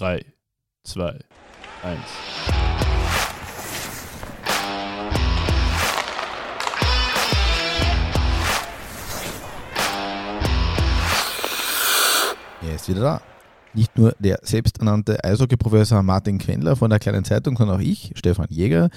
3, 0.00 0.24
2, 0.84 1.18
1. 1.82 2.00
Er 12.62 12.74
ist 12.74 12.88
wieder 12.88 13.00
da. 13.02 13.20
Nicht 13.74 13.98
nur 13.98 14.16
der 14.18 14.38
selbsternannte 14.42 15.22
Eishockey-Professor 15.22 16.02
Martin 16.02 16.38
Quendler 16.38 16.76
von 16.76 16.88
der 16.88 16.98
kleinen 16.98 17.26
Zeitung, 17.26 17.58
sondern 17.58 17.76
auch 17.76 17.82
ich, 17.82 18.14
Stefan 18.14 18.46
Jäger, 18.48 18.88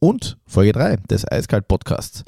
und 0.00 0.38
Folge 0.44 0.72
3 0.72 0.96
des 1.08 1.24
Eiskalt-Podcasts. 1.30 2.24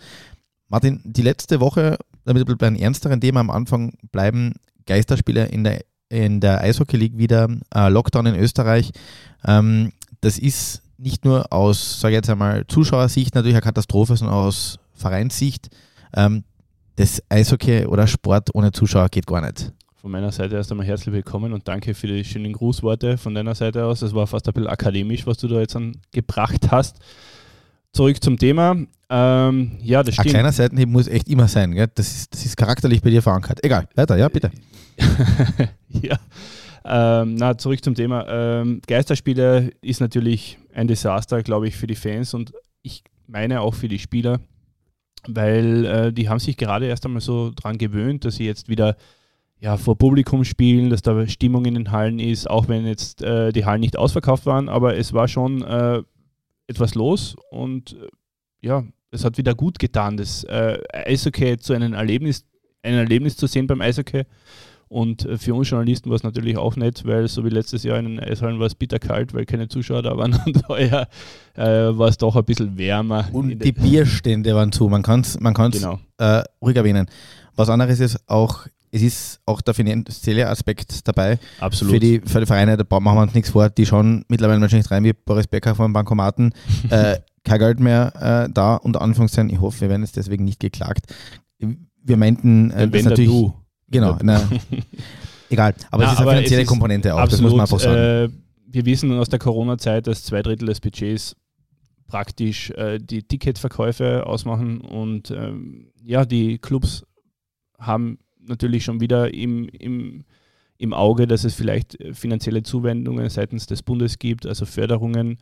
Martin, 0.69 1.01
die 1.05 1.23
letzte 1.23 1.59
Woche, 1.59 1.99
damit 2.25 2.47
wir 2.47 2.57
bei 2.57 2.69
einem 2.69 2.77
ernsteren 2.77 3.21
Thema 3.21 3.41
am 3.41 3.51
Anfang 3.51 3.95
bleiben, 4.13 4.55
Geisterspiele 4.87 5.47
in 5.47 5.65
der, 5.65 5.81
in 6.11 6.41
der 6.41 6.61
Eishockey 6.61 6.97
League 6.97 7.17
wieder, 7.17 7.49
äh, 7.75 7.89
Lockdown 7.89 8.27
in 8.27 8.35
Österreich. 8.35 8.91
Ähm, 9.47 9.93
das 10.21 10.39
ist 10.39 10.83
nicht 10.99 11.25
nur 11.25 11.51
aus, 11.51 12.01
sage 12.01 12.15
jetzt 12.15 12.29
einmal, 12.29 12.67
Zuschauersicht 12.67 13.35
natürlich 13.35 13.55
eine 13.55 13.63
Katastrophe, 13.63 14.17
sondern 14.17 14.37
auch 14.37 14.45
aus 14.45 14.79
Vereinssicht. 14.93 15.71
Ähm, 16.15 16.45
das 16.97 17.23
Eishockey 17.31 17.87
oder 17.87 18.07
Sport 18.07 18.55
ohne 18.55 18.73
Zuschauer 18.73 19.09
geht 19.09 19.27
gar 19.27 19.41
nicht. 19.41 19.73
Von 19.95 20.11
meiner 20.11 20.33
Seite 20.33 20.57
erst 20.57 20.71
einmal 20.71 20.87
herzlich 20.87 21.15
willkommen 21.15 21.53
und 21.53 21.69
danke 21.69 21.95
für 21.95 22.07
die 22.07 22.25
schönen 22.25 22.53
Grußworte 22.53 23.17
von 23.17 23.35
deiner 23.35 23.55
Seite 23.55 23.85
aus. 23.85 24.03
Es 24.03 24.15
war 24.15 24.27
fast 24.27 24.49
ein 24.49 24.55
bisschen 24.55 24.69
akademisch, 24.69 25.27
was 25.27 25.39
du 25.39 25.49
da 25.49 25.61
jetzt 25.61 25.77
gebracht 26.11 26.71
hast. 26.71 26.99
Zurück 27.93 28.23
zum 28.23 28.39
Thema. 28.39 28.77
Ähm, 29.13 29.73
ja, 29.83 30.05
das 30.05 30.15
stimmt. 30.15 30.29
Ein 30.29 30.31
kleiner 30.31 30.53
Seitenhieb 30.53 30.89
muss 30.89 31.09
echt 31.09 31.29
immer 31.29 31.49
sein, 31.49 31.73
gell? 31.73 31.89
Das, 31.95 32.07
ist, 32.07 32.33
das 32.33 32.47
ist 32.47 32.57
charakterlich 32.57 33.03
bei 33.03 33.11
dir 33.11 33.23
verankert. 33.23 33.59
Egal, 33.65 33.89
weiter, 33.97 34.17
ja, 34.17 34.29
bitte. 34.29 34.53
ja. 35.89 36.17
Ähm, 36.85 37.35
na, 37.35 37.59
zurück 37.59 37.83
zum 37.83 37.97
Thema. 37.97 38.25
Ähm, 38.29 38.81
Geisterspiele 38.87 39.73
ist 39.83 40.01
natürlich 40.01 40.59
ein 40.73 40.87
Desaster, 40.87 41.43
glaube 41.43 41.67
ich, 41.67 41.77
für 41.77 41.89
die 41.89 41.97
Fans 41.97 42.35
und 42.35 42.53
ich 42.83 43.03
meine 43.27 43.61
auch 43.61 43.75
für 43.75 43.89
die 43.89 43.99
Spieler, 43.99 44.41
weil 45.29 45.85
äh, 45.85 46.13
die 46.13 46.29
haben 46.29 46.39
sich 46.39 46.57
gerade 46.57 46.87
erst 46.87 47.05
einmal 47.05 47.21
so 47.21 47.51
daran 47.51 47.79
gewöhnt, 47.79 48.25
dass 48.25 48.37
sie 48.37 48.47
jetzt 48.47 48.69
wieder 48.69 48.97
ja, 49.59 49.77
vor 49.77 49.99
Publikum 49.99 50.45
spielen, 50.45 50.89
dass 50.89 51.03
da 51.03 51.27
Stimmung 51.27 51.67
in 51.67 51.75
den 51.75 51.91
Hallen 51.91 52.19
ist, 52.19 52.49
auch 52.49 52.69
wenn 52.69 52.87
jetzt 52.87 53.23
äh, 53.23 53.53
die 53.53 53.67
Hallen 53.67 53.81
nicht 53.81 53.99
ausverkauft 53.99 54.47
waren, 54.47 54.69
aber 54.69 54.97
es 54.97 55.13
war 55.13 55.29
schon 55.29 55.63
äh, 55.63 56.03
etwas 56.67 56.95
los 56.95 57.37
und 57.51 57.93
äh, 57.93 58.09
ja, 58.63 58.85
es 59.11 59.25
hat 59.25 59.39
wieder 59.39 59.55
gut 59.55 59.79
getan, 59.79 60.17
das 60.17 60.45
äh, 60.45 60.79
Eishockey 60.93 61.59
zu 61.59 61.73
einem 61.73 61.95
Erlebnis, 61.95 62.45
ein 62.83 62.95
Erlebnis 62.95 63.37
zu 63.37 63.47
sehen 63.47 63.67
beim 63.67 63.81
Eishockey. 63.81 64.25
Und 64.91 65.25
äh, 65.25 65.39
für 65.39 65.55
uns 65.55 65.71
Journalisten 65.71 66.11
war 66.11 66.17
es 66.17 66.25
natürlich 66.25 66.57
auch 66.57 66.75
nett, 66.75 67.05
weil 67.05 67.29
so 67.29 67.45
wie 67.45 67.49
letztes 67.49 67.85
Jahr 67.85 67.99
in 67.99 68.07
den 68.07 68.21
Eishallen 68.21 68.59
war 68.59 68.67
es 68.67 68.75
bitterkalt, 68.75 69.33
weil 69.33 69.47
keine 69.47 69.69
Zuschauer 69.69 70.03
da 70.03 70.17
waren. 70.17 70.35
Und 70.47 70.69
heuer 70.69 71.07
äh, 71.55 71.63
war 71.65 72.09
es 72.09 72.19
doch 72.19 72.35
ein 72.35 72.45
bisschen 72.45 72.77
wärmer. 72.77 73.29
Und 73.33 73.61
die 73.65 73.73
Bierstände 73.73 74.55
waren 74.55 74.73
zu, 74.73 74.89
man 74.89 75.03
kann 75.03 75.21
es 75.21 75.39
man 75.39 75.55
kann's, 75.55 75.77
genau. 75.77 76.01
äh, 76.19 76.43
ruhig 76.61 76.77
erwähnen. 76.77 77.07
Was 77.55 77.69
anderes 77.69 78.01
ist 78.01 78.19
auch, 78.27 78.67
es 78.91 79.03
ist 79.03 79.41
auch 79.47 79.61
der 79.61 79.75
finanzielle 79.75 80.49
Aspekt 80.49 81.07
dabei. 81.07 81.39
Absolut. 81.61 81.95
Für 81.95 82.01
die, 82.01 82.21
für 82.25 82.41
die 82.41 82.47
Vereine, 82.47 82.77
da 82.77 82.85
machen 83.01 83.17
wir 83.17 83.23
uns 83.23 83.35
nichts 83.35 83.51
vor, 83.51 83.71
die 83.71 83.87
schauen 83.87 84.25
mittlerweile 84.27 84.61
wahrscheinlich 84.61 84.91
rein 84.91 85.05
wie 85.05 85.13
Boris 85.13 85.47
Becker 85.47 85.77
vom 85.77 85.93
Bankomaten. 85.93 86.53
äh, 86.91 87.17
kein 87.45 87.59
Geld 87.59 87.81
mehr 87.81 88.13
äh, 88.49 88.53
da, 88.53 88.77
unter 88.77 89.03
Anführungszeichen. 89.03 89.51
Ich 89.51 89.61
hoffe, 89.61 89.83
wir 89.83 89.89
werden 89.89 90.03
jetzt 90.03 90.17
deswegen 90.17 90.45
nicht 90.45 90.61
geklagt. 90.61 91.07
Wir 91.59 92.17
meinten, 92.17 92.71
äh, 92.71 92.89
das 92.89 93.05
natürlich. 93.05 93.31
Du. 93.31 93.53
Genau, 93.89 94.17
na, 94.23 94.49
egal. 95.51 95.75
Aber 95.91 96.05
na, 96.05 96.09
es 96.09 96.15
ist 96.15 96.21
eine 96.21 96.31
finanzielle 96.31 96.65
Komponente 96.65 97.15
auch, 97.15 97.19
absolut, 97.19 97.33
das 97.33 97.41
muss 97.43 97.53
man 97.53 97.61
einfach 97.63 97.81
sagen. 97.81 97.97
Äh, 97.97 98.29
wir 98.73 98.87
wissen 98.87 99.13
aus 99.13 99.29
der 99.29 99.39
Corona-Zeit, 99.41 100.07
dass 100.07 100.25
zwei 100.25 100.43
Drittel 100.43 100.67
des 100.67 100.81
Budgets 100.81 101.37
praktisch 102.07 102.71
äh, 102.71 102.99
die 102.99 103.23
Ticketverkäufe 103.23 104.27
ausmachen 104.27 104.81
und 104.81 105.31
ähm, 105.31 105.91
ja, 106.03 106.25
die 106.25 106.59
Clubs 106.59 107.05
haben 107.79 108.19
natürlich 108.41 108.85
schon 108.85 109.01
wieder 109.01 109.33
im, 109.33 109.69
im, 109.69 110.25
im 110.79 110.93
Auge, 110.93 111.27
dass 111.27 111.45
es 111.45 111.55
vielleicht 111.55 111.99
finanzielle 112.13 112.63
Zuwendungen 112.63 113.29
seitens 113.29 113.67
des 113.67 113.83
Bundes 113.83 114.19
gibt, 114.19 114.47
also 114.47 114.67
Förderungen. 114.67 115.39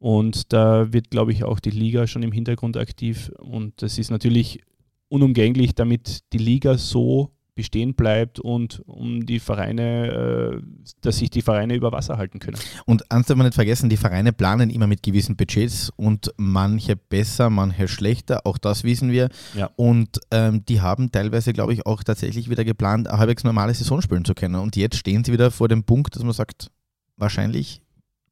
Und 0.00 0.52
da 0.54 0.92
wird, 0.92 1.10
glaube 1.10 1.30
ich, 1.30 1.44
auch 1.44 1.60
die 1.60 1.70
Liga 1.70 2.06
schon 2.06 2.22
im 2.22 2.32
Hintergrund 2.32 2.78
aktiv. 2.78 3.30
Und 3.38 3.82
das 3.82 3.98
ist 3.98 4.10
natürlich 4.10 4.60
unumgänglich, 5.08 5.74
damit 5.74 6.20
die 6.32 6.38
Liga 6.38 6.78
so 6.78 7.30
bestehen 7.54 7.92
bleibt 7.92 8.40
und 8.40 8.80
um 8.86 9.26
die 9.26 9.40
Vereine, 9.40 10.62
äh, 10.62 10.62
dass 11.02 11.18
sich 11.18 11.28
die 11.28 11.42
Vereine 11.42 11.74
über 11.74 11.92
Wasser 11.92 12.16
halten 12.16 12.38
können. 12.38 12.56
Und 12.86 13.10
eins 13.12 13.26
darf 13.26 13.36
man 13.36 13.44
nicht 13.44 13.54
vergessen, 13.54 13.90
die 13.90 13.98
Vereine 13.98 14.32
planen 14.32 14.70
immer 14.70 14.86
mit 14.86 15.02
gewissen 15.02 15.36
Budgets 15.36 15.90
und 15.96 16.32
manche 16.38 16.96
besser, 16.96 17.50
manche 17.50 17.86
schlechter, 17.86 18.46
auch 18.46 18.56
das 18.56 18.84
wissen 18.84 19.10
wir. 19.10 19.28
Ja. 19.54 19.68
Und 19.76 20.18
ähm, 20.30 20.64
die 20.64 20.80
haben 20.80 21.12
teilweise, 21.12 21.52
glaube 21.52 21.74
ich, 21.74 21.84
auch 21.84 22.02
tatsächlich 22.02 22.48
wieder 22.48 22.64
geplant, 22.64 23.08
halbwegs 23.08 23.44
normale 23.44 23.74
Saison 23.74 24.00
spielen 24.00 24.24
zu 24.24 24.34
können. 24.34 24.54
Und 24.54 24.76
jetzt 24.76 24.96
stehen 24.96 25.22
sie 25.24 25.32
wieder 25.32 25.50
vor 25.50 25.68
dem 25.68 25.84
Punkt, 25.84 26.16
dass 26.16 26.22
man 26.22 26.32
sagt, 26.32 26.70
wahrscheinlich 27.18 27.82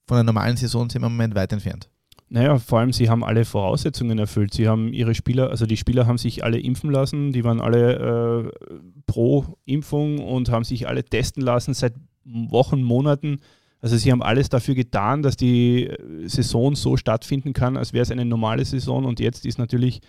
von 0.08 0.16
einer 0.16 0.24
normalen 0.24 0.56
Saison 0.56 0.88
sind 0.90 1.02
wir 1.02 1.06
im 1.06 1.12
Moment 1.12 1.34
weit 1.34 1.52
entfernt. 1.52 1.88
Naja, 2.30 2.58
vor 2.58 2.80
allem, 2.80 2.92
sie 2.92 3.08
haben 3.08 3.24
alle 3.24 3.44
Voraussetzungen 3.44 4.18
erfüllt. 4.18 4.52
Sie 4.52 4.68
haben 4.68 4.92
ihre 4.92 5.14
Spieler, 5.14 5.48
also 5.50 5.64
die 5.64 5.76
Spieler 5.76 6.06
haben 6.06 6.18
sich 6.18 6.44
alle 6.44 6.58
impfen 6.58 6.90
lassen, 6.90 7.32
die 7.32 7.42
waren 7.44 7.60
alle 7.60 8.50
äh, 8.52 8.68
pro 9.06 9.56
Impfung 9.64 10.18
und 10.18 10.50
haben 10.50 10.64
sich 10.64 10.88
alle 10.88 11.04
testen 11.04 11.42
lassen 11.42 11.72
seit 11.72 11.94
Wochen, 12.24 12.82
Monaten. 12.82 13.38
Also 13.80 13.96
sie 13.96 14.10
haben 14.10 14.22
alles 14.22 14.48
dafür 14.48 14.74
getan, 14.74 15.22
dass 15.22 15.36
die 15.36 15.86
äh, 15.86 16.28
Saison 16.28 16.74
so 16.74 16.96
stattfinden 16.96 17.54
kann, 17.54 17.76
als 17.76 17.92
wäre 17.92 18.02
es 18.02 18.10
eine 18.10 18.26
normale 18.26 18.64
Saison. 18.64 19.06
Und 19.06 19.20
jetzt 19.20 19.46
ist 19.46 19.58
natürlich 19.58 20.00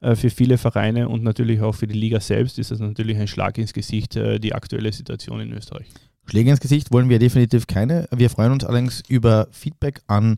äh, 0.00 0.16
für 0.16 0.30
viele 0.30 0.58
Vereine 0.58 1.08
und 1.08 1.22
natürlich 1.22 1.60
auch 1.60 1.74
für 1.74 1.86
die 1.86 1.98
Liga 1.98 2.18
selbst 2.18 2.58
ist 2.58 2.72
das 2.72 2.80
natürlich 2.80 3.16
ein 3.18 3.28
Schlag 3.28 3.58
ins 3.58 3.72
Gesicht, 3.72 4.16
äh, 4.16 4.40
die 4.40 4.54
aktuelle 4.54 4.92
Situation 4.92 5.40
in 5.40 5.52
Österreich. 5.52 5.86
Schläge 6.26 6.50
ins 6.50 6.60
Gesicht 6.60 6.92
wollen 6.92 7.08
wir 7.08 7.18
definitiv 7.18 7.66
keine. 7.66 8.08
Wir 8.14 8.30
freuen 8.30 8.52
uns 8.52 8.64
allerdings 8.64 9.02
über 9.08 9.48
Feedback 9.50 10.00
an 10.06 10.36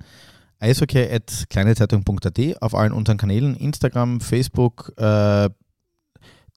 eishockey.kleinezeitung.at 0.59 2.63
auf 2.63 2.75
allen 2.75 2.93
unseren 2.93 3.19
Kanälen, 3.19 3.57
Instagram, 3.57 4.21
Facebook, 4.21 4.93
äh, 4.97 5.51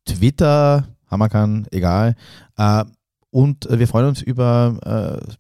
Twitter, 0.06 0.88
Hammerkan, 1.08 1.68
egal. 1.72 2.16
Äh, 2.58 2.86
und 3.32 3.68
wir 3.70 3.88
freuen 3.88 4.08
uns 4.08 4.22
über, 4.22 5.22
äh, 5.26 5.34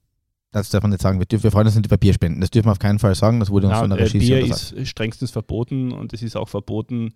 das 0.52 0.69
darf 0.69 0.81
man 0.81 0.91
nicht 0.91 1.02
sagen, 1.02 1.19
wir, 1.19 1.25
dürfen, 1.25 1.44
wir 1.44 1.52
freuen 1.52 1.67
uns 1.67 1.75
nicht 1.75 1.85
über 1.85 1.97
Bierspenden. 1.97 2.41
Das 2.41 2.50
dürfen 2.50 2.67
wir 2.67 2.72
auf 2.72 2.79
keinen 2.79 3.00
Fall 3.00 3.16
sagen, 3.16 3.40
das 3.40 3.50
wurde 3.50 3.67
uns 3.67 3.75
Na, 3.75 3.81
von 3.81 3.90
der 3.91 4.00
Regie 4.00 4.19
Bier 4.19 4.46
ist 4.46 4.75
strengstens 4.88 5.31
verboten 5.31 5.91
und 5.91 6.13
es 6.13 6.23
ist 6.23 6.35
auch 6.35 6.50
verboten, 6.50 7.13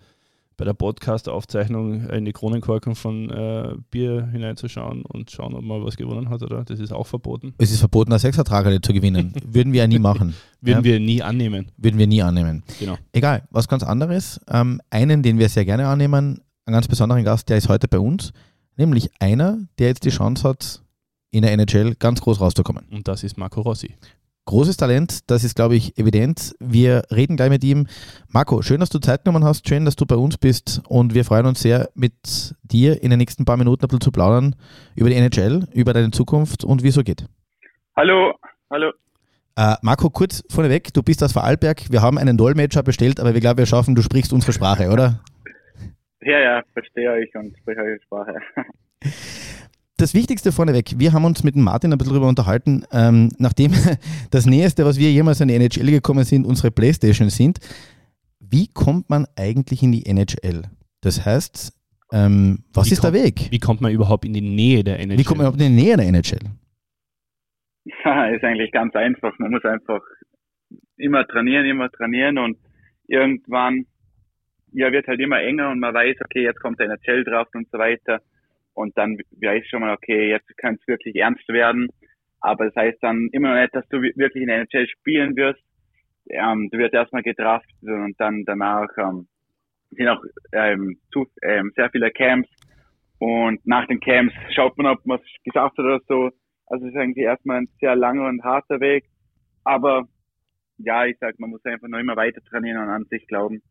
bei 0.59 0.65
der 0.65 0.73
Podcast-Aufzeichnung 0.73 2.09
in 2.09 2.25
die 2.25 2.33
Kronenkorken 2.33 2.93
von 2.93 3.29
äh, 3.29 3.75
Bier 3.91 4.27
hineinzuschauen 4.27 5.03
und 5.03 5.31
schauen, 5.31 5.55
ob 5.55 5.63
man 5.63 5.85
was 5.85 5.95
gewonnen 5.95 6.29
hat, 6.29 6.43
oder? 6.43 6.65
Das 6.65 6.81
ist 6.81 6.91
auch 6.91 7.07
verboten. 7.07 7.53
Es 7.57 7.71
ist 7.71 7.79
verboten, 7.79 8.11
eine 8.11 8.19
Sechsertragere 8.19 8.81
zu 8.81 8.91
gewinnen. 8.91 9.33
Würden 9.47 9.71
wir 9.71 9.81
ja 9.81 9.87
nie 9.87 9.99
machen. 9.99 10.35
Würden 10.61 10.79
ja? 10.79 10.83
wir 10.83 10.99
nie 10.99 11.23
annehmen. 11.23 11.71
Würden 11.77 11.97
wir 11.97 12.07
nie 12.07 12.21
annehmen. 12.21 12.63
Genau. 12.77 12.97
Egal, 13.13 13.47
was 13.51 13.69
ganz 13.69 13.83
anderes. 13.83 14.41
Ähm, 14.49 14.81
einen, 14.89 15.23
den 15.23 15.39
wir 15.39 15.47
sehr 15.47 15.63
gerne 15.63 15.87
annehmen, 15.87 16.41
einen 16.65 16.73
ganz 16.73 16.89
besonderen 16.89 17.23
Gast, 17.23 17.47
der 17.47 17.55
ist 17.55 17.69
heute 17.69 17.87
bei 17.87 17.99
uns, 17.99 18.33
nämlich 18.75 19.09
einer, 19.19 19.59
der 19.79 19.87
jetzt 19.87 20.03
die 20.03 20.09
Chance 20.09 20.47
hat, 20.47 20.83
in 21.31 21.43
der 21.43 21.53
NHL 21.53 21.95
ganz 21.95 22.19
groß 22.19 22.41
rauszukommen. 22.41 22.85
Und 22.91 23.07
das 23.07 23.23
ist 23.23 23.37
Marco 23.37 23.61
Rossi 23.61 23.95
großes 24.49 24.77
Talent, 24.77 25.29
das 25.29 25.43
ist, 25.43 25.55
glaube 25.55 25.75
ich, 25.75 25.95
evident. 25.99 26.55
Wir 26.59 27.03
reden 27.11 27.37
gleich 27.37 27.51
mit 27.51 27.63
ihm. 27.63 27.85
Marco, 28.29 28.63
schön, 28.63 28.79
dass 28.79 28.89
du 28.89 28.97
Zeit 28.97 29.23
genommen 29.23 29.45
hast, 29.45 29.69
schön, 29.69 29.85
dass 29.85 29.95
du 29.95 30.07
bei 30.07 30.15
uns 30.15 30.39
bist 30.39 30.81
und 30.89 31.13
wir 31.13 31.23
freuen 31.23 31.45
uns 31.45 31.61
sehr, 31.61 31.89
mit 31.93 32.55
dir 32.63 33.03
in 33.03 33.11
den 33.11 33.19
nächsten 33.19 33.45
paar 33.45 33.57
Minuten 33.57 33.85
ein 33.85 33.87
bisschen 33.87 34.01
zu 34.01 34.11
plaudern 34.11 34.55
über 34.95 35.09
die 35.09 35.15
NHL, 35.17 35.67
über 35.71 35.93
deine 35.93 36.09
Zukunft 36.09 36.63
und 36.63 36.81
wie 36.81 36.87
es 36.87 36.95
so 36.95 37.03
geht. 37.03 37.25
Hallo, 37.95 38.33
hallo. 38.71 38.91
Äh, 39.55 39.75
Marco, 39.83 40.09
kurz 40.09 40.43
vorneweg, 40.49 40.95
du 40.95 41.03
bist 41.03 41.23
aus 41.23 41.31
Vorarlberg, 41.31 41.91
wir 41.91 42.01
haben 42.01 42.17
einen 42.17 42.35
Dolmetscher 42.35 42.81
bestellt, 42.81 43.19
aber 43.19 43.35
wir 43.35 43.41
glauben, 43.41 43.59
wir 43.59 43.67
schaffen, 43.67 43.93
du 43.93 44.01
sprichst 44.01 44.33
unsere 44.33 44.51
Sprache, 44.51 44.89
oder? 44.89 45.19
Ja, 46.21 46.39
ja, 46.39 46.63
verstehe 46.73 47.11
euch 47.11 47.35
und 47.35 47.55
spreche 47.55 47.81
eure 47.81 47.99
Sprache. 48.01 48.33
das 49.99 50.13
Wichtigste 50.13 50.51
vorneweg, 50.51 50.95
wir 50.97 51.13
haben 51.13 51.25
uns 51.25 51.43
mit 51.43 51.55
dem 51.55 51.63
Martin 51.63 51.91
ein 51.91 51.97
bisschen 51.97 52.13
darüber 52.13 52.29
unterhalten, 52.29 52.83
ähm, 52.91 53.29
nachdem 53.37 53.71
das 54.31 54.45
Näheste, 54.45 54.85
was 54.85 54.97
wir 54.99 55.11
jemals 55.11 55.41
an 55.41 55.49
die 55.49 55.55
NHL 55.55 55.91
gekommen 55.91 56.23
sind, 56.23 56.45
unsere 56.45 56.71
Playstation 56.71 57.29
sind. 57.29 57.59
Wie 58.39 58.67
kommt 58.73 59.09
man 59.09 59.25
eigentlich 59.35 59.83
in 59.83 59.91
die 59.91 60.05
NHL? 60.05 60.63
Das 61.01 61.25
heißt, 61.25 61.73
ähm, 62.11 62.63
was 62.73 62.87
wie 62.87 62.93
ist 62.93 63.01
kommt, 63.01 63.15
der 63.15 63.23
Weg? 63.23 63.51
Wie 63.51 63.59
kommt 63.59 63.81
man 63.81 63.91
überhaupt 63.91 64.25
in 64.25 64.33
die 64.33 64.41
Nähe 64.41 64.83
der 64.83 64.99
NHL? 64.99 65.17
Wie 65.17 65.23
kommt 65.23 65.37
man 65.37 65.47
überhaupt 65.47 65.61
in 65.61 65.75
die 65.75 65.83
Nähe 65.83 65.97
der 65.97 66.07
NHL? 66.07 66.39
Ja, 68.03 68.27
ist 68.27 68.43
eigentlich 68.43 68.71
ganz 68.71 68.95
einfach. 68.95 69.37
Man 69.39 69.51
muss 69.51 69.63
einfach 69.65 70.01
immer 70.97 71.25
trainieren, 71.27 71.65
immer 71.65 71.89
trainieren 71.89 72.37
und 72.37 72.57
irgendwann 73.07 73.85
ja, 74.71 74.91
wird 74.91 75.07
halt 75.07 75.19
immer 75.19 75.41
enger 75.41 75.71
und 75.71 75.79
man 75.79 75.93
weiß, 75.93 76.17
okay, 76.25 76.43
jetzt 76.43 76.59
kommt 76.59 76.79
der 76.79 76.87
NHL 76.87 77.23
drauf 77.23 77.47
und 77.53 77.67
so 77.71 77.77
weiter 77.77 78.21
und 78.79 78.97
dann 78.97 79.17
weiß 79.41 79.67
schon 79.67 79.81
mal, 79.81 79.93
okay, 79.93 80.29
jetzt 80.29 80.57
kann 80.57 80.75
es 80.75 80.87
wirklich 80.87 81.13
ernst 81.17 81.45
werden. 81.49 81.89
Aber 82.39 82.67
das 82.67 82.75
heißt 82.77 82.99
dann 83.01 83.27
immer 83.33 83.49
noch 83.49 83.61
nicht, 83.61 83.75
dass 83.75 83.85
du 83.89 84.01
wirklich 84.01 84.41
in 84.41 84.47
der 84.47 84.59
NHL 84.59 84.87
spielen 84.87 85.35
wirst. 85.35 85.61
Ähm, 86.29 86.69
du 86.71 86.77
wirst 86.77 86.93
erstmal 86.93 87.23
gedraftet 87.23 87.75
und 87.81 88.15
dann 88.19 88.45
danach 88.45 88.87
ähm, 88.97 89.27
sind 89.91 90.07
auch 90.07 90.23
ähm, 90.53 90.97
zu, 91.11 91.27
ähm, 91.41 91.73
sehr 91.75 91.89
viele 91.89 92.09
Camps. 92.11 92.47
Und 93.17 93.59
nach 93.67 93.85
den 93.87 93.99
Camps 93.99 94.33
schaut 94.55 94.77
man, 94.77 94.87
ob 94.87 95.05
man 95.05 95.19
es 95.19 95.43
geschafft 95.43 95.77
hat 95.77 95.83
oder 95.83 95.99
so. 96.07 96.29
Also 96.67 96.85
es 96.85 96.93
ist 96.93 96.97
eigentlich 96.97 97.25
erstmal 97.25 97.57
ein 97.57 97.69
sehr 97.81 97.97
langer 97.97 98.29
und 98.29 98.45
harter 98.45 98.79
Weg. 98.79 99.03
Aber 99.65 100.07
ja, 100.77 101.05
ich 101.05 101.17
sag, 101.19 101.37
man 101.37 101.49
muss 101.49 101.65
einfach 101.65 101.89
noch 101.89 101.99
immer 101.99 102.15
weiter 102.15 102.39
trainieren 102.49 102.81
und 102.81 102.89
an 102.89 103.05
sich 103.09 103.27
glauben. 103.27 103.61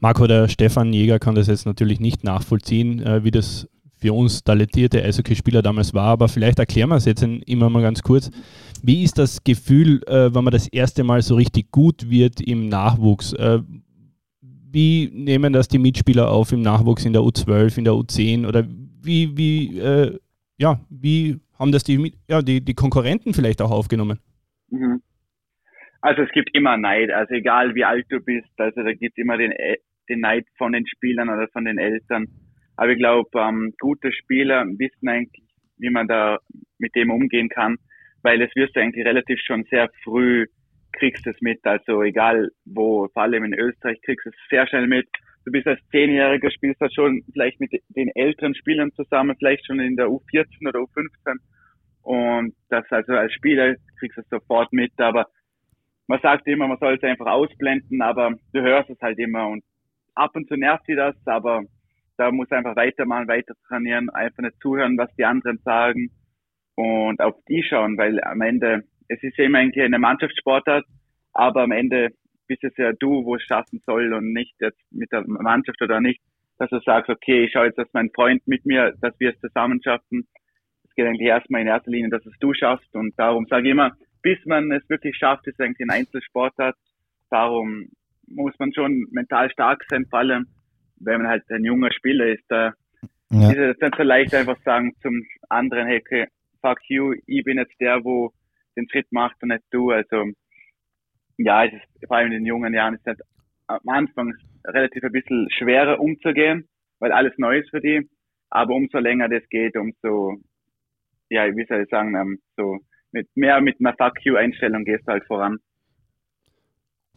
Marco, 0.00 0.26
der 0.26 0.48
Stefan 0.48 0.92
Jäger 0.92 1.18
kann 1.18 1.34
das 1.34 1.46
jetzt 1.46 1.64
natürlich 1.64 1.98
nicht 1.98 2.24
nachvollziehen, 2.24 3.00
äh, 3.00 3.24
wie 3.24 3.30
das 3.30 3.70
für 4.04 4.12
uns 4.12 4.44
talentierte 4.44 5.02
Eishockeyspieler 5.02 5.62
damals 5.62 5.94
war, 5.94 6.08
aber 6.08 6.28
vielleicht 6.28 6.58
erklären 6.58 6.90
wir 6.90 6.96
es 6.96 7.06
jetzt 7.06 7.22
immer 7.22 7.70
mal 7.70 7.80
ganz 7.80 8.02
kurz. 8.02 8.30
Wie 8.82 9.02
ist 9.02 9.16
das 9.16 9.42
Gefühl, 9.42 10.02
äh, 10.06 10.34
wenn 10.34 10.44
man 10.44 10.52
das 10.52 10.68
erste 10.68 11.04
Mal 11.04 11.22
so 11.22 11.36
richtig 11.36 11.70
gut 11.70 12.10
wird 12.10 12.38
im 12.42 12.68
Nachwuchs? 12.68 13.32
Äh, 13.32 13.60
wie 14.42 15.08
nehmen 15.10 15.54
das 15.54 15.68
die 15.68 15.78
Mitspieler 15.78 16.30
auf 16.30 16.52
im 16.52 16.60
Nachwuchs 16.60 17.06
in 17.06 17.14
der 17.14 17.22
U12, 17.22 17.78
in 17.78 17.84
der 17.84 17.94
U10 17.94 18.46
oder 18.46 18.66
wie, 19.02 19.38
wie, 19.38 19.78
äh, 19.78 20.18
ja, 20.58 20.80
wie 20.90 21.40
haben 21.58 21.72
das 21.72 21.82
die, 21.82 22.12
ja, 22.28 22.42
die, 22.42 22.62
die 22.62 22.74
Konkurrenten 22.74 23.32
vielleicht 23.32 23.62
auch 23.62 23.70
aufgenommen? 23.70 24.18
Mhm. 24.68 25.00
Also 26.02 26.20
es 26.20 26.30
gibt 26.32 26.54
immer 26.54 26.76
Neid, 26.76 27.10
also 27.10 27.32
egal 27.32 27.74
wie 27.74 27.84
alt 27.84 28.04
du 28.10 28.20
bist, 28.20 28.50
also 28.58 28.82
da 28.82 28.92
gibt 28.92 29.16
es 29.16 29.22
immer 29.22 29.38
den, 29.38 29.52
äh, 29.52 29.76
den 30.10 30.20
Neid 30.20 30.44
von 30.58 30.72
den 30.72 30.86
Spielern 30.86 31.30
oder 31.30 31.48
von 31.48 31.64
den 31.64 31.78
Eltern. 31.78 32.26
Aber 32.76 32.90
ich 32.90 32.98
glaube, 32.98 33.30
ähm, 33.38 33.72
gute 33.80 34.12
Spieler 34.12 34.64
wissen 34.66 35.08
eigentlich, 35.08 35.44
wie 35.78 35.90
man 35.90 36.08
da 36.08 36.38
mit 36.78 36.94
dem 36.94 37.10
umgehen 37.10 37.48
kann, 37.48 37.76
weil 38.22 38.40
es 38.42 38.54
wirst 38.54 38.76
du 38.76 38.80
eigentlich 38.80 39.06
relativ 39.06 39.40
schon 39.40 39.64
sehr 39.70 39.88
früh 40.02 40.46
kriegst 40.92 41.26
es 41.26 41.36
mit, 41.40 41.58
also 41.64 42.02
egal 42.02 42.50
wo, 42.64 43.08
vor 43.12 43.22
allem 43.22 43.44
in 43.44 43.54
Österreich 43.54 44.00
kriegst 44.02 44.26
du 44.26 44.30
es 44.30 44.36
sehr 44.48 44.66
schnell 44.68 44.86
mit. 44.86 45.08
Du 45.44 45.50
bist 45.50 45.66
als 45.66 45.80
Zehnjähriger, 45.90 46.50
spielst 46.50 46.80
da 46.80 46.88
schon 46.88 47.22
vielleicht 47.32 47.60
mit 47.60 47.70
den 47.88 48.10
älteren 48.14 48.54
Spielern 48.54 48.92
zusammen, 48.92 49.36
vielleicht 49.38 49.66
schon 49.66 49.80
in 49.80 49.96
der 49.96 50.06
U14 50.06 50.68
oder 50.68 50.80
U15 50.80 51.36
und 52.02 52.54
das 52.68 52.84
also 52.90 53.14
als 53.14 53.32
Spieler 53.32 53.74
kriegst 53.98 54.16
du 54.16 54.22
es 54.22 54.28
sofort 54.28 54.72
mit, 54.72 54.92
aber 54.98 55.26
man 56.06 56.20
sagt 56.20 56.46
immer, 56.46 56.68
man 56.68 56.78
soll 56.78 56.94
es 56.94 57.02
einfach 57.02 57.26
ausblenden, 57.26 58.02
aber 58.02 58.34
du 58.52 58.60
hörst 58.60 58.90
es 58.90 59.00
halt 59.00 59.18
immer 59.18 59.48
und 59.48 59.64
ab 60.14 60.30
und 60.34 60.46
zu 60.48 60.56
nervt 60.56 60.84
sie 60.86 60.94
das, 60.94 61.16
aber 61.26 61.62
da 62.16 62.30
muss 62.30 62.50
einfach 62.50 62.76
weitermachen, 62.76 63.28
weiter 63.28 63.54
trainieren, 63.68 64.10
einfach 64.10 64.42
nicht 64.42 64.60
zuhören, 64.60 64.98
was 64.98 65.14
die 65.16 65.24
anderen 65.24 65.58
sagen 65.58 66.10
und 66.76 67.20
auf 67.20 67.34
die 67.48 67.62
schauen, 67.62 67.98
weil 67.98 68.22
am 68.22 68.40
Ende, 68.40 68.84
es 69.08 69.22
ist 69.22 69.36
ja 69.36 69.44
immer 69.44 69.58
eigentlich 69.58 69.84
eine 69.84 69.98
Mannschaftssportart, 69.98 70.84
aber 71.32 71.62
am 71.62 71.72
Ende 71.72 72.10
bist 72.46 72.64
es 72.64 72.76
ja 72.76 72.92
du, 72.92 73.24
wo 73.24 73.36
es 73.36 73.42
schaffen 73.42 73.80
soll 73.86 74.12
und 74.12 74.32
nicht 74.32 74.54
jetzt 74.60 74.80
mit 74.90 75.10
der 75.12 75.24
Mannschaft 75.26 75.80
oder 75.82 76.00
nicht, 76.00 76.20
dass 76.58 76.70
du 76.70 76.80
sagst, 76.80 77.10
okay, 77.10 77.44
ich 77.44 77.52
schaue 77.52 77.66
jetzt, 77.66 77.78
dass 77.78 77.92
mein 77.92 78.10
Freund 78.14 78.46
mit 78.46 78.64
mir, 78.64 78.94
dass 79.00 79.18
wir 79.18 79.30
es 79.30 79.40
zusammen 79.40 79.82
schaffen. 79.82 80.26
Es 80.84 80.94
geht 80.94 81.06
eigentlich 81.06 81.26
erstmal 81.28 81.62
in 81.62 81.66
erster 81.66 81.90
Linie, 81.90 82.10
dass 82.10 82.24
es 82.26 82.38
du 82.38 82.54
schaffst 82.54 82.94
und 82.94 83.18
darum 83.18 83.46
sage 83.48 83.66
ich 83.66 83.72
immer, 83.72 83.92
bis 84.22 84.38
man 84.46 84.70
es 84.72 84.88
wirklich 84.88 85.16
schafft, 85.16 85.46
ist 85.46 85.60
eigentlich 85.60 85.86
ein 85.88 85.90
Einzelsportart. 85.90 86.76
Darum 87.30 87.88
muss 88.26 88.54
man 88.58 88.72
schon 88.72 89.06
mental 89.10 89.50
stark 89.50 89.84
sein, 89.88 90.06
vor 90.08 90.20
allem 90.20 90.46
wenn 90.96 91.22
man 91.22 91.30
halt 91.30 91.48
ein 91.50 91.64
junger 91.64 91.92
Spieler 91.92 92.26
ist. 92.26 92.44
Da 92.48 92.72
ja. 93.30 93.50
ist 93.50 93.58
es 93.58 93.78
dann 93.78 93.92
so 93.96 94.02
leicht 94.02 94.34
einfach 94.34 94.58
sagen 94.64 94.92
zum 95.02 95.24
anderen, 95.48 95.86
hey, 95.86 96.00
okay, 96.00 96.26
fuck 96.60 96.78
you, 96.88 97.14
ich 97.26 97.44
bin 97.44 97.58
jetzt 97.58 97.78
der, 97.80 98.04
wo 98.04 98.32
den 98.76 98.88
Schritt 98.88 99.10
macht 99.12 99.36
und 99.42 99.50
nicht 99.50 99.64
du. 99.70 99.90
Also 99.90 100.30
ja, 101.36 101.64
es 101.64 101.72
ist 101.72 102.06
vor 102.06 102.16
allem 102.16 102.28
in 102.28 102.38
den 102.38 102.46
jungen 102.46 102.74
Jahren 102.74 102.94
ist 102.94 103.06
es 103.06 103.18
am 103.66 103.80
Anfang 103.86 104.34
relativ 104.64 105.02
ein 105.04 105.12
bisschen 105.12 105.48
schwerer 105.50 106.00
umzugehen, 106.00 106.68
weil 106.98 107.12
alles 107.12 107.32
neu 107.38 107.58
ist 107.58 107.70
für 107.70 107.80
die. 107.80 108.08
Aber 108.50 108.74
umso 108.74 108.98
länger 108.98 109.28
das 109.28 109.42
geht, 109.48 109.76
umso, 109.76 110.36
ja, 111.28 111.44
wie 111.56 111.66
soll 111.66 111.82
ich 111.82 111.90
sagen, 111.90 112.14
ähm, 112.14 112.38
so 112.56 112.78
mit 113.10 113.28
mehr 113.34 113.60
mit 113.60 113.76
einer 113.80 113.94
Fuck 113.96 114.24
you-Einstellung 114.24 114.84
gehst 114.84 115.06
du 115.06 115.12
halt 115.12 115.24
voran. 115.26 115.58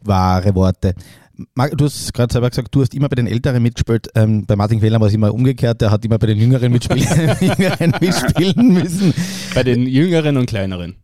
Wahre 0.04 0.54
Worte. 0.54 0.94
Du 1.38 1.84
hast 1.84 2.12
gerade 2.14 2.32
selber 2.32 2.50
gesagt, 2.50 2.74
du 2.74 2.80
hast 2.80 2.94
immer 2.94 3.08
bei 3.08 3.14
den 3.14 3.28
Älteren 3.28 3.62
mitgespielt. 3.62 4.08
Ähm, 4.16 4.44
bei 4.44 4.56
Martin 4.56 4.80
Quäler 4.80 5.00
war 5.00 5.06
es 5.06 5.14
immer 5.14 5.32
umgekehrt, 5.32 5.80
der 5.80 5.92
hat 5.92 6.04
immer 6.04 6.18
bei 6.18 6.26
den 6.26 6.38
Jüngeren 6.38 6.72
mitspielen, 6.72 7.06
Jüngeren 7.40 7.94
mitspielen 8.00 8.74
müssen. 8.74 9.14
Bei 9.54 9.62
den 9.62 9.86
Jüngeren 9.86 10.36
und 10.36 10.46
Kleineren. 10.46 10.96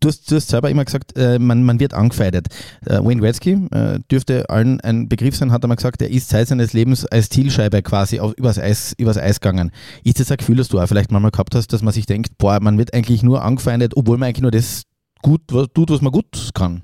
Du 0.00 0.08
hast, 0.08 0.30
du 0.30 0.36
hast 0.36 0.48
selber 0.48 0.70
immer 0.70 0.84
gesagt, 0.84 1.16
äh, 1.16 1.38
man, 1.38 1.62
man 1.62 1.78
wird 1.78 1.94
angefeindet. 1.94 2.48
Äh, 2.84 2.98
Wayne 2.98 3.20
Gretzky 3.20 3.52
äh, 3.70 4.00
dürfte 4.10 4.50
allen 4.50 4.80
ein 4.80 5.08
Begriff 5.08 5.36
sein, 5.36 5.52
hat 5.52 5.64
er 5.64 5.68
mal 5.68 5.76
gesagt, 5.76 6.02
er 6.02 6.10
ist 6.10 6.28
Zeit 6.28 6.48
seines 6.48 6.72
Lebens 6.72 7.06
als 7.06 7.28
Zielscheibe 7.28 7.82
quasi 7.82 8.18
auf, 8.18 8.34
übers, 8.36 8.58
Eis, 8.58 8.94
übers 8.98 9.16
Eis 9.16 9.40
gegangen. 9.40 9.70
Ist 10.02 10.18
das 10.18 10.32
ein 10.32 10.38
Gefühl, 10.38 10.56
das 10.56 10.68
du 10.68 10.80
auch 10.80 10.86
vielleicht 10.86 11.12
manchmal 11.12 11.30
gehabt 11.30 11.54
hast, 11.54 11.72
dass 11.72 11.82
man 11.82 11.94
sich 11.94 12.06
denkt, 12.06 12.36
boah, 12.38 12.58
man 12.60 12.78
wird 12.78 12.92
eigentlich 12.92 13.22
nur 13.22 13.44
angefeindet, 13.44 13.92
obwohl 13.96 14.18
man 14.18 14.28
eigentlich 14.28 14.42
nur 14.42 14.50
das 14.50 14.82
gut 15.22 15.42
was, 15.50 15.68
tut, 15.72 15.90
was 15.90 16.02
man 16.02 16.12
gut 16.12 16.50
kann? 16.52 16.82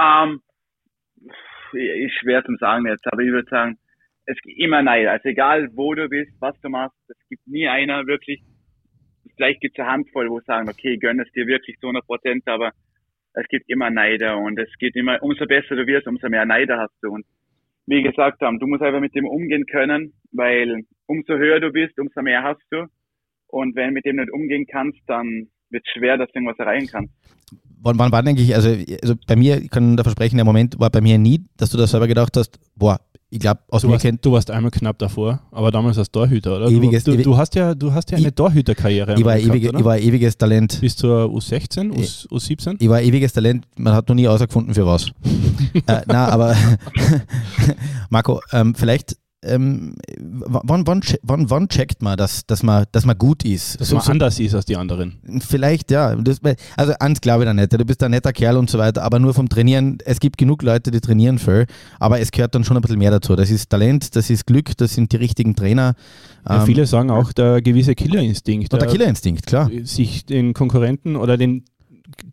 Ähm, 0.00 0.40
ist 1.72 2.14
schwer 2.20 2.44
zu 2.44 2.54
sagen 2.56 2.86
jetzt, 2.86 3.06
aber 3.12 3.22
ich 3.22 3.30
würde 3.30 3.48
sagen, 3.48 3.78
es 4.26 4.38
gibt 4.42 4.58
immer 4.58 4.82
Neid. 4.82 5.06
Also 5.06 5.28
egal, 5.28 5.68
wo 5.74 5.94
du 5.94 6.08
bist, 6.08 6.32
was 6.40 6.58
du 6.60 6.68
machst, 6.68 6.96
es 7.08 7.28
gibt 7.28 7.46
nie 7.46 7.68
einer 7.68 8.06
wirklich, 8.06 8.42
vielleicht 9.36 9.60
gibt 9.60 9.78
es 9.78 9.82
eine 9.82 9.92
Handvoll, 9.92 10.30
wo 10.30 10.40
sagen, 10.40 10.68
okay, 10.68 10.96
gönn 10.96 11.20
es 11.20 11.30
dir 11.32 11.46
wirklich 11.46 11.78
zu 11.78 11.86
100 11.88 12.06
Prozent, 12.06 12.48
aber 12.48 12.72
es 13.34 13.46
gibt 13.48 13.68
immer 13.68 13.90
Neider 13.90 14.38
und 14.38 14.58
es 14.58 14.70
geht 14.78 14.96
immer, 14.96 15.22
umso 15.22 15.46
besser 15.46 15.76
du 15.76 15.86
wirst, 15.86 16.06
umso 16.06 16.28
mehr 16.28 16.46
Neider 16.46 16.78
hast 16.78 16.94
du. 17.02 17.10
Und 17.10 17.26
wie 17.86 18.02
gesagt 18.02 18.40
haben, 18.40 18.60
du 18.60 18.66
musst 18.66 18.82
einfach 18.82 19.00
mit 19.00 19.14
dem 19.14 19.26
umgehen 19.26 19.66
können, 19.66 20.14
weil 20.32 20.84
umso 21.06 21.34
höher 21.34 21.60
du 21.60 21.70
bist, 21.70 21.98
umso 21.98 22.22
mehr 22.22 22.42
hast 22.42 22.62
du. 22.70 22.86
Und 23.48 23.76
wenn 23.76 23.88
du 23.88 23.94
mit 23.94 24.06
dem 24.06 24.16
nicht 24.16 24.32
umgehen 24.32 24.66
kannst, 24.66 25.00
dann 25.06 25.48
wird 25.70 25.84
es 25.84 25.92
schwer, 25.92 26.16
dass 26.16 26.30
du 26.30 26.38
irgendwas 26.38 26.58
erreichen 26.58 26.88
kannst. 26.90 27.14
Wann, 27.84 27.98
wann 27.98 28.10
war 28.10 28.20
eigentlich, 28.20 28.54
also, 28.54 28.70
also 29.02 29.14
bei 29.26 29.36
mir, 29.36 29.62
ich 29.62 29.70
kann 29.70 29.96
da 29.96 30.02
versprechen, 30.02 30.36
der 30.36 30.46
Moment 30.46 30.80
war 30.80 30.88
bei 30.88 31.02
mir 31.02 31.18
nie, 31.18 31.44
dass 31.58 31.68
du 31.68 31.76
da 31.76 31.86
selber 31.86 32.08
gedacht 32.08 32.34
hast, 32.34 32.58
boah, 32.74 32.98
ich 33.28 33.40
glaube, 33.40 33.60
aus 33.68 33.82
du 33.82 33.88
mir 33.88 33.94
warst, 33.94 34.02
kennt. 34.04 34.24
Du 34.24 34.32
warst 34.32 34.50
einmal 34.50 34.70
knapp 34.70 34.98
davor, 34.98 35.40
aber 35.50 35.70
damals 35.70 35.98
als 35.98 36.10
Torhüter, 36.10 36.56
oder? 36.56 36.68
Ewiges, 36.68 37.04
du, 37.04 37.14
du, 37.16 37.36
hast 37.36 37.54
ja, 37.54 37.74
du 37.74 37.92
hast 37.92 38.10
ja 38.10 38.16
eine 38.16 38.34
Torhüterkarriere. 38.34 39.16
Ich 39.18 39.24
war, 39.24 39.36
ewige, 39.36 39.76
ich 39.76 39.84
war 39.84 39.98
ewiges 39.98 40.38
Talent. 40.38 40.80
Bis 40.80 40.96
zur 40.96 41.24
U16, 41.26 41.90
U, 41.90 42.36
U17? 42.36 42.76
Ich 42.78 42.88
war 42.88 43.02
ewiges 43.02 43.34
Talent, 43.34 43.66
man 43.76 43.92
hat 43.92 44.08
noch 44.08 44.14
nie 44.14 44.22
herausgefunden, 44.22 44.72
für 44.72 44.86
was. 44.86 45.10
äh, 45.86 46.02
na, 46.06 46.28
aber 46.28 46.56
Marco, 48.08 48.40
ähm, 48.52 48.74
vielleicht 48.74 49.16
ähm, 49.44 49.94
wann, 50.18 50.86
wann, 50.86 51.00
wann, 51.22 51.50
wann 51.50 51.68
checkt 51.68 52.02
man, 52.02 52.16
dass, 52.16 52.46
dass, 52.46 52.62
man, 52.62 52.84
dass 52.92 53.04
man 53.04 53.16
gut 53.18 53.44
ist? 53.44 53.80
Dass 53.80 53.88
so, 53.88 53.96
man 53.96 54.06
anders 54.06 54.40
ist 54.40 54.54
als 54.54 54.64
die 54.64 54.76
anderen. 54.76 55.18
Vielleicht, 55.46 55.90
ja. 55.90 56.14
Das, 56.16 56.40
also 56.76 56.92
ans 57.00 57.20
glaube 57.20 57.44
ich 57.44 57.46
da 57.46 57.54
nicht. 57.54 57.72
Du 57.72 57.84
bist 57.84 58.02
ein 58.02 58.10
netter 58.10 58.32
Kerl 58.32 58.56
und 58.56 58.70
so 58.70 58.78
weiter, 58.78 59.02
aber 59.02 59.18
nur 59.18 59.34
vom 59.34 59.48
Trainieren, 59.48 59.98
es 60.04 60.20
gibt 60.20 60.38
genug 60.38 60.62
Leute, 60.62 60.90
die 60.90 61.00
trainieren 61.00 61.38
viel, 61.38 61.66
aber 61.98 62.20
es 62.20 62.30
gehört 62.30 62.54
dann 62.54 62.64
schon 62.64 62.76
ein 62.76 62.82
bisschen 62.82 62.98
mehr 62.98 63.10
dazu. 63.10 63.36
Das 63.36 63.50
ist 63.50 63.70
Talent, 63.70 64.16
das 64.16 64.30
ist 64.30 64.46
Glück, 64.46 64.76
das 64.76 64.94
sind 64.94 65.12
die 65.12 65.16
richtigen 65.16 65.54
Trainer. 65.54 65.94
Ja, 66.48 66.60
ähm, 66.60 66.66
viele 66.66 66.86
sagen 66.86 67.10
auch 67.10 67.32
der 67.32 67.62
gewisse 67.62 67.94
Killerinstinkt. 67.94 68.72
Der, 68.72 68.78
der 68.78 68.88
Killerinstinkt, 68.88 69.46
klar. 69.46 69.70
Sich 69.84 70.24
den 70.26 70.54
Konkurrenten 70.54 71.16
oder 71.16 71.36
den 71.36 71.64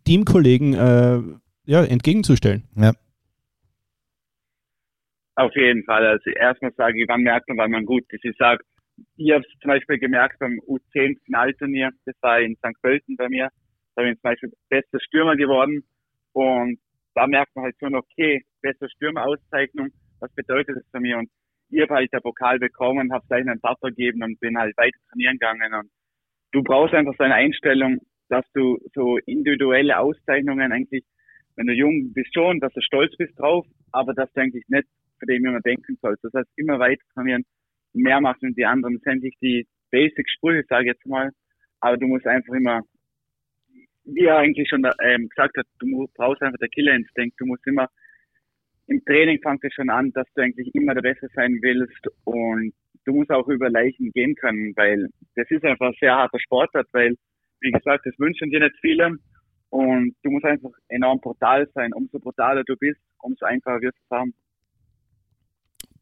Teamkollegen 0.04 0.74
äh, 0.74 1.18
ja, 1.64 1.84
entgegenzustellen. 1.84 2.64
Ja. 2.76 2.92
Auf 5.34 5.54
jeden 5.56 5.84
Fall. 5.84 6.06
Also 6.06 6.30
erstmal 6.30 6.72
sage 6.72 7.00
ich, 7.00 7.08
wann 7.08 7.22
merkt 7.22 7.48
man, 7.48 7.58
wann 7.58 7.70
man 7.70 7.86
gut 7.86 8.04
ist. 8.10 8.24
Ich 8.24 8.36
sage, 8.36 8.62
ich 9.16 9.32
habe 9.32 9.44
es 9.44 9.58
zum 9.60 9.68
Beispiel 9.68 9.98
gemerkt 9.98 10.38
beim 10.38 10.58
U10 10.66 11.16
Finalturnier, 11.24 11.90
das 12.04 12.14
war 12.20 12.40
in 12.40 12.56
St. 12.56 12.80
Pölten 12.82 13.16
bei 13.16 13.28
mir. 13.28 13.48
Da 13.94 14.02
bin 14.02 14.12
ich 14.12 14.20
zum 14.20 14.30
Beispiel 14.30 14.52
bester 14.68 15.00
Stürmer 15.00 15.36
geworden. 15.36 15.82
Und 16.32 16.78
da 17.14 17.26
merkt 17.26 17.54
man 17.54 17.64
halt 17.64 17.76
schon, 17.78 17.94
okay, 17.94 18.42
bester 18.60 18.88
Stürmer-Auszeichnung, 18.90 19.88
was 20.20 20.32
bedeutet 20.34 20.76
das 20.76 20.84
für 20.90 21.00
mich? 21.00 21.14
Und 21.14 21.28
ich 21.70 21.80
habe 21.80 21.94
halt 21.94 22.12
der 22.12 22.20
Pokal 22.20 22.58
bekommen, 22.58 23.12
habe 23.12 23.24
gleich 23.28 23.46
einen 23.46 23.60
Papa 23.60 23.88
gegeben 23.88 24.22
und 24.22 24.38
bin 24.40 24.58
halt 24.58 24.76
weiter 24.76 24.98
trainieren 25.10 25.38
gegangen. 25.38 25.74
Und 25.74 25.90
du 26.52 26.62
brauchst 26.62 26.94
einfach 26.94 27.14
so 27.16 27.24
eine 27.24 27.34
Einstellung, 27.34 27.98
dass 28.28 28.44
du 28.54 28.78
so 28.94 29.18
individuelle 29.26 29.98
Auszeichnungen 29.98 30.72
eigentlich, 30.72 31.04
wenn 31.56 31.66
du 31.66 31.72
jung 31.72 32.12
bist 32.14 32.32
schon, 32.34 32.60
dass 32.60 32.72
du 32.72 32.80
stolz 32.80 33.14
bist 33.16 33.38
drauf, 33.38 33.66
aber 33.90 34.14
dass 34.14 34.32
du 34.32 34.40
eigentlich 34.40 34.64
nicht 34.68 34.86
für 35.22 35.26
den 35.26 35.42
man 35.42 35.62
denken 35.62 35.96
sollte. 36.02 36.20
Das 36.24 36.40
heißt, 36.40 36.50
immer 36.56 36.80
weiter 36.80 37.02
trainieren, 37.14 37.44
mehr 37.92 38.20
machen 38.20 38.46
als 38.46 38.54
die 38.56 38.64
anderen. 38.64 38.94
Das 38.94 39.02
sind 39.04 39.22
die 39.40 39.66
Basic-Sprüche, 39.90 40.64
sage 40.68 40.84
ich 40.84 40.94
jetzt 40.94 41.06
mal, 41.06 41.30
aber 41.80 41.96
du 41.96 42.06
musst 42.08 42.26
einfach 42.26 42.54
immer, 42.54 42.80
wie 44.04 44.24
er 44.24 44.38
eigentlich 44.38 44.68
schon 44.68 44.84
ähm, 45.00 45.28
gesagt 45.28 45.56
hat, 45.56 45.66
du 45.78 46.08
brauchst 46.14 46.42
einfach 46.42 46.58
der 46.58 46.68
Killerinstinkt. 46.68 47.40
Du 47.40 47.46
musst 47.46 47.64
immer, 47.66 47.88
im 48.88 49.04
Training 49.04 49.40
fängt 49.40 49.62
es 49.62 49.72
schon 49.74 49.90
an, 49.90 50.10
dass 50.12 50.26
du 50.34 50.42
eigentlich 50.42 50.74
immer 50.74 50.94
der 50.94 51.02
Beste 51.02 51.28
sein 51.34 51.58
willst 51.62 52.04
und 52.24 52.72
du 53.04 53.12
musst 53.12 53.30
auch 53.30 53.46
über 53.46 53.70
Leichen 53.70 54.10
gehen 54.10 54.34
können, 54.34 54.72
weil 54.76 55.08
das 55.36 55.48
ist 55.50 55.64
einfach 55.64 55.88
ein 55.88 55.96
sehr 56.00 56.16
harter 56.16 56.40
Sportart, 56.40 56.88
weil, 56.92 57.14
wie 57.60 57.70
gesagt, 57.70 58.06
das 58.06 58.18
wünschen 58.18 58.50
dir 58.50 58.60
nicht 58.60 58.76
viele 58.80 59.18
und 59.70 60.16
du 60.24 60.30
musst 60.30 60.46
einfach 60.46 60.72
enorm 60.88 61.20
brutal 61.20 61.68
sein. 61.74 61.92
Umso 61.92 62.18
brutaler 62.18 62.64
du 62.64 62.76
bist, 62.76 63.00
umso 63.20 63.44
einfacher 63.44 63.80
wirst 63.80 63.98
du 63.98 64.02
es 64.04 64.18
haben. 64.18 64.34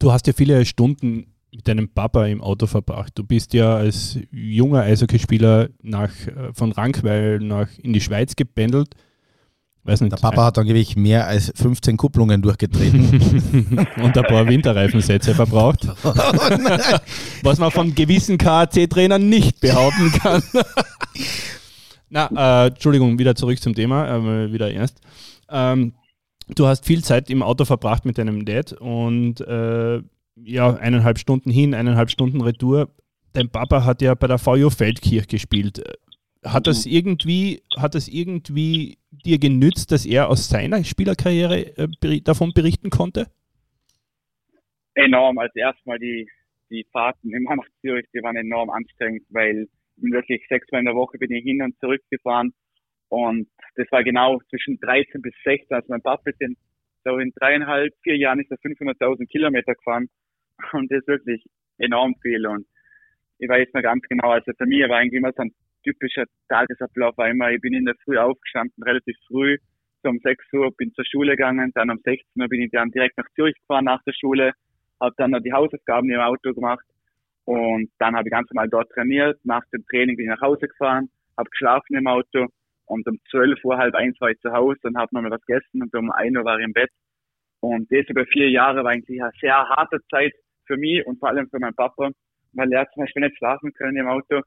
Du 0.00 0.10
hast 0.10 0.26
ja 0.26 0.32
viele 0.32 0.64
Stunden 0.64 1.26
mit 1.52 1.68
deinem 1.68 1.88
Papa 1.88 2.26
im 2.26 2.40
Auto 2.40 2.66
verbracht. 2.66 3.12
Du 3.16 3.22
bist 3.22 3.52
ja 3.52 3.76
als 3.76 4.18
junger 4.32 4.80
Eishockeyspieler 4.80 5.68
nach, 5.82 6.10
äh, 6.26 6.54
von 6.54 6.72
Rankweil 6.72 7.38
nach 7.38 7.68
in 7.82 7.92
die 7.92 8.00
Schweiz 8.00 8.34
gependelt. 8.34 8.94
Weiß 9.82 10.00
nicht, 10.00 10.12
Der 10.12 10.16
Papa 10.16 10.46
hat 10.46 10.58
angeblich 10.58 10.96
mehr 10.96 11.26
als 11.26 11.52
15 11.54 11.98
Kupplungen 11.98 12.40
durchgetreten. 12.40 13.78
und 14.02 14.16
ein 14.16 14.24
paar 14.24 14.46
Winterreifensätze 14.46 15.34
verbraucht. 15.34 15.86
was 17.42 17.58
man 17.58 17.70
von 17.70 17.94
gewissen 17.94 18.38
KAC-Trainern 18.38 19.28
nicht 19.28 19.60
behaupten 19.60 20.12
kann. 20.12 20.42
Na, 22.08 22.64
äh, 22.64 22.68
Entschuldigung, 22.68 23.18
wieder 23.18 23.34
zurück 23.34 23.60
zum 23.60 23.74
Thema, 23.74 24.16
äh, 24.16 24.52
wieder 24.52 24.72
ernst. 24.72 24.98
Ähm, 25.50 25.92
du 26.54 26.66
hast 26.66 26.86
viel 26.86 27.02
Zeit 27.02 27.30
im 27.30 27.42
Auto 27.42 27.64
verbracht 27.64 28.04
mit 28.04 28.18
deinem 28.18 28.44
Dad 28.44 28.72
und 28.72 29.40
äh, 29.40 30.02
ja, 30.36 30.74
eineinhalb 30.74 31.18
Stunden 31.18 31.50
hin, 31.50 31.74
eineinhalb 31.74 32.10
Stunden 32.10 32.40
Retour. 32.40 32.94
Dein 33.32 33.50
Papa 33.50 33.84
hat 33.84 34.02
ja 34.02 34.14
bei 34.14 34.26
der 34.26 34.38
VU 34.38 34.70
Feldkirch 34.70 35.28
gespielt. 35.28 35.82
Hat 36.44 36.66
das 36.66 36.86
mhm. 36.86 36.92
irgendwie, 36.92 37.62
hat 37.76 37.94
das 37.94 38.08
irgendwie 38.08 38.98
dir 39.10 39.38
genützt, 39.38 39.92
dass 39.92 40.06
er 40.06 40.28
aus 40.28 40.48
seiner 40.48 40.82
Spielerkarriere 40.84 41.76
äh, 41.76 42.20
davon 42.22 42.52
berichten 42.54 42.90
konnte? 42.90 43.26
Enorm. 44.94 45.38
Also 45.38 45.52
erstmal 45.56 45.98
die, 45.98 46.28
die 46.70 46.86
Fahrten 46.92 47.32
immer 47.32 47.56
nach 47.56 47.68
Zürich, 47.80 48.06
die 48.14 48.22
waren 48.22 48.36
enorm 48.36 48.70
anstrengend, 48.70 49.22
weil 49.28 49.68
wirklich 49.96 50.42
sechsmal 50.48 50.80
in 50.80 50.86
der 50.86 50.94
Woche 50.94 51.18
bin 51.18 51.30
ich 51.30 51.44
hin 51.44 51.62
und 51.62 51.78
zurück 51.78 52.02
gefahren. 52.10 52.52
Und 53.08 53.48
das 53.76 53.90
war 53.90 54.02
genau 54.04 54.40
zwischen 54.50 54.78
13 54.80 55.22
bis 55.22 55.34
16. 55.44 55.74
Also 55.74 55.86
mein 55.88 56.02
Papa 56.02 56.30
ist 56.30 56.40
in, 56.40 56.56
so 57.04 57.18
in 57.18 57.32
dreieinhalb, 57.36 57.92
vier 58.02 58.16
Jahren 58.16 58.40
ist 58.40 58.50
er 58.50 58.58
500.000 58.58 59.26
Kilometer 59.28 59.74
gefahren. 59.74 60.08
Und 60.72 60.90
das 60.90 61.00
ist 61.00 61.08
wirklich 61.08 61.44
enorm 61.78 62.14
viel. 62.22 62.46
Und 62.46 62.66
ich 63.38 63.48
weiß 63.48 63.68
noch 63.72 63.82
ganz 63.82 64.02
genau, 64.08 64.30
also 64.30 64.52
für 64.56 64.66
mich 64.66 64.86
war 64.88 64.98
eigentlich 64.98 65.18
immer 65.18 65.32
so 65.32 65.42
ein 65.42 65.52
typischer 65.82 66.24
Tagesablauf, 66.48 67.16
war 67.16 67.30
immer, 67.30 67.50
ich 67.50 67.60
bin 67.60 67.72
in 67.72 67.86
der 67.86 67.94
Früh 68.04 68.18
aufgestanden, 68.18 68.82
relativ 68.82 69.16
früh, 69.26 69.56
so 70.02 70.10
um 70.10 70.18
6 70.18 70.44
Uhr 70.52 70.70
bin 70.76 70.92
zur 70.92 71.04
Schule 71.06 71.36
gegangen, 71.36 71.72
dann 71.74 71.90
um 71.90 71.98
16 71.98 72.24
Uhr 72.40 72.48
bin 72.48 72.62
ich 72.62 72.70
dann 72.70 72.90
direkt 72.90 73.16
nach 73.16 73.28
Zürich 73.34 73.54
gefahren 73.60 73.86
nach 73.86 74.02
der 74.04 74.12
Schule, 74.12 74.52
habe 75.00 75.14
dann 75.16 75.30
noch 75.30 75.40
die 75.40 75.52
Hausaufgaben 75.52 76.10
im 76.10 76.20
Auto 76.20 76.52
gemacht 76.52 76.84
und 77.44 77.90
dann 77.98 78.14
habe 78.14 78.28
ich 78.28 78.32
ganz 78.32 78.50
normal 78.50 78.68
dort 78.68 78.90
trainiert. 78.90 79.38
Nach 79.44 79.64
dem 79.72 79.84
Training 79.86 80.16
bin 80.16 80.26
ich 80.26 80.30
nach 80.30 80.42
Hause 80.42 80.68
gefahren, 80.68 81.08
habe 81.36 81.48
geschlafen 81.50 81.96
im 81.96 82.06
Auto 82.06 82.46
und 82.90 83.06
um 83.06 83.18
12 83.30 83.64
Uhr, 83.64 83.78
halb 83.78 83.94
eins 83.94 84.20
war 84.20 84.30
ich 84.30 84.40
zu 84.40 84.50
Hause 84.52 84.80
und 84.82 84.96
habe 84.96 85.14
nochmal 85.14 85.30
was 85.30 85.46
gegessen 85.46 85.82
und 85.82 85.94
um 85.94 86.10
1 86.10 86.36
Uhr 86.36 86.44
war 86.44 86.58
ich 86.58 86.64
im 86.64 86.72
Bett. 86.72 86.90
Und 87.60 87.90
das 87.92 88.08
über 88.08 88.26
vier 88.26 88.50
Jahre 88.50 88.82
war 88.82 88.90
eigentlich 88.90 89.22
eine 89.22 89.30
sehr 89.40 89.54
harte 89.54 90.00
Zeit 90.10 90.32
für 90.66 90.76
mich 90.76 91.06
und 91.06 91.20
vor 91.20 91.28
allem 91.28 91.48
für 91.48 91.60
meinen 91.60 91.74
Papa, 91.74 92.10
weil 92.52 92.72
er 92.72 92.90
zum 92.90 93.04
Beispiel 93.04 93.22
nicht 93.22 93.38
schlafen 93.38 93.72
können 93.74 93.96
im 93.96 94.08
Auto. 94.08 94.40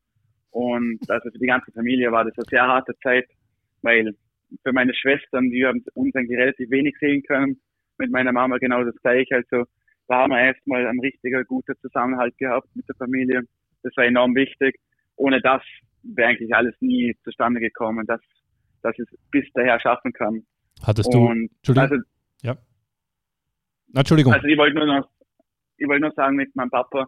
Und 0.51 1.00
also 1.09 1.31
für 1.31 1.39
die 1.39 1.47
ganze 1.47 1.71
Familie 1.71 2.12
war 2.12 2.25
das 2.25 2.38
eine 2.38 2.45
sehr 2.50 2.67
harte 2.67 2.93
Zeit, 3.01 3.25
weil 3.81 4.13
für 4.62 4.73
meine 4.73 4.93
Schwestern, 4.93 5.50
die 5.50 5.65
haben 5.65 5.81
uns 5.93 6.13
eigentlich 6.13 6.38
relativ 6.38 6.69
wenig 6.69 6.95
sehen 7.00 7.23
können, 7.23 7.62
mit 7.97 8.12
meiner 8.12 8.33
Mama 8.33 8.57
genau 8.57 8.83
das 8.83 8.95
gleiche. 9.01 9.35
Also 9.35 9.63
da 10.09 10.23
haben 10.23 10.31
wir 10.31 10.41
erstmal 10.41 10.85
ein 10.85 11.00
richtiger 11.00 11.45
guter 11.45 11.75
Zusammenhalt 11.79 12.38
gehabt 12.38 12.67
mit 12.75 12.88
der 12.89 12.95
Familie. 12.95 13.43
Das 13.83 13.95
war 13.95 14.03
enorm 14.03 14.35
wichtig. 14.35 14.75
Ohne 15.15 15.39
das 15.41 15.62
wäre 16.03 16.29
eigentlich 16.29 16.53
alles 16.55 16.75
nie 16.79 17.15
zustande 17.24 17.60
gekommen, 17.60 18.05
dass, 18.05 18.22
dass 18.81 18.98
es 19.00 19.07
bis 19.31 19.45
daher 19.53 19.79
schaffen 19.79 20.13
kann. 20.13 20.45
Hattest 20.81 21.13
du, 21.13 21.17
Und, 21.17 21.50
Entschuldigung, 21.57 21.91
also, 21.91 22.03
ja. 22.41 22.57
Entschuldigung. 23.95 24.33
Also 24.33 24.48
ich 24.48 24.57
wollte 24.57 24.75
nur 24.75 24.88
noch 24.88 25.10
ich 25.77 25.88
wollte 25.88 26.01
nur 26.01 26.12
sagen 26.13 26.36
mit 26.36 26.55
meinem 26.55 26.69
Papa, 26.69 27.07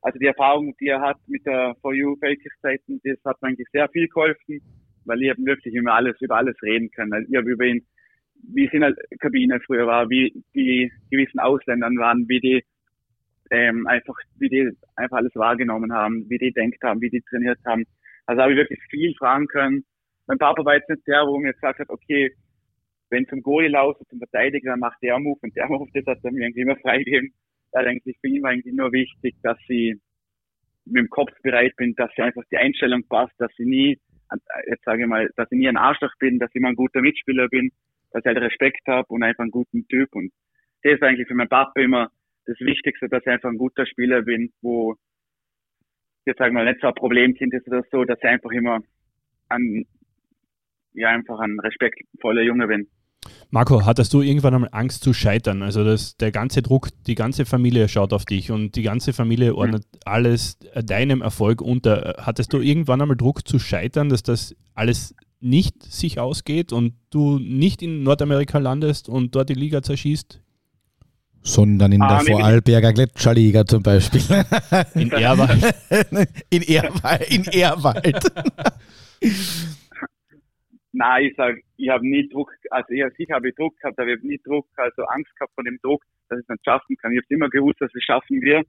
also 0.00 0.18
die 0.18 0.26
Erfahrung, 0.26 0.74
die 0.80 0.88
er 0.88 1.00
hat 1.00 1.18
mit 1.26 1.44
der 1.46 1.74
For 1.80 1.94
You 1.94 2.16
Fähigkeiten, 2.16 3.00
das 3.04 3.18
hat 3.24 3.40
mir 3.42 3.48
eigentlich 3.48 3.68
sehr 3.72 3.88
viel 3.88 4.08
geholfen, 4.08 4.60
weil 5.04 5.22
ich 5.22 5.30
habe 5.30 5.44
wirklich 5.44 5.74
immer 5.74 5.94
alles 5.94 6.20
über 6.20 6.36
alles 6.36 6.56
reden 6.62 6.90
können. 6.90 7.12
Also 7.12 7.28
ich 7.30 7.36
habe 7.36 7.50
über 7.50 7.64
ihn, 7.64 7.86
wie 8.34 8.66
es 8.66 8.72
in 8.72 8.80
der 8.80 8.94
Kabine 9.20 9.60
früher 9.60 9.86
war, 9.86 10.08
wie 10.10 10.44
die 10.54 10.92
gewissen 11.10 11.38
Ausländern 11.38 11.98
waren, 11.98 12.28
wie 12.28 12.40
die 12.40 12.64
ähm, 13.50 13.86
einfach, 13.86 14.16
wie 14.38 14.48
die 14.48 14.70
einfach 14.96 15.18
alles 15.18 15.34
wahrgenommen 15.34 15.92
haben, 15.92 16.28
wie 16.28 16.38
die 16.38 16.52
denkt 16.52 16.82
haben, 16.82 17.00
wie 17.00 17.10
die 17.10 17.22
trainiert 17.22 17.58
haben. 17.66 17.84
Also 18.26 18.42
habe 18.42 18.52
ich 18.52 18.58
wirklich 18.58 18.80
viel 18.90 19.14
fragen 19.16 19.46
können. 19.46 19.84
Mein 20.26 20.38
Papa 20.38 20.64
war 20.64 20.74
jetzt 20.74 20.88
nicht 20.88 21.06
der, 21.06 21.26
wo 21.26 21.38
mir 21.38 21.52
gesagt 21.52 21.78
hat, 21.78 21.90
okay, 21.90 22.34
wenn 23.10 23.26
zum 23.26 23.42
Goalie 23.42 23.68
laufst, 23.68 24.02
zum 24.08 24.18
Verteidiger, 24.18 24.70
dann 24.70 24.80
macht 24.80 25.02
der 25.02 25.18
Move 25.18 25.38
und 25.42 25.54
der 25.54 25.68
Move, 25.68 25.90
das 25.92 26.06
hat 26.06 26.24
er 26.24 26.32
mir 26.32 26.46
irgendwie 26.46 26.62
immer 26.62 26.76
freigegeben 26.76 27.34
da 27.74 27.82
denke 27.82 28.08
ich 28.08 28.16
für 28.20 28.28
ihn 28.28 28.46
eigentlich 28.46 28.74
nur 28.74 28.92
wichtig, 28.92 29.34
dass 29.42 29.58
sie 29.66 30.00
mit 30.86 31.02
dem 31.02 31.10
Kopf 31.10 31.32
bereit 31.42 31.74
bin, 31.76 31.94
dass 31.96 32.10
sie 32.14 32.22
einfach 32.22 32.44
die 32.50 32.56
Einstellung 32.56 33.02
passt, 33.08 33.34
dass 33.38 33.50
sie 33.56 33.64
nie, 33.64 33.98
jetzt 34.68 34.84
sage 34.84 35.02
ich 35.02 35.08
mal, 35.08 35.28
dass 35.36 35.50
ich 35.50 35.58
nie 35.58 35.68
ein 35.68 35.76
Arschloch 35.76 36.12
bin, 36.20 36.38
dass 36.38 36.50
ich 36.50 36.56
immer 36.56 36.68
ein 36.68 36.76
guter 36.76 37.00
Mitspieler 37.00 37.48
bin, 37.48 37.72
dass 38.12 38.20
ich 38.20 38.26
halt 38.26 38.38
Respekt 38.38 38.86
habe 38.86 39.08
und 39.08 39.24
einfach 39.24 39.42
einen 39.42 39.50
guten 39.50 39.88
Typ. 39.88 40.14
Und 40.14 40.32
das 40.84 40.94
ist 40.94 41.02
eigentlich 41.02 41.26
für 41.26 41.34
meinen 41.34 41.48
Papa 41.48 41.80
immer 41.80 42.12
das 42.46 42.60
Wichtigste, 42.60 43.08
dass 43.08 43.22
ich 43.22 43.32
einfach 43.32 43.50
ein 43.50 43.58
guter 43.58 43.86
Spieler 43.86 44.22
bin, 44.22 44.52
wo 44.62 44.94
jetzt 46.26 46.38
sagen 46.38 46.54
wir 46.54 46.64
mal 46.64 46.70
nicht 46.70 46.80
so 46.80 46.88
ein 46.88 46.94
Problemkind 46.94 47.52
ist 47.54 47.66
oder 47.66 47.82
so, 47.90 48.04
dass 48.04 48.18
ich 48.18 48.24
einfach 48.24 48.50
immer 48.50 48.80
ein, 49.48 49.86
ja, 50.94 51.08
einfach 51.08 51.38
ein 51.40 51.58
respektvoller 51.60 52.42
Junge 52.42 52.66
bin. 52.66 52.88
Marco, 53.50 53.86
hattest 53.86 54.12
du 54.12 54.20
irgendwann 54.20 54.54
einmal 54.54 54.70
Angst 54.72 55.02
zu 55.02 55.14
scheitern? 55.14 55.62
Also 55.62 55.84
dass 55.84 56.16
der 56.16 56.30
ganze 56.30 56.60
Druck, 56.60 56.88
die 57.06 57.14
ganze 57.14 57.46
Familie 57.46 57.88
schaut 57.88 58.12
auf 58.12 58.24
dich 58.24 58.50
und 58.50 58.76
die 58.76 58.82
ganze 58.82 59.12
Familie 59.12 59.52
mhm. 59.52 59.58
ordnet 59.58 59.84
mhm. 59.92 59.98
alles 60.04 60.58
deinem 60.84 61.22
Erfolg 61.22 61.62
unter. 61.62 62.16
Hattest 62.18 62.52
du 62.52 62.60
irgendwann 62.60 63.00
einmal 63.00 63.16
Druck 63.16 63.46
zu 63.46 63.58
scheitern, 63.58 64.08
dass 64.08 64.22
das 64.22 64.54
alles 64.74 65.14
nicht 65.40 65.82
sich 65.82 66.18
ausgeht 66.18 66.72
und 66.72 66.94
du 67.10 67.38
nicht 67.38 67.82
in 67.82 68.02
Nordamerika 68.02 68.58
landest 68.58 69.08
und 69.08 69.34
dort 69.34 69.48
die 69.48 69.54
Liga 69.54 69.82
zerschießt? 69.82 70.40
Sondern 71.46 71.92
in 71.92 72.00
ah, 72.00 72.22
der 72.22 72.32
Vorarlberger 72.32 72.94
Gletscherliga 72.94 73.66
zum 73.66 73.82
Beispiel. 73.82 74.22
In 74.94 75.12
Erwald. 75.12 75.62
in 76.50 76.62
Erwald. 76.62 77.30
In 77.30 77.44
Erwald. 77.44 78.32
Nein, 80.92 81.26
ich 81.26 81.36
sage, 81.36 81.60
ich 81.76 81.88
habe 81.90 82.08
nie 82.08 82.28
Druck, 82.28 82.50
also 82.70 82.88
ich, 82.90 83.02
sicher 83.18 83.34
habe 83.34 83.48
ich 83.48 83.54
Druck 83.56 83.76
gehabt, 83.78 83.98
aber 83.98 84.08
ich 84.08 84.18
habe 84.18 84.26
nie 84.26 84.40
Druck, 84.42 84.66
also 84.76 85.02
Angst 85.04 85.36
gehabt 85.36 85.52
von 85.54 85.64
dem 85.64 85.78
Druck, 85.82 86.02
dass 86.28 86.38
ich 86.38 86.44
es 86.44 86.48
nicht 86.48 86.64
schaffen 86.64 86.96
kann. 86.96 87.12
Ich 87.12 87.18
habe 87.18 87.34
immer 87.34 87.50
gewusst, 87.50 87.80
dass 87.80 87.94
es 87.94 88.02
schaffen 88.04 88.40
wir. 88.40 88.62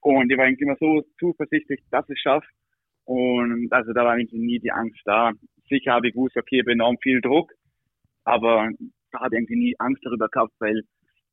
Und 0.00 0.30
ich 0.30 0.36
war 0.36 0.46
eigentlich 0.46 0.62
immer 0.62 0.76
so 0.80 1.04
zuversichtlich, 1.20 1.80
dass 1.90 2.08
ich 2.08 2.16
es 2.16 2.22
schaffe. 2.22 2.46
Und 3.04 3.72
also 3.72 3.92
da 3.92 4.04
war 4.04 4.12
eigentlich 4.12 4.40
nie 4.40 4.58
die 4.58 4.72
Angst 4.72 5.00
da. 5.04 5.32
Sicher 5.68 5.92
habe 5.92 6.08
ich 6.08 6.14
gewusst, 6.14 6.36
okay, 6.36 6.56
ich 6.56 6.62
habe 6.62 6.72
enorm 6.72 6.96
viel 7.02 7.20
Druck, 7.20 7.52
aber 8.24 8.70
da 9.12 9.20
habe 9.20 9.36
ich 9.36 9.38
eigentlich 9.38 9.58
nie 9.58 9.74
Angst 9.78 10.02
darüber 10.04 10.28
gehabt, 10.28 10.52
weil 10.58 10.82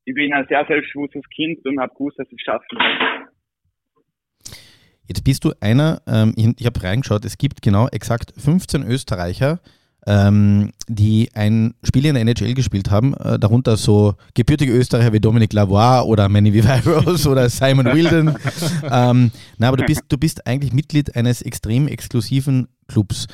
ich 0.04 0.14
bin 0.14 0.32
ein 0.32 0.46
sehr 0.48 0.64
selbstbewusstes 0.66 1.22
Kind 1.34 1.64
und 1.66 1.80
habe 1.80 1.92
gewusst, 1.94 2.18
dass 2.18 2.26
ich 2.28 2.38
es 2.38 2.44
schaffen 2.44 2.78
kann. 2.78 3.28
Jetzt 5.06 5.22
bist 5.24 5.44
du 5.44 5.52
einer, 5.60 6.00
ähm, 6.06 6.32
ich, 6.36 6.48
ich 6.58 6.66
habe 6.66 6.82
reingeschaut, 6.82 7.24
es 7.24 7.36
gibt 7.36 7.60
genau 7.60 7.88
exakt 7.88 8.32
15 8.38 8.82
Österreicher, 8.84 9.60
ähm, 10.06 10.72
die 10.88 11.30
ein 11.34 11.74
Spiel 11.82 12.06
in 12.06 12.14
der 12.14 12.22
NHL 12.22 12.54
gespielt 12.54 12.90
haben, 12.90 13.14
äh, 13.14 13.38
darunter 13.38 13.76
so 13.76 14.14
gebürtige 14.34 14.72
Österreicher 14.72 15.12
wie 15.12 15.20
Dominic 15.20 15.52
Lavoie 15.52 16.06
oder 16.06 16.28
Manny 16.28 16.52
Viveiros 16.52 17.26
oder 17.26 17.48
Simon 17.48 17.86
Wilden. 17.86 18.28
ähm, 18.90 19.30
na, 19.58 19.68
aber 19.68 19.78
du 19.78 19.84
bist, 19.84 20.02
du 20.08 20.16
bist 20.18 20.46
eigentlich 20.46 20.72
Mitglied 20.72 21.14
eines 21.16 21.42
extrem 21.42 21.86
exklusiven 21.88 22.68
Clubs. 22.88 23.26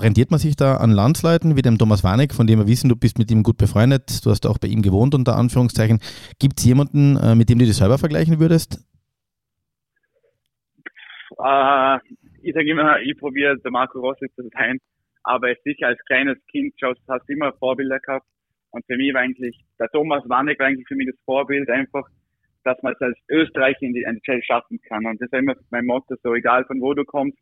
Orientiert 0.00 0.30
man 0.30 0.40
sich 0.40 0.56
da 0.56 0.76
an 0.76 0.90
Landsleuten 0.90 1.56
wie 1.56 1.62
dem 1.62 1.78
Thomas 1.78 2.02
Warneck, 2.02 2.34
von 2.34 2.46
dem 2.46 2.58
wir 2.58 2.66
wissen, 2.66 2.88
du 2.88 2.96
bist 2.96 3.18
mit 3.18 3.30
ihm 3.30 3.42
gut 3.42 3.58
befreundet, 3.58 4.24
du 4.24 4.30
hast 4.30 4.46
auch 4.46 4.58
bei 4.58 4.68
ihm 4.68 4.82
gewohnt, 4.82 5.14
unter 5.14 5.36
Anführungszeichen. 5.36 6.00
Gibt 6.38 6.58
es 6.58 6.64
jemanden, 6.64 7.16
äh, 7.16 7.34
mit 7.34 7.50
dem 7.50 7.58
du 7.58 7.66
dich 7.66 7.76
selber 7.76 7.98
vergleichen 7.98 8.40
würdest? 8.40 8.82
Uh, 11.38 11.98
ich 12.42 12.54
sage 12.54 12.70
immer, 12.70 13.00
ich 13.00 13.16
probiere 13.18 13.56
der 13.58 13.70
Marco 13.70 14.00
Rossi 14.00 14.26
zu 14.34 14.42
sein 14.52 14.78
aber 15.22 15.54
sicher 15.64 15.88
als 15.88 16.04
kleines 16.06 16.38
Kind 16.46 16.74
schaust, 16.78 17.00
hast 17.08 17.28
du 17.28 17.32
immer 17.32 17.52
Vorbilder 17.54 17.98
gehabt. 18.00 18.26
Und 18.70 18.84
für 18.86 18.96
mich 18.96 19.12
war 19.12 19.22
eigentlich, 19.22 19.58
der 19.78 19.88
Thomas 19.88 20.22
Warneck 20.28 20.58
war 20.58 20.66
eigentlich 20.66 20.86
für 20.86 20.94
mich 20.94 21.08
das 21.08 21.20
Vorbild 21.24 21.68
einfach, 21.68 22.08
dass 22.64 22.80
man 22.82 22.92
es 22.92 23.00
als 23.00 23.18
Österreicher 23.28 23.82
in 23.82 23.94
die 23.94 24.04
NHL 24.04 24.42
schaffen 24.42 24.80
kann. 24.82 25.06
Und 25.06 25.20
das 25.20 25.26
ist 25.30 25.38
immer 25.38 25.54
mein 25.70 25.86
Motto, 25.86 26.14
so 26.22 26.34
egal 26.34 26.64
von 26.66 26.80
wo 26.80 26.94
du 26.94 27.04
kommst, 27.04 27.38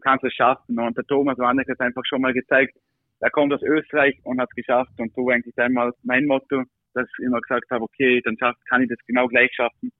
du 0.00 0.08
kannst 0.08 0.24
es 0.24 0.34
schaffen. 0.34 0.78
Und 0.78 0.96
der 0.96 1.04
Thomas 1.04 1.38
Warneck 1.38 1.68
hat 1.68 1.80
einfach 1.80 2.02
schon 2.06 2.22
mal 2.22 2.32
gezeigt, 2.32 2.76
er 3.20 3.30
kommt 3.30 3.52
aus 3.52 3.62
Österreich 3.62 4.18
und 4.24 4.40
hat 4.40 4.48
es 4.50 4.56
geschafft. 4.56 4.92
Und 4.98 5.14
so 5.14 5.28
eigentlich 5.28 5.56
einmal 5.58 5.92
mein 6.02 6.26
Motto, 6.26 6.62
dass 6.94 7.06
ich 7.06 7.24
immer 7.24 7.40
gesagt 7.40 7.70
habe, 7.70 7.84
okay, 7.84 8.20
dann 8.24 8.36
schaff, 8.38 8.56
kann 8.68 8.82
ich 8.82 8.88
das 8.88 8.98
genau 9.06 9.28
gleich 9.28 9.50
schaffen, 9.54 9.92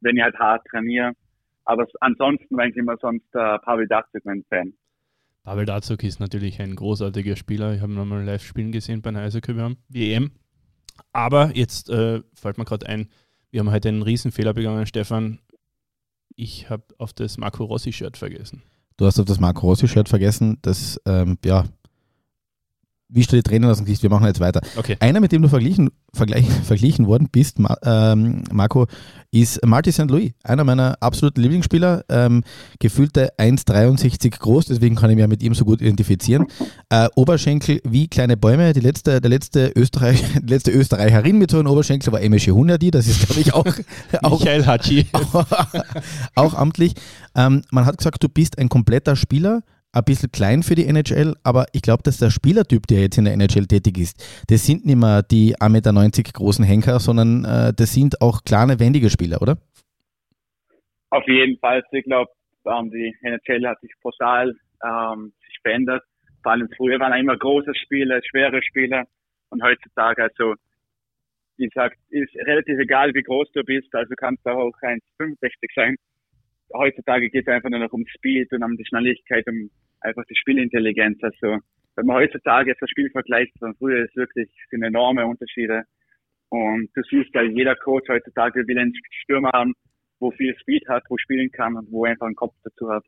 wenn 0.00 0.16
ich 0.16 0.22
halt 0.22 0.38
hart 0.38 0.64
trainiere. 0.66 1.12
Aber 1.64 1.86
ansonsten 2.00 2.56
war 2.56 2.66
ich 2.66 2.76
immer 2.76 2.96
sonst 2.98 3.26
äh, 3.34 3.58
Pavel 3.58 3.88
Datsuk 3.88 4.24
mein 4.24 4.44
Fan. 4.48 4.74
Pavel 5.42 5.64
Datsuk 5.64 6.04
ist 6.04 6.20
natürlich 6.20 6.60
ein 6.60 6.76
großartiger 6.76 7.36
Spieler. 7.36 7.74
Ich 7.74 7.80
habe 7.80 7.92
ihn 7.92 7.96
nochmal 7.96 8.22
live 8.22 8.42
spielen 8.42 8.72
gesehen 8.72 9.02
bei 9.02 9.08
einer 9.08 9.22
Eishockey-WM. 9.22 10.30
Aber 11.12 11.50
jetzt 11.54 11.90
äh, 11.90 12.20
fällt 12.34 12.58
mir 12.58 12.64
gerade 12.64 12.86
ein, 12.86 13.08
wir 13.50 13.60
haben 13.60 13.70
heute 13.70 13.88
einen 13.88 14.02
Riesenfehler 14.02 14.54
begangen, 14.54 14.86
Stefan. 14.86 15.40
Ich 16.36 16.68
habe 16.68 16.84
auf 16.98 17.12
das 17.12 17.38
Marco 17.38 17.64
Rossi-Shirt 17.64 18.16
vergessen. 18.16 18.62
Du 18.96 19.04
hast 19.04 19.18
auf 19.18 19.26
das 19.26 19.40
Marco 19.40 19.66
Rossi-Shirt 19.66 20.08
vergessen, 20.08 20.58
das, 20.62 21.00
ähm, 21.04 21.36
ja, 21.44 21.64
wie 23.08 23.22
steht 23.22 23.46
die 23.46 23.48
Tränen 23.48 23.70
aus 23.70 23.76
dem 23.76 23.86
Gesicht? 23.86 24.02
Wir 24.02 24.10
machen 24.10 24.26
jetzt 24.26 24.40
weiter. 24.40 24.60
Okay. 24.76 24.96
Einer, 24.98 25.20
mit 25.20 25.30
dem 25.30 25.42
du 25.42 25.48
verglichen, 25.48 25.90
vergleich, 26.12 26.44
verglichen 26.64 27.06
worden 27.06 27.28
bist, 27.30 27.58
Ma, 27.58 27.76
ähm, 27.84 28.42
Marco, 28.52 28.86
ist 29.30 29.64
Marty 29.64 29.92
St. 29.92 30.10
Louis. 30.10 30.32
Einer 30.42 30.64
meiner 30.64 30.96
absoluten 31.00 31.40
Lieblingsspieler. 31.40 32.04
Ähm, 32.08 32.42
gefühlte 32.80 33.32
1,63 33.38 34.38
groß, 34.38 34.66
deswegen 34.66 34.96
kann 34.96 35.10
ich 35.10 35.16
mich 35.16 35.22
ja 35.22 35.28
mit 35.28 35.42
ihm 35.42 35.54
so 35.54 35.64
gut 35.64 35.80
identifizieren. 35.80 36.46
Äh, 36.88 37.08
Oberschenkel 37.14 37.80
wie 37.84 38.08
kleine 38.08 38.36
Bäume. 38.36 38.72
Die 38.72 38.80
letzte, 38.80 39.20
der 39.20 39.30
letzte, 39.30 39.72
Österreich, 39.76 40.24
die 40.42 40.52
letzte 40.52 40.72
Österreicherin 40.72 41.38
mit 41.38 41.50
so 41.50 41.58
einem 41.58 41.68
Oberschenkel 41.68 42.12
war 42.12 42.20
Emesche 42.20 42.52
Hunderdi. 42.52 42.90
Das 42.90 43.06
ist, 43.06 43.26
glaube 43.26 43.40
ich, 43.40 43.54
auch, 43.54 43.66
auch, 44.22 44.40
Michael 44.40 44.66
Hatschi. 44.66 45.06
auch 46.34 46.54
amtlich. 46.54 46.94
Ähm, 47.36 47.62
man 47.70 47.86
hat 47.86 47.98
gesagt, 47.98 48.22
du 48.22 48.28
bist 48.28 48.58
ein 48.58 48.68
kompletter 48.68 49.14
Spieler 49.14 49.62
ein 49.96 50.04
bisschen 50.04 50.30
klein 50.30 50.62
für 50.62 50.74
die 50.74 50.86
NHL, 50.86 51.34
aber 51.42 51.66
ich 51.72 51.82
glaube, 51.82 52.02
dass 52.02 52.18
der 52.18 52.30
Spielertyp, 52.30 52.86
der 52.86 53.00
jetzt 53.00 53.18
in 53.18 53.24
der 53.24 53.34
NHL 53.34 53.66
tätig 53.66 53.98
ist, 53.98 54.44
das 54.48 54.66
sind 54.66 54.84
nicht 54.84 54.96
mehr 54.96 55.22
die 55.22 55.56
1,90 55.56 55.70
Meter 55.70 56.32
großen 56.32 56.64
Henker, 56.64 57.00
sondern 57.00 57.44
äh, 57.44 57.72
das 57.74 57.92
sind 57.92 58.20
auch 58.20 58.44
kleine, 58.44 58.78
wendige 58.78 59.10
Spieler, 59.10 59.40
oder? 59.40 59.56
Auf 61.10 61.26
jeden 61.26 61.58
Fall. 61.58 61.82
Ich 61.92 62.04
glaube, 62.04 62.30
ähm, 62.66 62.90
die 62.90 63.14
NHL 63.22 63.66
hat 63.66 63.80
sich 63.80 63.92
brutal 64.02 64.54
ähm, 64.84 65.32
sich 65.46 65.56
verändert. 65.62 66.02
Vor 66.42 66.52
allem 66.52 66.68
früher 66.76 67.00
waren 67.00 67.18
immer 67.18 67.36
große 67.36 67.74
Spieler, 67.74 68.20
schwere 68.30 68.62
Spieler 68.62 69.04
und 69.50 69.62
heutzutage, 69.62 70.24
also 70.24 70.54
wie 71.58 71.68
gesagt, 71.68 71.96
ist 72.10 72.34
relativ 72.36 72.78
egal, 72.78 73.14
wie 73.14 73.22
groß 73.22 73.50
du 73.52 73.64
bist, 73.64 73.94
also 73.94 74.14
kannst 74.16 74.44
du 74.44 74.50
auch 74.50 74.74
1,65 74.82 75.48
sein. 75.74 75.96
Heutzutage 76.74 77.30
geht 77.30 77.46
es 77.46 77.52
einfach 77.52 77.70
nur 77.70 77.80
noch 77.80 77.92
um 77.92 78.06
Speed 78.06 78.52
und 78.52 78.62
um 78.62 78.76
die 78.76 78.84
Schnelligkeit, 78.84 79.46
um 79.48 79.70
einfach 80.00 80.24
die 80.28 80.36
Spielintelligenz. 80.36 81.18
Also 81.22 81.58
wenn 81.96 82.06
man 82.06 82.16
heutzutage 82.16 82.70
jetzt 82.70 82.82
das 82.82 82.90
Spiel 82.90 83.10
vergleicht 83.10 83.52
von 83.58 83.74
früher, 83.76 84.04
ist 84.04 84.16
wirklich 84.16 84.48
sind 84.70 84.82
enorme 84.82 85.26
Unterschiede. 85.26 85.84
Und 86.48 86.88
du 86.94 87.02
siehst 87.10 87.34
ja, 87.34 87.42
jeder 87.42 87.74
Coach 87.74 88.08
heutzutage 88.08 88.66
will 88.66 88.78
einen 88.78 88.92
Stürmer 89.22 89.50
haben, 89.52 89.74
wo 90.20 90.30
viel 90.30 90.54
Speed 90.60 90.88
hat, 90.88 91.04
wo 91.08 91.16
spielen 91.18 91.50
kann 91.50 91.76
und 91.76 91.90
wo 91.90 92.04
einfach 92.04 92.26
einen 92.26 92.36
Kopf 92.36 92.54
dazu 92.62 92.90
hat. 92.90 93.04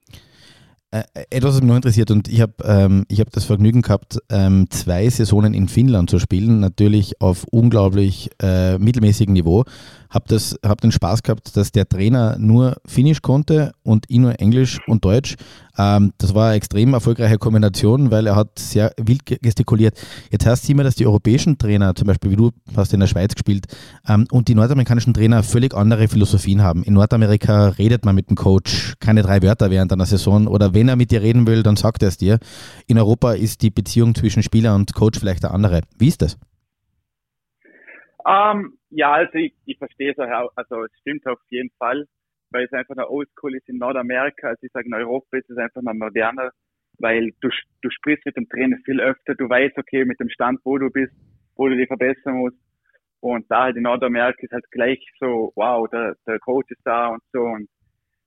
Äh, 0.90 1.02
etwas, 1.28 1.52
was 1.52 1.60
mich 1.60 1.68
noch 1.68 1.76
interessiert 1.76 2.10
und 2.10 2.28
ich 2.28 2.40
habe 2.40 2.54
ähm, 2.64 3.04
hab 3.10 3.30
das 3.30 3.44
Vergnügen 3.44 3.82
gehabt, 3.82 4.20
ähm, 4.30 4.68
zwei 4.70 5.06
Saisonen 5.10 5.52
in 5.52 5.68
Finnland 5.68 6.08
zu 6.08 6.18
spielen, 6.18 6.60
natürlich 6.60 7.20
auf 7.20 7.44
unglaublich 7.50 8.30
äh, 8.40 8.78
mittelmäßigem 8.78 9.34
Niveau. 9.34 9.64
Habe 10.08 10.38
hab 10.64 10.80
den 10.80 10.90
Spaß 10.90 11.22
gehabt, 11.22 11.58
dass 11.58 11.72
der 11.72 11.86
Trainer 11.86 12.38
nur 12.38 12.76
Finnisch 12.86 13.20
konnte 13.20 13.72
und 13.82 14.06
ich 14.08 14.16
nur 14.16 14.40
Englisch 14.40 14.80
und 14.86 15.04
Deutsch. 15.04 15.34
Ähm, 15.78 16.12
das 16.18 16.34
war 16.34 16.48
eine 16.48 16.56
extrem 16.56 16.92
erfolgreiche 16.92 17.38
Kombination, 17.38 18.10
weil 18.10 18.26
er 18.26 18.36
hat 18.36 18.58
sehr 18.58 18.92
wild 18.98 19.24
gestikuliert. 19.24 19.94
Jetzt 20.30 20.44
heißt 20.44 20.64
es 20.64 20.68
immer, 20.70 20.82
dass 20.82 20.96
die 20.96 21.06
europäischen 21.06 21.56
Trainer, 21.56 21.94
zum 21.94 22.06
Beispiel 22.06 22.32
wie 22.32 22.36
du 22.36 22.50
hast 22.76 22.92
in 22.92 23.00
der 23.00 23.06
Schweiz 23.06 23.34
gespielt, 23.34 23.66
ähm, 24.08 24.26
und 24.32 24.48
die 24.48 24.54
nordamerikanischen 24.54 25.14
Trainer 25.14 25.42
völlig 25.42 25.74
andere 25.74 26.08
Philosophien 26.08 26.62
haben. 26.62 26.82
In 26.82 26.94
Nordamerika 26.94 27.68
redet 27.68 28.04
man 28.04 28.14
mit 28.14 28.28
dem 28.28 28.36
Coach 28.36 28.94
keine 28.98 29.22
drei 29.22 29.42
Wörter 29.42 29.70
während 29.70 29.92
einer 29.92 30.06
Saison 30.06 30.48
oder 30.48 30.74
wenn 30.74 30.88
er 30.88 30.96
mit 30.96 31.10
dir 31.12 31.22
reden 31.22 31.46
will, 31.46 31.62
dann 31.62 31.76
sagt 31.76 32.02
er 32.02 32.08
es 32.08 32.16
dir. 32.16 32.38
In 32.86 32.98
Europa 32.98 33.32
ist 33.32 33.62
die 33.62 33.70
Beziehung 33.70 34.14
zwischen 34.14 34.42
Spieler 34.42 34.74
und 34.74 34.94
Coach 34.94 35.18
vielleicht 35.18 35.44
eine 35.44 35.54
andere. 35.54 35.82
Wie 35.98 36.08
ist 36.08 36.22
das? 36.22 36.38
Um, 38.24 38.34
ähm, 38.34 38.72
ja, 38.90 39.12
also 39.12 39.34
ich, 39.34 39.54
ich 39.64 39.78
verstehe 39.78 40.12
es 40.12 40.18
auch, 40.18 40.50
also 40.56 40.84
es 40.84 40.90
stimmt 41.00 41.26
auf 41.26 41.38
jeden 41.50 41.70
Fall 41.78 42.06
weil 42.50 42.64
es 42.64 42.72
einfach 42.72 42.96
noch 42.96 43.10
oldschool 43.10 43.56
ist 43.56 43.68
in 43.68 43.78
Nordamerika. 43.78 44.48
Also 44.48 44.60
ich 44.62 44.72
sage, 44.72 44.86
in 44.86 44.94
Europa 44.94 45.36
ist 45.36 45.50
es 45.50 45.58
einfach 45.58 45.82
noch 45.82 45.94
moderner, 45.94 46.50
weil 46.98 47.30
du, 47.40 47.48
du 47.82 47.90
sprichst 47.90 48.26
mit 48.26 48.36
dem 48.36 48.48
Trainer 48.48 48.76
viel 48.84 49.00
öfter, 49.00 49.34
du 49.34 49.48
weißt, 49.48 49.78
okay, 49.78 50.04
mit 50.04 50.18
dem 50.20 50.30
Stand, 50.30 50.60
wo 50.64 50.78
du 50.78 50.90
bist, 50.90 51.14
wo 51.56 51.68
du 51.68 51.76
dich 51.76 51.86
verbessern 51.86 52.38
musst. 52.38 52.58
Und 53.20 53.50
da 53.50 53.64
halt 53.64 53.76
in 53.76 53.82
Nordamerika 53.82 54.38
ist 54.42 54.52
halt 54.52 54.70
gleich 54.70 55.04
so, 55.18 55.52
wow, 55.56 55.88
der, 55.90 56.14
der 56.26 56.38
Coach 56.38 56.70
ist 56.70 56.82
da 56.84 57.08
und 57.08 57.22
so 57.32 57.40
und 57.40 57.68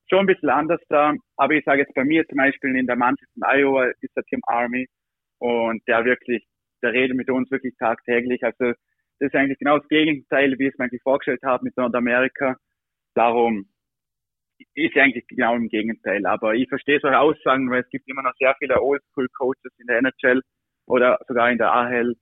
schon 0.09 0.19
ein 0.19 0.25
bisschen 0.25 0.49
anders 0.49 0.81
da. 0.89 1.13
Aber 1.37 1.53
ich 1.53 1.63
sage 1.63 1.81
jetzt 1.81 1.93
bei 1.93 2.03
mir 2.03 2.27
zum 2.27 2.37
Beispiel 2.37 2.75
in 2.75 2.87
der 2.87 2.97
Mannschaft 2.97 3.31
in 3.35 3.43
Iowa 3.43 3.85
ist 4.01 4.15
der 4.15 4.23
Tim 4.23 4.41
Army 4.45 4.87
und 5.39 5.81
der 5.87 6.03
wirklich, 6.03 6.45
der 6.83 6.91
redet 6.91 7.15
mit 7.15 7.29
uns 7.29 7.49
wirklich 7.49 7.73
tagtäglich. 7.77 8.43
Also 8.43 8.73
das 9.19 9.27
ist 9.27 9.35
eigentlich 9.35 9.59
genau 9.59 9.77
das 9.77 9.87
Gegenteil, 9.87 10.57
wie 10.59 10.67
ich 10.67 10.73
es 10.73 10.77
mir 10.77 10.85
eigentlich 10.85 11.03
vorgestellt 11.03 11.41
habe 11.43 11.63
mit 11.63 11.77
Nordamerika. 11.77 12.57
Darum 13.13 13.65
ist 14.73 14.97
eigentlich 14.97 15.25
genau 15.27 15.55
im 15.55 15.69
Gegenteil. 15.69 16.25
Aber 16.25 16.55
ich 16.55 16.67
verstehe 16.69 16.99
solche 17.01 17.19
Aussagen, 17.19 17.69
weil 17.69 17.81
es 17.81 17.89
gibt 17.89 18.07
immer 18.07 18.23
noch 18.23 18.33
sehr 18.39 18.55
viele 18.59 18.81
Oldschool-Coaches 18.81 19.71
in 19.79 19.87
der 19.87 19.99
NHL 19.99 20.41
oder 20.85 21.19
sogar 21.27 21.51
in 21.51 21.57
der 21.57 21.73
AHL. 21.73 22.15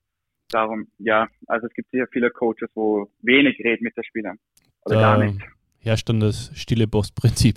Darum, 0.49 0.87
ja, 0.97 1.27
also 1.47 1.67
es 1.67 1.73
gibt 1.73 1.91
sicher 1.91 2.07
viele 2.11 2.31
Coaches, 2.31 2.69
wo 2.73 3.07
wenig 3.21 3.59
reden 3.59 3.83
mit 3.83 3.95
den 3.95 4.03
Spielern. 4.03 4.37
Oder 4.85 4.95
da 4.95 5.01
gar 5.01 5.23
nicht. 5.23 5.39
Herrscht 5.79 6.09
dann 6.09 6.19
das 6.19 6.51
stille 6.55 6.87
Postprinzip. 6.87 7.55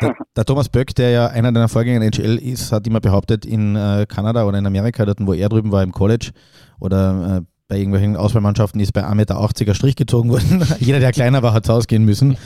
Der, 0.00 0.16
der, 0.36 0.44
Thomas 0.44 0.68
Böck, 0.68 0.94
der 0.94 1.10
ja 1.10 1.26
einer 1.28 1.52
deiner 1.52 1.68
Vorgänger 1.68 2.02
in 2.02 2.12
NHL 2.12 2.38
ist, 2.38 2.72
hat 2.72 2.86
immer 2.86 3.00
behauptet, 3.00 3.46
in 3.46 3.76
äh, 3.76 4.06
Kanada 4.08 4.44
oder 4.44 4.58
in 4.58 4.66
Amerika, 4.66 5.04
dort 5.04 5.18
wo 5.20 5.32
er 5.32 5.48
drüben 5.48 5.70
war 5.70 5.82
im 5.82 5.92
College 5.92 6.32
oder 6.80 7.38
äh, 7.38 7.51
bei 7.72 7.78
irgendwelchen 7.78 8.16
Auswahlmannschaften 8.16 8.80
ist 8.82 8.92
bei 8.92 9.02
1,80 9.02 9.14
Meter 9.14 9.74
Strich 9.74 9.96
gezogen 9.96 10.28
worden. 10.28 10.62
Jeder, 10.78 11.00
der 11.00 11.10
kleiner 11.10 11.42
war, 11.42 11.54
hat 11.54 11.70
ausgehen 11.70 12.04
müssen. 12.04 12.36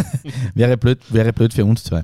wäre, 0.56 0.76
blöd, 0.76 0.98
wäre 1.10 1.32
blöd 1.32 1.54
für 1.54 1.64
uns 1.64 1.84
zwei. 1.84 2.02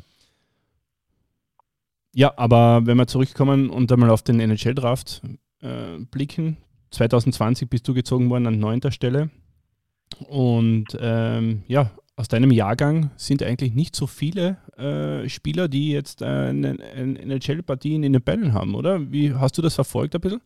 Ja, 2.14 2.32
aber 2.36 2.86
wenn 2.86 2.96
wir 2.96 3.08
zurückkommen 3.08 3.68
und 3.68 3.90
einmal 3.90 4.10
auf 4.10 4.22
den 4.22 4.38
NHL-Draft 4.38 5.22
äh, 5.60 5.98
blicken, 6.08 6.56
2020 6.92 7.68
bist 7.68 7.88
du 7.88 7.94
gezogen 7.94 8.30
worden 8.30 8.46
an 8.46 8.60
neunter 8.60 8.92
Stelle. 8.92 9.30
Und 10.28 10.96
ähm, 11.00 11.64
ja, 11.66 11.90
aus 12.14 12.28
deinem 12.28 12.52
Jahrgang 12.52 13.10
sind 13.16 13.42
eigentlich 13.42 13.74
nicht 13.74 13.96
so 13.96 14.06
viele 14.06 14.58
äh, 14.76 15.28
Spieler, 15.28 15.66
die 15.66 15.90
jetzt 15.90 16.22
äh, 16.22 16.26
eine, 16.26 16.76
eine 16.94 17.18
NHL-Partie 17.18 17.96
in 17.96 18.02
den 18.02 18.22
Bällen 18.22 18.52
haben, 18.52 18.76
oder? 18.76 19.10
Wie 19.10 19.34
hast 19.34 19.58
du 19.58 19.62
das 19.62 19.74
verfolgt 19.74 20.14
ein 20.14 20.20
bisschen? 20.20 20.42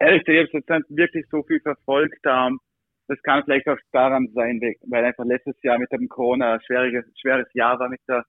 Ehrlich 0.00 0.24
gesagt, 0.24 0.54
ich 0.54 0.70
habe 0.70 0.80
jetzt 0.80 0.96
wirklich 0.96 1.26
so 1.30 1.42
viel 1.42 1.60
verfolgt. 1.60 2.20
Ähm, 2.24 2.58
das 3.06 3.20
kann 3.22 3.44
vielleicht 3.44 3.68
auch 3.68 3.76
daran 3.92 4.28
sein, 4.34 4.58
weil 4.86 5.04
einfach 5.04 5.24
letztes 5.26 5.60
Jahr 5.62 5.78
mit 5.78 5.92
dem 5.92 6.08
Corona 6.08 6.54
ein 6.54 6.60
schwieriges, 6.62 7.04
schweres 7.20 7.52
Jahr 7.52 7.78
war 7.78 7.90
mit 7.90 8.00
der, 8.08 8.24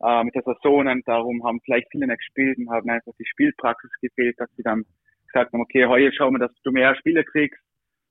äh, 0.00 0.22
mit 0.22 0.34
der 0.36 0.42
Saison 0.42 0.86
und 0.86 1.08
darum 1.08 1.44
haben 1.44 1.60
vielleicht 1.64 1.90
viele 1.90 2.06
nicht 2.06 2.18
gespielt 2.18 2.58
und 2.58 2.70
haben 2.70 2.88
einfach 2.88 3.12
die 3.18 3.26
Spielpraxis 3.26 3.90
gefehlt, 4.00 4.38
dass 4.38 4.48
sie 4.56 4.62
dann 4.62 4.84
gesagt 5.26 5.52
haben, 5.52 5.60
okay, 5.60 5.86
heute 5.86 6.12
schauen 6.14 6.34
wir, 6.34 6.38
dass 6.38 6.54
du 6.62 6.70
mehr 6.70 6.94
Spiele 6.94 7.24
kriegst, 7.24 7.60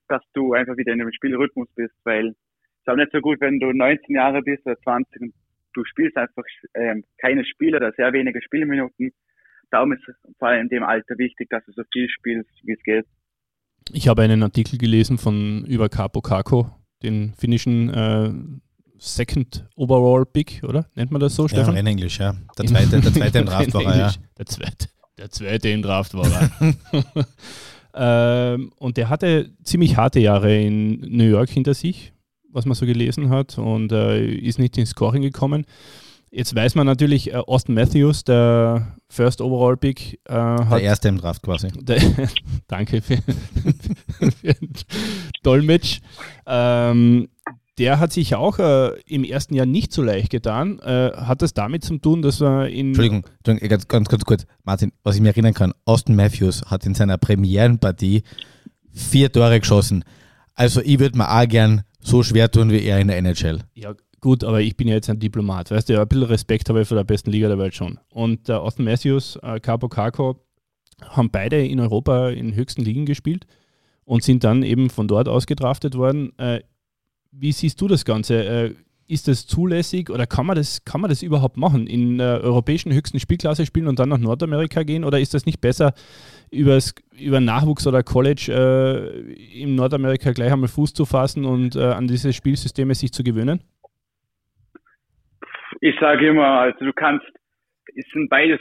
dass 0.09 0.23
du 0.33 0.53
einfach 0.53 0.75
wieder 0.75 0.91
in 0.91 0.99
dem 0.99 1.13
Spielrhythmus 1.13 1.69
bist, 1.75 1.95
weil 2.03 2.29
es 2.29 2.35
ist 2.81 2.89
auch 2.89 2.95
nicht 2.95 3.11
so 3.13 3.21
gut, 3.21 3.39
wenn 3.39 3.59
du 3.59 3.71
19 3.71 4.15
Jahre 4.15 4.41
bist 4.41 4.65
oder 4.65 4.77
20 4.79 5.21
und 5.21 5.33
du 5.73 5.85
spielst 5.85 6.17
einfach 6.17 6.43
ähm, 6.73 7.05
keine 7.19 7.45
Spiele 7.45 7.77
oder 7.77 7.93
sehr 7.93 8.11
wenige 8.11 8.41
Spielminuten 8.41 9.13
darum 9.71 9.91
ist 9.93 10.07
es 10.07 10.15
vor 10.37 10.49
allem 10.49 10.63
in 10.63 10.69
dem 10.69 10.83
Alter 10.83 11.17
wichtig, 11.17 11.49
dass 11.49 11.63
du 11.65 11.71
so 11.73 11.83
viel 11.91 12.07
spielst, 12.09 12.49
wie 12.63 12.73
es 12.73 12.83
geht. 12.83 13.05
Ich 13.91 14.07
habe 14.07 14.21
einen 14.21 14.43
Artikel 14.43 14.77
gelesen 14.77 15.17
von 15.17 15.65
über 15.65 15.89
Capo 15.89 16.21
Kako, 16.21 16.69
den 17.03 17.33
finnischen 17.33 17.89
äh, 17.89 18.31
Second 18.99 19.65
Overall 19.75 20.25
Pick, 20.25 20.61
oder? 20.63 20.87
Nennt 20.95 21.11
man 21.11 21.21
das 21.21 21.35
so, 21.35 21.47
Stefan? 21.47 21.75
Ja, 21.75 21.79
in 21.79 21.87
Englisch, 21.87 22.19
ja. 22.19 22.35
Der 22.57 22.65
zweite, 22.65 23.01
der 23.01 23.13
zweite 23.13 23.39
im 23.39 23.45
Draft 23.45 23.73
war 23.73 23.83
er, 23.83 23.97
ja. 23.97 24.13
Der 24.37 24.45
zweite, 24.45 24.87
der 25.17 25.29
zweite 25.29 25.69
im 25.69 25.81
Draft 25.81 26.13
war 26.13 26.29
er. 26.31 27.25
ähm, 28.55 28.71
und 28.77 28.97
der 28.97 29.09
hatte 29.09 29.51
ziemlich 29.63 29.97
harte 29.97 30.19
Jahre 30.19 30.59
in 30.59 30.99
New 31.01 31.25
York 31.25 31.49
hinter 31.49 31.73
sich, 31.73 32.13
was 32.51 32.65
man 32.65 32.75
so 32.75 32.85
gelesen 32.85 33.29
hat, 33.29 33.57
und 33.57 33.91
äh, 33.91 34.25
ist 34.25 34.59
nicht 34.59 34.77
ins 34.77 34.89
Scoring 34.89 35.21
gekommen. 35.21 35.65
Jetzt 36.29 36.53
weiß 36.53 36.75
man 36.75 36.85
natürlich, 36.85 37.33
äh, 37.33 37.37
Austin 37.37 37.75
Matthews, 37.75 38.23
der 38.23 38.97
First 39.09 39.41
Overall 39.41 39.77
Pick, 39.77 40.19
äh, 40.25 40.33
hat. 40.33 40.71
Der 40.71 40.81
erste 40.81 41.07
im 41.07 41.17
Draft 41.17 41.41
quasi. 41.41 41.69
Der, 41.81 42.01
danke 42.67 43.01
für, 43.01 43.17
für 44.41 44.55
Dolmetsch. 45.43 46.01
Ähm, 46.45 47.29
der 47.77 47.99
hat 47.99 48.11
sich 48.11 48.35
auch 48.35 48.57
äh, 48.59 48.99
im 49.05 49.23
ersten 49.23 49.53
Jahr 49.53 49.67
nicht 49.67 49.93
so 49.93 50.01
leicht 50.01 50.31
getan. 50.31 50.79
Äh, 50.79 51.11
hat 51.15 51.41
das 51.41 51.53
damit 51.53 51.83
zu 51.83 51.97
tun, 51.97 52.21
dass 52.21 52.41
er 52.41 52.67
in. 52.67 52.87
Entschuldigung, 52.87 53.23
Entschuldigung 53.37 53.69
ganz, 53.69 53.87
ganz, 53.87 54.09
ganz 54.09 54.25
kurz. 54.25 54.45
Martin, 54.63 54.91
was 55.03 55.15
ich 55.15 55.21
mir 55.21 55.29
erinnern 55.29 55.53
kann: 55.53 55.73
Austin 55.85 56.15
Matthews 56.15 56.63
hat 56.65 56.85
in 56.85 56.95
seiner 56.95 57.17
Premierenpartie 57.17 58.23
vier 58.91 59.31
Tore 59.31 59.59
geschossen. 59.59 60.03
Also, 60.55 60.81
ich 60.81 60.99
würde 60.99 61.17
mir 61.19 61.29
auch 61.29 61.47
gern 61.47 61.83
so 61.99 62.23
schwer 62.23 62.49
tun 62.49 62.71
wie 62.71 62.81
er 62.81 62.99
in 62.99 63.09
der 63.09 63.17
NHL. 63.17 63.59
Ja, 63.75 63.93
Gut, 64.27 64.43
aber 64.43 64.59
ich 64.59 64.75
bin 64.75 64.89
ja 64.89 64.95
jetzt 64.95 65.09
ein 65.09 65.19
Diplomat. 65.19 65.71
Weißt 65.71 65.87
du, 65.87 65.97
ein 65.97 66.05
bisschen 66.05 66.25
Respekt 66.25 66.67
habe 66.67 66.81
ich 66.81 66.87
vor 66.89 66.97
der 66.97 67.05
besten 67.05 67.31
Liga 67.31 67.47
der 67.47 67.59
Welt 67.59 67.73
schon. 67.73 67.97
Und 68.09 68.49
äh, 68.49 68.51
Austin 68.51 68.83
Matthews, 68.83 69.39
äh, 69.41 69.61
Capo 69.61 69.87
Kako 69.87 70.43
haben 71.01 71.29
beide 71.31 71.65
in 71.65 71.79
Europa 71.79 72.27
in 72.31 72.53
höchsten 72.53 72.81
Ligen 72.81 73.05
gespielt 73.05 73.47
und 74.03 74.23
sind 74.23 74.43
dann 74.43 74.63
eben 74.63 74.89
von 74.89 75.07
dort 75.07 75.29
ausgedraftet 75.29 75.95
worden. 75.95 76.37
Äh, 76.37 76.59
wie 77.31 77.53
siehst 77.53 77.79
du 77.79 77.87
das 77.87 78.03
Ganze? 78.03 78.43
Äh, 78.43 78.75
ist 79.07 79.29
das 79.29 79.47
zulässig 79.47 80.09
oder 80.09 80.27
kann 80.27 80.45
man 80.45 80.57
das, 80.57 80.83
kann 80.83 80.99
man 80.99 81.09
das 81.09 81.23
überhaupt 81.23 81.55
machen? 81.55 81.87
In 81.87 82.17
der 82.17 82.41
europäischen 82.41 82.91
höchsten 82.91 83.21
Spielklasse 83.21 83.65
spielen 83.65 83.87
und 83.87 83.97
dann 83.97 84.09
nach 84.09 84.17
Nordamerika 84.17 84.83
gehen? 84.83 85.05
Oder 85.05 85.21
ist 85.21 85.35
das 85.35 85.45
nicht 85.45 85.61
besser, 85.61 85.93
übers, 86.51 86.93
über 87.17 87.39
Nachwuchs 87.39 87.87
oder 87.87 88.03
College 88.03 88.51
äh, 88.51 89.61
in 89.61 89.75
Nordamerika 89.75 90.33
gleich 90.33 90.51
einmal 90.51 90.67
Fuß 90.67 90.93
zu 90.93 91.05
fassen 91.05 91.45
und 91.45 91.77
äh, 91.77 91.83
an 91.83 92.09
diese 92.09 92.33
Spielsysteme 92.33 92.93
sich 92.93 93.13
zu 93.13 93.23
gewöhnen? 93.23 93.61
Ich 95.81 95.99
sage 95.99 96.27
immer, 96.27 96.59
also 96.61 96.85
du 96.85 96.93
kannst, 96.93 97.25
es 97.95 98.05
sind 98.13 98.29
beides 98.29 98.59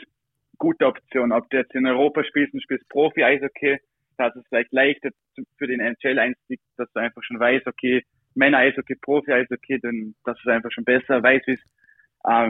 gute 0.58 0.86
Optionen. 0.86 1.32
Ob 1.32 1.48
du 1.50 1.58
jetzt 1.58 1.74
in 1.74 1.86
Europa 1.86 2.24
spielst 2.24 2.54
und 2.54 2.62
spielst 2.62 2.88
Profi-Eishockey, 2.88 3.78
da 4.16 4.28
ist 4.28 4.36
es 4.36 4.44
vielleicht 4.48 4.72
leichter 4.72 5.10
für 5.58 5.66
den 5.66 5.80
NHL-Einstieg, 5.80 6.60
dass 6.76 6.90
du 6.92 7.00
einfach 7.00 7.22
schon 7.22 7.38
weißt, 7.38 7.66
okay, 7.66 8.02
Männer-Eishockey, 8.34 8.96
Profi-Eishockey, 8.96 9.80
dann 9.80 10.14
dass 10.24 10.38
du 10.42 10.50
einfach 10.50 10.70
schon 10.72 10.84
besser 10.84 11.22
weißt, 11.22 11.48
äh, 11.48 11.54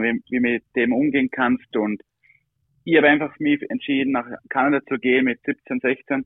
wie, 0.01 0.21
wie 0.29 0.39
mit 0.39 0.63
dem 0.75 0.93
umgehen 0.93 1.29
kannst. 1.31 1.75
Und 1.75 2.01
ich 2.83 2.97
habe 2.97 3.09
einfach 3.09 3.37
mich 3.39 3.61
entschieden, 3.69 4.13
nach 4.13 4.27
Kanada 4.49 4.83
zu 4.85 4.97
gehen 4.97 5.25
mit 5.25 5.41
17, 5.43 5.79
16, 5.79 6.25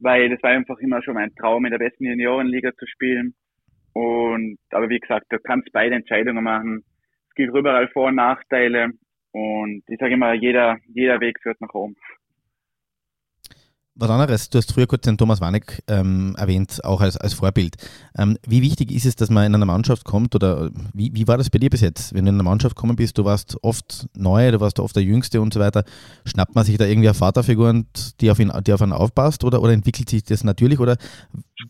weil 0.00 0.30
das 0.30 0.42
war 0.42 0.50
einfach 0.50 0.78
immer 0.78 1.02
schon 1.02 1.14
mein 1.14 1.34
Traum, 1.34 1.64
in 1.64 1.70
der 1.70 1.78
besten 1.78 2.04
Juniorenliga 2.04 2.72
zu 2.76 2.86
spielen. 2.86 3.34
Und 3.92 4.58
aber 4.70 4.88
wie 4.88 5.00
gesagt, 5.00 5.26
du 5.30 5.38
kannst 5.38 5.72
beide 5.72 5.94
Entscheidungen 5.94 6.44
machen. 6.44 6.84
Gibt 7.38 7.56
überall 7.56 7.86
Vor- 7.92 8.08
und 8.08 8.16
Nachteile. 8.16 8.90
Und 9.30 9.84
ich 9.86 9.98
sage 10.00 10.14
immer, 10.14 10.34
jeder, 10.34 10.76
jeder 10.92 11.20
Weg 11.20 11.38
führt 11.40 11.60
nach 11.60 11.72
oben. 11.72 11.94
Was 13.94 14.10
anderes, 14.10 14.50
du 14.50 14.58
hast 14.58 14.72
früher 14.72 14.88
kurz 14.88 15.02
den 15.02 15.18
Thomas 15.18 15.40
Warneck 15.40 15.82
ähm, 15.88 16.34
erwähnt, 16.36 16.84
auch 16.84 17.00
als, 17.00 17.16
als 17.16 17.34
Vorbild. 17.34 17.76
Ähm, 18.16 18.38
wie 18.46 18.62
wichtig 18.62 18.90
ist 18.90 19.06
es, 19.06 19.14
dass 19.14 19.30
man 19.30 19.46
in 19.46 19.54
einer 19.54 19.66
Mannschaft 19.66 20.04
kommt 20.04 20.34
oder 20.34 20.70
wie, 20.94 21.12
wie 21.14 21.28
war 21.28 21.36
das 21.36 21.50
bei 21.50 21.60
dir 21.60 21.70
bis 21.70 21.80
jetzt? 21.80 22.12
Wenn 22.12 22.24
du 22.24 22.30
in 22.30 22.36
einer 22.36 22.44
Mannschaft 22.44 22.74
gekommen 22.74 22.96
bist, 22.96 23.18
du 23.18 23.24
warst 23.24 23.56
oft 23.62 24.08
neu, 24.16 24.50
du 24.50 24.60
warst 24.60 24.80
oft 24.80 24.96
der 24.96 25.04
Jüngste 25.04 25.40
und 25.40 25.54
so 25.54 25.60
weiter, 25.60 25.84
schnappt 26.24 26.56
man 26.56 26.64
sich 26.64 26.76
da 26.76 26.86
irgendwie 26.86 27.08
eine 27.08 27.14
Vaterfigur, 27.14 27.84
die 28.20 28.30
auf 28.32 28.38
ihn, 28.40 28.52
die 28.66 28.72
auf 28.72 28.82
einen 28.82 28.92
aufpasst 28.92 29.44
oder, 29.44 29.62
oder 29.62 29.72
entwickelt 29.72 30.08
sich 30.08 30.24
das 30.24 30.42
natürlich 30.42 30.78
oder 30.80 30.96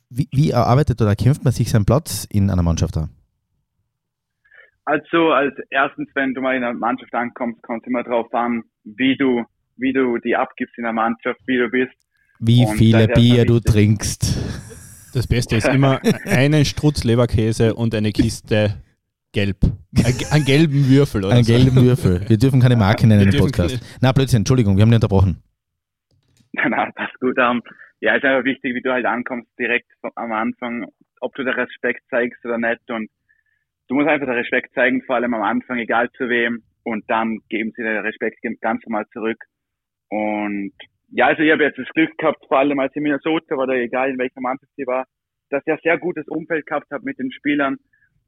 wie, 0.08 0.28
wie 0.32 0.50
erarbeitet 0.50 1.00
oder 1.00 1.14
kämpft 1.14 1.44
man 1.44 1.52
sich 1.52 1.70
seinen 1.70 1.86
Platz 1.86 2.26
in 2.30 2.50
einer 2.50 2.62
Mannschaft 2.62 2.96
da? 2.96 3.08
Also 4.88 5.32
als 5.32 5.54
erstens, 5.68 6.08
wenn 6.14 6.32
du 6.32 6.40
mal 6.40 6.56
in 6.56 6.64
einer 6.64 6.72
Mannschaft 6.72 7.12
ankommst, 7.12 7.62
kommt 7.62 7.86
immer 7.86 8.02
darauf 8.04 8.32
an, 8.32 8.62
wie 8.84 9.18
du, 9.18 9.44
wie 9.76 9.92
du 9.92 10.16
die 10.16 10.34
abgibst 10.34 10.78
in 10.78 10.84
der 10.84 10.94
Mannschaft, 10.94 11.38
wie 11.46 11.58
du 11.58 11.68
bist 11.68 11.92
wie 12.38 12.64
und 12.64 12.78
viele 12.78 13.06
Bier 13.08 13.44
du 13.44 13.60
trinkst. 13.60 15.12
Das 15.12 15.26
Beste 15.26 15.56
ist 15.56 15.68
immer 15.68 16.00
einen 16.24 16.64
Strutz 16.64 17.04
Leberkäse 17.04 17.74
und 17.74 17.94
eine 17.94 18.12
Kiste 18.12 18.82
Gelb. 19.32 19.58
Einen 20.30 20.44
gelben 20.46 20.88
Würfel, 20.88 21.22
oder? 21.22 21.34
Einen 21.34 21.44
so. 21.44 21.52
gelben 21.52 21.76
Würfel. 21.76 22.26
Wir 22.26 22.38
dürfen 22.38 22.58
keine 22.58 22.76
Marke 22.76 23.06
nennen 23.06 23.30
im 23.30 23.38
Podcast. 23.38 23.98
Na, 24.00 24.12
Blödsinn, 24.12 24.38
Entschuldigung, 24.38 24.78
wir 24.78 24.82
haben 24.82 24.90
dich 24.90 24.96
unterbrochen. 24.96 25.42
Na, 26.52 26.66
na, 26.66 26.90
das 26.96 27.10
ist 27.12 27.20
gut. 27.20 27.38
Um, 27.38 27.60
ja, 28.00 28.14
ist 28.14 28.24
einfach 28.24 28.44
wichtig, 28.44 28.74
wie 28.74 28.80
du 28.80 28.90
halt 28.90 29.04
ankommst, 29.04 29.50
direkt 29.58 29.90
am 30.14 30.32
Anfang, 30.32 30.86
ob 31.20 31.34
du 31.34 31.44
den 31.44 31.52
Respekt 31.52 32.00
zeigst 32.08 32.42
oder 32.46 32.56
nicht. 32.56 32.90
Und 32.90 33.10
du 33.88 33.94
musst 33.94 34.08
einfach 34.08 34.26
den 34.26 34.36
Respekt 34.36 34.74
zeigen, 34.74 35.02
vor 35.02 35.16
allem 35.16 35.34
am 35.34 35.42
Anfang, 35.42 35.78
egal 35.78 36.10
zu 36.12 36.28
wem. 36.28 36.62
Und 36.84 37.04
dann 37.08 37.38
geben 37.48 37.72
sie 37.76 37.82
den 37.82 37.98
Respekt 37.98 38.38
ganz 38.60 38.84
normal 38.86 39.06
zurück. 39.12 39.38
Und 40.10 40.72
ja, 41.10 41.26
also 41.26 41.42
ich 41.42 41.50
habe 41.50 41.64
jetzt 41.64 41.78
das 41.78 41.88
Glück 41.88 42.16
gehabt, 42.16 42.44
vor 42.46 42.58
allem 42.58 42.78
als 42.78 42.94
in 42.96 43.02
Minnesota 43.02 43.56
war, 43.56 43.64
oder 43.64 43.74
egal 43.74 44.10
in 44.10 44.18
welcher 44.18 44.40
Mannschaft 44.40 44.72
sie 44.76 44.86
war, 44.86 45.06
dass 45.50 45.62
ich 45.66 45.72
ein 45.72 45.78
sehr 45.82 45.98
gutes 45.98 46.28
Umfeld 46.28 46.66
gehabt 46.66 46.90
habe 46.90 47.04
mit 47.04 47.18
den 47.18 47.32
Spielern. 47.32 47.76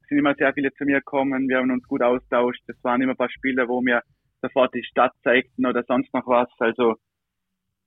Es 0.03 0.09
sind 0.09 0.19
immer 0.19 0.35
sehr 0.35 0.53
viele 0.55 0.73
zu 0.73 0.85
mir 0.85 0.99
gekommen, 0.99 1.49
wir 1.49 1.59
haben 1.59 1.71
uns 1.71 1.87
gut 1.87 2.03
austauscht. 2.03 2.63
Das 2.67 2.77
waren 2.83 3.01
immer 3.03 3.13
ein 3.13 3.19
paar 3.19 3.31
Spieler, 3.31 3.69
wo 3.69 3.81
mir 3.81 4.03
sofort 4.43 4.75
die 4.75 4.85
Stadt 4.85 5.13
zeigten 5.23 5.67
oder 5.67 5.85
sonst 5.85 6.13
noch 6.15 6.27
was. 6.27 6.49
Also 6.59 6.97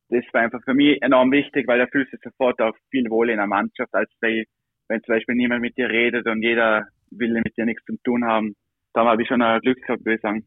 das 0.10 0.24
war 0.32 0.42
einfach 0.42 0.64
für 0.64 0.74
mich 0.74 1.02
enorm 1.02 1.32
wichtig, 1.32 1.68
weil 1.68 1.80
da 1.80 1.88
fühlst 1.88 2.14
du 2.14 2.18
sofort 2.24 2.62
auch 2.62 2.76
viel 2.92 3.10
wohl 3.10 3.30
in 3.30 3.38
der 3.38 3.48
Mannschaft, 3.48 3.94
als 3.94 4.12
wenn, 4.22 4.46
wenn 4.88 5.02
zum 5.02 5.16
Beispiel 5.16 5.36
niemand 5.36 5.62
mit 5.62 5.78
dir 5.78 5.90
redet 5.90 6.28
und 6.28 6.44
jeder 6.44 6.88
will 7.18 7.34
mit 7.44 7.58
dir 7.58 7.66
nichts 7.66 7.84
zu 7.86 7.96
tun 8.04 8.24
haben. 8.26 8.56
Da 8.94 9.06
habe 9.06 9.22
ich 9.22 9.28
schon 9.28 9.42
ein 9.42 9.60
Glück 9.62 9.82
gehabt, 9.82 10.06
würde 10.06 10.16
ich 10.16 10.22
sagen. 10.22 10.46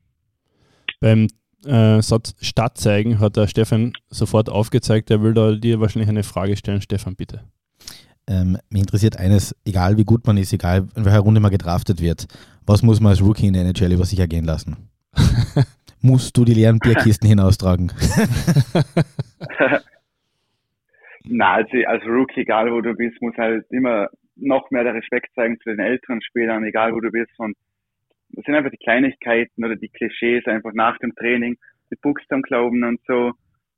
Beim 1.01 1.29
äh, 1.65 2.01
Satz 2.01 2.35
Stadt 2.41 2.79
zeigen, 2.79 3.19
hat 3.21 3.37
der 3.37 3.49
Stefan 3.49 3.93
sofort 4.09 4.49
aufgezeigt. 4.49 5.11
Er 5.11 5.23
will 5.23 5.35
da 5.35 5.53
dir 5.53 5.81
wahrscheinlich 5.81 6.09
eine 6.09 6.23
Frage 6.23 6.57
stellen. 6.57 6.81
Stefan, 6.81 7.17
bitte. 7.17 7.43
Ähm, 8.29 8.59
mich 8.71 8.83
interessiert 8.83 9.19
eines, 9.19 9.55
egal 9.65 9.97
wie 9.99 10.05
gut 10.05 10.27
man 10.27 10.37
ist, 10.37 10.53
egal 10.53 10.89
in 10.97 11.05
welcher 11.05 11.21
Runde 11.21 11.41
man 11.41 11.53
gedraftet 11.53 12.01
wird, 12.01 12.27
was 12.67 12.83
muss 12.83 13.01
man 13.01 13.11
als 13.11 13.23
Rookie 13.23 13.47
in 13.47 13.53
der 13.53 13.63
NHL 13.63 13.93
über 13.93 14.05
sich 14.05 14.19
ergehen 14.19 14.45
lassen? 14.45 14.91
Musst 16.03 16.37
du 16.37 16.45
die 16.45 16.55
leeren 16.55 16.81
Bierkisten 16.81 17.29
hinaustragen? 17.29 17.93
Na, 21.29 21.55
also 21.55 21.77
als 21.87 22.05
Rookie, 22.05 22.41
egal 22.41 22.71
wo 22.73 22.81
du 22.81 22.95
bist, 22.95 23.21
muss 23.21 23.37
halt 23.37 23.65
immer 23.71 24.09
noch 24.37 24.71
mehr 24.71 24.85
der 24.85 24.95
Respekt 24.95 25.35
zeigen 25.35 25.59
zu 25.61 25.71
den 25.71 25.81
älteren 25.81 26.23
Spielern, 26.23 26.65
egal 26.65 26.93
wo 26.93 27.01
du 27.01 27.11
bist. 27.11 27.33
Und 27.39 27.57
das 28.31 28.45
sind 28.45 28.55
einfach 28.55 28.71
die 28.71 28.85
Kleinigkeiten 28.85 29.65
oder 29.65 29.77
die 29.77 29.89
Klischees 29.89 30.47
einfach 30.47 30.73
nach 30.75 30.99
dem 30.99 31.15
Training, 31.15 31.57
die 31.91 31.97
Buchs 32.01 32.23
Glauben 32.29 32.85
und 32.85 33.01
so 33.07 33.33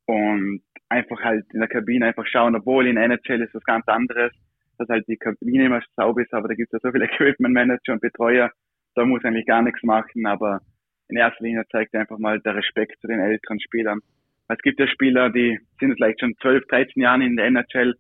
und 0.06 0.62
einfach 0.88 1.20
halt 1.22 1.44
in 1.52 1.60
der 1.60 1.68
Kabine 1.68 2.06
einfach 2.06 2.26
schauen, 2.26 2.56
obwohl 2.56 2.86
in 2.86 2.96
NHL 2.96 3.42
ist 3.42 3.54
was 3.54 3.64
ganz 3.64 3.86
anderes, 3.88 4.32
dass 4.78 4.88
halt 4.88 5.06
die 5.06 5.16
Kabine 5.16 5.66
immer 5.66 5.82
sauber 5.96 6.22
ist, 6.22 6.32
aber 6.32 6.48
da 6.48 6.54
gibt 6.54 6.72
es 6.72 6.80
ja 6.80 6.88
so 6.88 6.92
viele 6.92 7.04
Equipment 7.12 7.54
Manager 7.54 7.92
und 7.92 8.00
Betreuer, 8.00 8.50
da 8.94 9.04
muss 9.04 9.24
eigentlich 9.24 9.46
gar 9.46 9.62
nichts 9.62 9.82
machen, 9.82 10.26
aber 10.26 10.60
in 11.08 11.16
erster 11.16 11.44
Linie 11.44 11.64
zeigt 11.70 11.94
einfach 11.94 12.18
mal 12.18 12.40
der 12.40 12.54
Respekt 12.54 13.00
zu 13.00 13.06
den 13.06 13.20
älteren 13.20 13.60
Spielern. 13.60 14.00
Es 14.48 14.58
gibt 14.58 14.80
ja 14.80 14.88
Spieler, 14.88 15.30
die 15.30 15.58
sind 15.78 15.94
vielleicht 15.94 16.20
schon 16.20 16.34
12, 16.40 16.66
13 16.68 17.02
Jahre 17.02 17.24
in 17.24 17.36
der 17.36 17.46
NHL 17.46 17.94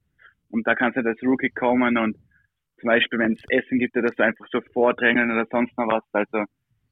und 0.50 0.66
da 0.66 0.74
kannst 0.74 0.96
du 0.96 1.06
als 1.06 1.22
Rookie 1.22 1.50
kommen 1.50 1.98
und 1.98 2.16
zum 2.80 2.88
Beispiel, 2.88 3.18
wenn 3.18 3.32
es 3.32 3.42
Essen 3.48 3.78
gibt, 3.78 3.96
dass 3.96 4.14
du 4.16 4.22
einfach 4.22 4.46
so 4.50 4.60
vordrängeln 4.72 5.30
oder 5.30 5.46
sonst 5.50 5.76
noch 5.76 5.88
was. 5.88 6.02
Also 6.12 6.44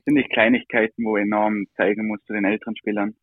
sind 0.04 0.14
nicht 0.14 0.30
Kleinigkeiten, 0.30 1.04
wo 1.04 1.16
enorm 1.16 1.66
zeigen 1.76 2.06
muss 2.06 2.20
zu 2.26 2.32
den 2.32 2.44
älteren 2.44 2.76
Spielern. 2.76 3.14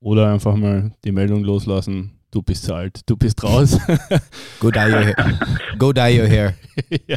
Oder 0.00 0.32
einfach 0.32 0.56
mal 0.56 0.92
die 1.04 1.12
Meldung 1.12 1.44
loslassen, 1.44 2.18
du 2.30 2.42
bist 2.42 2.64
zu 2.64 2.74
alt, 2.74 3.00
du 3.06 3.16
bist 3.16 3.42
raus. 3.42 3.78
Go 4.60 4.70
dye 4.70 4.92
your 4.92 5.04
hair. 5.04 5.38
Go 5.78 5.92
dye 5.92 6.20
your 6.20 6.28
hair. 6.28 6.54
ja. 7.06 7.16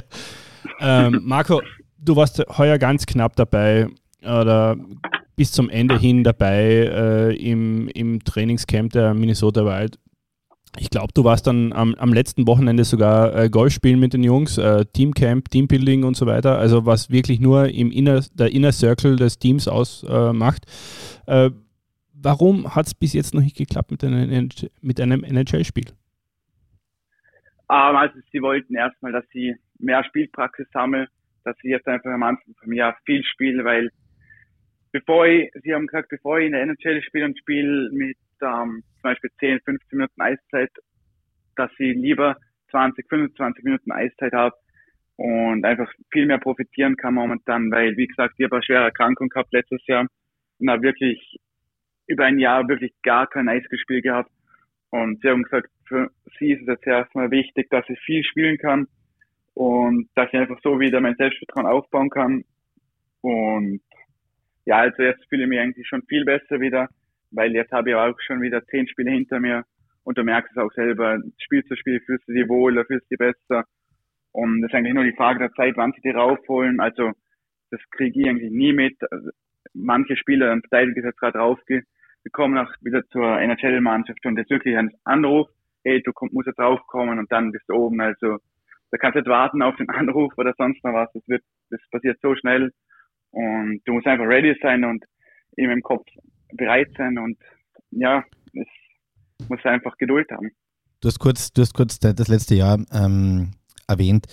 ähm, 0.79 1.21
Marco, 1.23 1.61
du 1.97 2.15
warst 2.15 2.41
heuer 2.57 2.77
ganz 2.77 3.05
knapp 3.05 3.35
dabei 3.35 3.87
oder 4.21 4.77
bis 5.35 5.51
zum 5.51 5.69
Ende 5.69 5.99
hin 5.99 6.23
dabei 6.23 6.63
äh, 6.63 7.35
im, 7.35 7.89
im 7.89 8.23
Trainingscamp 8.23 8.93
der 8.93 9.13
Minnesota 9.13 9.65
Wild. 9.65 9.99
Ich 10.79 10.89
glaube, 10.89 11.11
du 11.13 11.23
warst 11.23 11.47
dann 11.47 11.73
am, 11.73 11.95
am, 11.95 12.13
letzten 12.13 12.45
Wochenende 12.45 12.83
sogar 12.83 13.35
äh, 13.35 13.49
Golf 13.49 13.73
spielen 13.73 13.99
mit 13.99 14.13
den 14.13 14.23
Jungs, 14.23 14.57
äh, 14.57 14.85
Teamcamp, 14.85 15.49
Teambuilding 15.49 16.03
und 16.03 16.15
so 16.15 16.25
weiter. 16.25 16.57
Also 16.57 16.85
was 16.85 17.09
wirklich 17.09 17.39
nur 17.39 17.69
im 17.69 17.91
Inner, 17.91 18.21
der 18.33 18.51
Inner 18.51 18.71
Circle 18.71 19.15
des 19.15 19.39
Teams 19.39 19.67
ausmacht. 19.67 20.65
Äh, 21.25 21.49
warum 22.13 22.75
hat 22.75 22.87
es 22.87 22.93
bis 22.93 23.13
jetzt 23.13 23.33
noch 23.33 23.41
nicht 23.41 23.57
geklappt 23.57 23.91
mit 23.91 24.03
einem, 24.03 24.49
mit 24.81 24.99
einem 24.99 25.23
NHL-Spiel? 25.23 25.85
Also 27.67 28.19
sie 28.31 28.41
wollten 28.41 28.75
erstmal, 28.75 29.11
dass 29.11 29.25
sie 29.33 29.55
mehr 29.79 30.03
Spielpraxis 30.05 30.67
sammeln, 30.71 31.07
dass 31.43 31.57
sie 31.61 31.69
jetzt 31.69 31.87
einfach 31.87 32.11
am 32.11 32.23
Anfang 32.23 32.55
vom 32.61 32.73
Jahr 32.73 32.95
viel 33.05 33.23
spielen, 33.23 33.63
weil 33.65 33.89
bevor 34.91 35.27
ich, 35.27 35.51
sie 35.63 35.73
haben 35.73 35.87
gesagt, 35.87 36.09
bevor 36.09 36.39
ich 36.39 36.47
in 36.47 36.53
der 36.53 36.63
NHL 36.63 37.01
spiele 37.03 37.25
und 37.25 37.37
spiele 37.37 37.89
mit 37.91 38.17
ähm, 38.41 38.83
zum 38.95 39.03
Beispiel 39.03 39.31
10, 39.39 39.59
15 39.65 39.97
Minuten 39.97 40.21
Eiszeit, 40.21 40.71
dass 41.55 41.71
ich 41.79 41.95
lieber 41.95 42.37
20, 42.71 43.07
25 43.07 43.63
Minuten 43.63 43.91
Eiszeit 43.91 44.33
habe 44.33 44.55
und 45.15 45.65
einfach 45.65 45.91
viel 46.11 46.27
mehr 46.27 46.37
profitieren 46.37 46.95
kann 46.95 47.15
momentan, 47.15 47.71
weil, 47.71 47.97
wie 47.97 48.07
gesagt, 48.07 48.35
ich 48.37 48.45
habe 48.45 48.57
eine 48.57 48.63
schwere 48.63 48.83
Erkrankung 48.83 49.29
gehabt 49.29 49.51
letztes 49.51 49.85
Jahr 49.87 50.05
und 50.59 50.69
habe 50.69 50.83
wirklich 50.83 51.37
über 52.07 52.25
ein 52.25 52.39
Jahr 52.39 52.67
wirklich 52.67 52.93
gar 53.03 53.27
kein 53.27 53.49
Eisgespiel 53.49 54.01
gehabt. 54.01 54.31
Und 54.89 55.21
sie 55.21 55.29
haben 55.29 55.43
gesagt, 55.43 55.69
für 55.85 56.09
sie 56.39 56.53
ist 56.53 56.61
es 56.61 56.67
jetzt 56.67 56.87
erstmal 56.87 57.31
wichtig, 57.31 57.69
dass 57.69 57.87
ich 57.89 57.99
viel 57.99 58.23
spielen 58.23 58.57
kann 58.57 58.87
und 59.53 60.09
dass 60.15 60.29
ich 60.31 60.39
einfach 60.39 60.59
so 60.63 60.79
wieder 60.79 61.01
mein 61.01 61.15
Selbstvertrauen 61.15 61.65
aufbauen 61.65 62.09
kann. 62.09 62.45
Und 63.21 63.81
ja, 64.65 64.77
also 64.77 65.01
jetzt 65.01 65.25
fühle 65.27 65.43
ich 65.43 65.49
mich 65.49 65.59
eigentlich 65.59 65.87
schon 65.87 66.03
viel 66.03 66.23
besser 66.25 66.59
wieder 66.59 66.89
weil 67.31 67.53
jetzt 67.53 67.71
habe 67.71 67.89
ich 67.89 67.95
auch 67.95 68.15
schon 68.25 68.41
wieder 68.41 68.65
zehn 68.65 68.87
Spiele 68.87 69.11
hinter 69.11 69.39
mir 69.39 69.63
und 70.03 70.17
du 70.17 70.23
merkst 70.23 70.51
es 70.51 70.57
auch 70.57 70.71
selber, 70.73 71.19
Spiel 71.39 71.63
zu 71.65 71.75
Spiel 71.75 71.99
fühlst 72.01 72.27
du 72.27 72.33
dich 72.33 72.47
wohler, 72.47 72.85
fühlst 72.85 73.05
du 73.11 73.15
dich 73.15 73.19
besser 73.19 73.65
und 74.31 74.63
es 74.63 74.69
ist 74.69 74.75
eigentlich 74.75 74.93
nur 74.93 75.03
die 75.03 75.15
Frage 75.15 75.39
der 75.39 75.51
Zeit, 75.53 75.75
wann 75.77 75.93
sie 75.93 76.01
die 76.01 76.11
raufholen. 76.11 76.79
Also 76.79 77.11
das 77.71 77.81
kriege 77.91 78.21
ich 78.21 78.29
eigentlich 78.29 78.51
nie 78.51 78.73
mit. 78.73 78.95
Also, 79.11 79.29
manche 79.73 80.15
Spieler, 80.15 80.57
Verteidiger 80.61 80.99
ist 80.99 81.05
jetzt 81.05 81.19
gerade 81.19 81.39
rausgekommen, 81.39 82.57
auch 82.57 82.71
wieder 82.81 83.05
zur 83.09 83.39
NHL-Mannschaft 83.39 84.25
und 84.25 84.37
jetzt 84.37 84.49
wirklich 84.49 84.77
ein 84.77 84.91
Anruf, 85.03 85.47
hey, 85.83 86.01
du 86.01 86.11
komm, 86.13 86.29
musst 86.31 86.47
jetzt 86.47 86.59
raufkommen 86.59 87.19
und 87.19 87.31
dann 87.31 87.51
bist 87.51 87.65
du 87.67 87.73
oben. 87.73 87.99
Also 88.01 88.37
da 88.91 88.97
kannst 88.97 89.15
du 89.15 89.19
nicht 89.19 89.29
warten 89.29 89.61
auf 89.61 89.75
den 89.75 89.89
Anruf 89.89 90.33
oder 90.37 90.53
sonst 90.57 90.83
noch 90.83 90.93
was. 90.93 91.11
Das 91.13 91.27
wird, 91.27 91.43
das 91.69 91.81
passiert 91.91 92.19
so 92.21 92.35
schnell 92.35 92.71
und 93.31 93.81
du 93.85 93.93
musst 93.93 94.07
einfach 94.07 94.27
ready 94.27 94.55
sein 94.61 94.85
und 94.85 95.03
eben 95.57 95.71
im 95.71 95.81
Kopf 95.81 96.05
bereit 96.53 96.89
sein 96.97 97.17
und 97.17 97.37
ja, 97.91 98.23
es 98.53 99.49
muss 99.49 99.63
einfach 99.63 99.97
Geduld 99.97 100.29
haben. 100.31 100.51
Du 101.01 101.07
hast 101.07 101.19
kurz, 101.19 101.51
du 101.53 101.61
hast 101.61 101.73
kurz 101.73 101.99
das 101.99 102.27
letzte 102.27 102.55
Jahr 102.55 102.79
ähm, 102.91 103.51
erwähnt. 103.87 104.25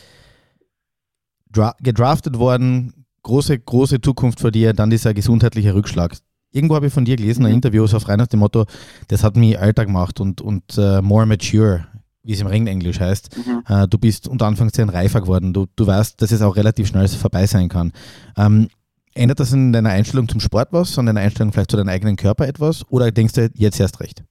Dra 1.50 1.74
gedraftet 1.81 2.38
worden, 2.38 3.07
große, 3.22 3.59
große 3.59 4.00
Zukunft 4.00 4.40
vor 4.40 4.50
dir, 4.50 4.72
dann 4.72 4.90
dieser 4.90 5.14
gesundheitliche 5.14 5.74
Rückschlag. 5.74 6.16
Irgendwo 6.53 6.77
habe 6.77 6.87
ich 6.87 6.92
von 6.92 7.05
dir 7.05 7.16
gelesen, 7.16 7.42
mhm. 7.42 7.48
ein 7.48 7.55
Interview 7.55 7.87
so 7.87 8.00
frei 8.00 8.16
nach 8.16 8.29
dem 8.29 8.40
Motto, 8.40 8.66
das 9.09 9.24
hat 9.24 9.37
mich 9.37 9.59
älter 9.59 9.85
gemacht 9.85 10.20
und, 10.20 10.40
und 10.40 10.79
uh, 10.79 11.03
more 11.03 11.27
mature, 11.27 11.87
wie 12.22 12.33
es 12.33 12.40
im 12.40 12.46
Englisch 12.46 13.00
heißt. 13.00 13.37
Mhm. 13.37 13.62
Uh, 13.68 13.87
du 13.87 13.98
bist 13.98 14.29
unter 14.29 14.46
Anführungszeichen 14.46 14.90
reifer 14.90 15.20
geworden. 15.20 15.53
Du, 15.53 15.66
du 15.77 15.87
weißt, 15.87 16.20
dass 16.22 16.33
es 16.33 16.42
auch 16.42 16.57
relativ 16.57 16.88
schnell 16.88 17.09
vorbei 17.09 17.46
sein 17.46 17.68
kann. 17.68 17.92
Um, 18.37 18.44
ähm, 18.44 18.68
ändert 19.14 19.40
das 19.40 19.53
in 19.53 19.72
deiner 19.72 19.90
Einstellung 19.90 20.29
zum 20.29 20.40
Sport 20.40 20.68
was, 20.72 20.98
an 20.98 21.07
deiner 21.07 21.20
Einstellung 21.20 21.53
vielleicht 21.53 21.70
zu 21.70 21.77
deinem 21.77 21.88
eigenen 21.88 22.16
Körper 22.16 22.46
etwas? 22.46 22.85
Oder 22.90 23.11
denkst 23.11 23.35
du 23.35 23.50
jetzt 23.55 23.81
erst 23.81 24.00
recht? 24.00 24.22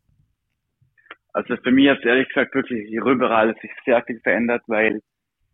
Also 1.33 1.55
für 1.57 1.71
mich 1.71 1.89
hat 1.89 2.05
ehrlich 2.05 2.27
gesagt 2.27 2.53
wirklich 2.53 2.91
überall 2.91 3.55
sich 3.61 3.71
sehr 3.85 4.03
viel 4.03 4.19
verändert, 4.19 4.61
weil 4.67 5.01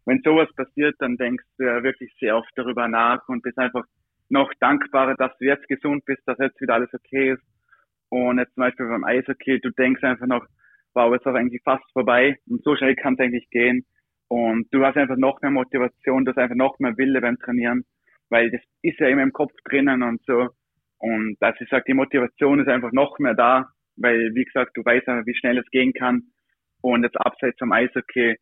wenn 0.05 0.21
sowas 0.23 0.49
passiert, 0.55 0.95
dann 0.99 1.17
denkst 1.17 1.43
du 1.57 1.65
ja 1.65 1.83
wirklich 1.83 2.11
sehr 2.19 2.35
oft 2.35 2.49
darüber 2.55 2.87
nach 2.87 3.27
und 3.27 3.41
bist 3.43 3.57
einfach 3.57 3.83
noch 4.29 4.51
dankbarer, 4.59 5.15
dass 5.15 5.37
du 5.37 5.45
jetzt 5.45 5.67
gesund 5.67 6.03
bist, 6.05 6.21
dass 6.25 6.37
jetzt 6.39 6.59
wieder 6.59 6.75
alles 6.75 6.93
okay 6.93 7.33
ist. 7.33 7.43
Und 8.09 8.39
jetzt 8.39 8.53
zum 8.55 8.61
Beispiel 8.61 8.87
beim 8.87 9.03
Eishockey, 9.03 9.59
du 9.61 9.69
denkst 9.69 10.03
einfach 10.03 10.25
noch, 10.25 10.45
wow, 10.93 11.13
jetzt 11.13 11.25
ist 11.25 11.35
eigentlich 11.35 11.61
fast 11.63 11.83
vorbei 11.93 12.37
und 12.47 12.63
so 12.63 12.75
schnell 12.75 12.95
kann 12.95 13.13
es 13.13 13.19
eigentlich 13.19 13.49
gehen. 13.51 13.85
Und 14.27 14.67
du 14.71 14.83
hast 14.85 14.97
einfach 14.97 15.17
noch 15.17 15.41
mehr 15.41 15.51
Motivation, 15.51 16.25
du 16.25 16.31
hast 16.31 16.37
einfach 16.37 16.55
noch 16.55 16.79
mehr 16.79 16.97
Wille 16.97 17.21
beim 17.21 17.37
Trainieren, 17.37 17.85
weil 18.29 18.51
das 18.51 18.61
ist 18.81 18.99
ja 18.99 19.07
immer 19.07 19.23
im 19.23 19.33
Kopf 19.33 19.53
drinnen 19.65 20.03
und 20.03 20.21
so. 20.25 20.49
Und 20.97 21.37
dass 21.39 21.59
ich 21.59 21.69
sage, 21.69 21.85
die 21.87 21.93
Motivation 21.93 22.59
ist 22.59 22.67
einfach 22.67 22.91
noch 22.91 23.19
mehr 23.19 23.33
da, 23.33 23.69
weil, 23.95 24.31
wie 24.33 24.43
gesagt, 24.43 24.71
du 24.75 24.83
weißt 24.83 25.07
einfach, 25.07 25.25
wie 25.25 25.35
schnell 25.35 25.57
es 25.57 25.69
gehen 25.71 25.93
kann. 25.93 26.23
Und 26.81 27.03
jetzt 27.03 27.17
abseits 27.17 27.57
vom 27.59 27.71
Eishockey 27.71 28.35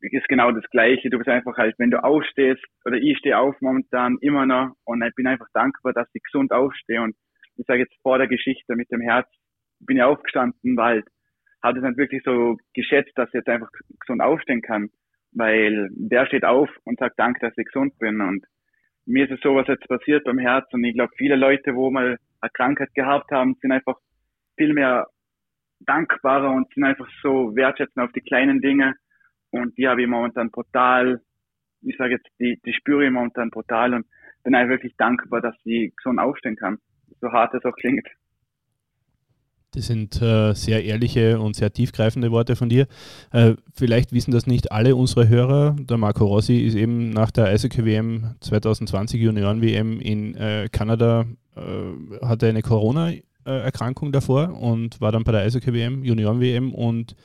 ist 0.00 0.28
genau 0.28 0.52
das 0.52 0.64
Gleiche. 0.70 1.10
Du 1.10 1.18
bist 1.18 1.28
einfach 1.28 1.56
halt, 1.56 1.74
wenn 1.78 1.90
du 1.90 2.02
aufstehst, 2.02 2.64
oder 2.84 2.96
ich 2.96 3.18
stehe 3.18 3.38
auf 3.38 3.60
momentan 3.60 4.18
immer 4.20 4.46
noch 4.46 4.74
und 4.84 5.02
ich 5.02 5.14
bin 5.14 5.26
einfach 5.26 5.46
dankbar, 5.54 5.92
dass 5.92 6.08
ich 6.12 6.22
gesund 6.22 6.52
aufstehe. 6.52 7.02
Und 7.02 7.16
ich 7.56 7.66
sage 7.66 7.80
jetzt 7.80 7.94
vor 8.02 8.18
der 8.18 8.28
Geschichte 8.28 8.76
mit 8.76 8.90
dem 8.90 9.00
Herz, 9.00 9.28
bin 9.80 9.96
ich 9.96 10.02
aufgestanden, 10.02 10.76
weil 10.76 11.04
habe 11.62 11.78
es 11.78 11.84
nicht 11.84 11.96
wirklich 11.96 12.22
so 12.24 12.58
geschätzt, 12.74 13.12
dass 13.16 13.28
ich 13.28 13.34
jetzt 13.34 13.48
einfach 13.48 13.70
gesund 14.00 14.20
aufstehen 14.20 14.60
kann, 14.60 14.90
weil 15.32 15.88
der 15.92 16.26
steht 16.26 16.44
auf 16.44 16.68
und 16.84 16.98
sagt 16.98 17.18
Dank, 17.18 17.40
dass 17.40 17.56
ich 17.56 17.64
gesund 17.64 17.98
bin. 17.98 18.20
Und 18.20 18.44
mir 19.06 19.24
ist 19.24 19.32
es 19.32 19.40
sowas 19.40 19.66
jetzt 19.68 19.86
passiert 19.88 20.24
beim 20.24 20.38
Herz 20.38 20.66
und 20.72 20.84
ich 20.84 20.94
glaube, 20.94 21.12
viele 21.16 21.36
Leute, 21.36 21.74
wo 21.74 21.90
mal 21.90 22.18
eine 22.40 22.50
Krankheit 22.52 22.94
gehabt 22.94 23.30
haben, 23.30 23.56
sind 23.60 23.72
einfach 23.72 23.96
viel 24.56 24.72
mehr 24.72 25.06
dankbarer 25.80 26.50
und 26.50 26.72
sind 26.72 26.84
einfach 26.84 27.08
so 27.22 27.54
wertschätzen 27.54 28.02
auf 28.02 28.12
die 28.12 28.20
kleinen 28.20 28.60
Dinge. 28.60 28.94
Und 29.50 29.76
die 29.78 29.88
habe 29.88 30.02
ich 30.02 30.08
momentan 30.08 30.50
brutal, 30.50 31.20
ich 31.82 31.96
sage 31.96 32.14
jetzt, 32.14 32.28
die, 32.40 32.58
die 32.64 32.72
spüre 32.72 33.04
ich 33.04 33.10
momentan 33.10 33.50
brutal 33.50 33.94
und 33.94 34.06
bin 34.42 34.54
einfach 34.54 34.70
wirklich 34.70 34.96
dankbar, 34.96 35.40
dass 35.40 35.54
ich 35.64 35.94
gesund 35.96 36.18
aufstehen 36.18 36.56
kann. 36.56 36.78
So 37.20 37.30
hart 37.30 37.54
es 37.54 37.64
auch 37.64 37.76
klingt. 37.76 38.06
Das 39.74 39.86
sind 39.86 40.22
äh, 40.22 40.54
sehr 40.54 40.84
ehrliche 40.84 41.40
und 41.40 41.56
sehr 41.56 41.72
tiefgreifende 41.72 42.30
Worte 42.30 42.54
von 42.54 42.68
dir. 42.68 42.86
Äh, 43.32 43.54
vielleicht 43.72 44.12
wissen 44.12 44.30
das 44.30 44.46
nicht 44.46 44.70
alle 44.70 44.94
unsere 44.94 45.28
Hörer. 45.28 45.74
Der 45.78 45.96
Marco 45.96 46.24
Rossi 46.26 46.58
ist 46.58 46.76
eben 46.76 47.10
nach 47.10 47.32
der 47.32 47.46
Eishockey-WM 47.46 48.36
2020 48.40 49.20
Junioren-WM 49.20 50.00
in 50.00 50.36
äh, 50.36 50.68
Kanada, 50.70 51.26
äh, 51.56 52.24
hatte 52.24 52.46
eine 52.48 52.62
Corona-Erkrankung 52.62 54.12
davor 54.12 54.60
und 54.60 55.00
war 55.00 55.10
dann 55.10 55.24
bei 55.24 55.32
der 55.32 55.40
Eishockey-WM, 55.40 56.04
Junioren-WM 56.04 56.72
und 56.72 57.16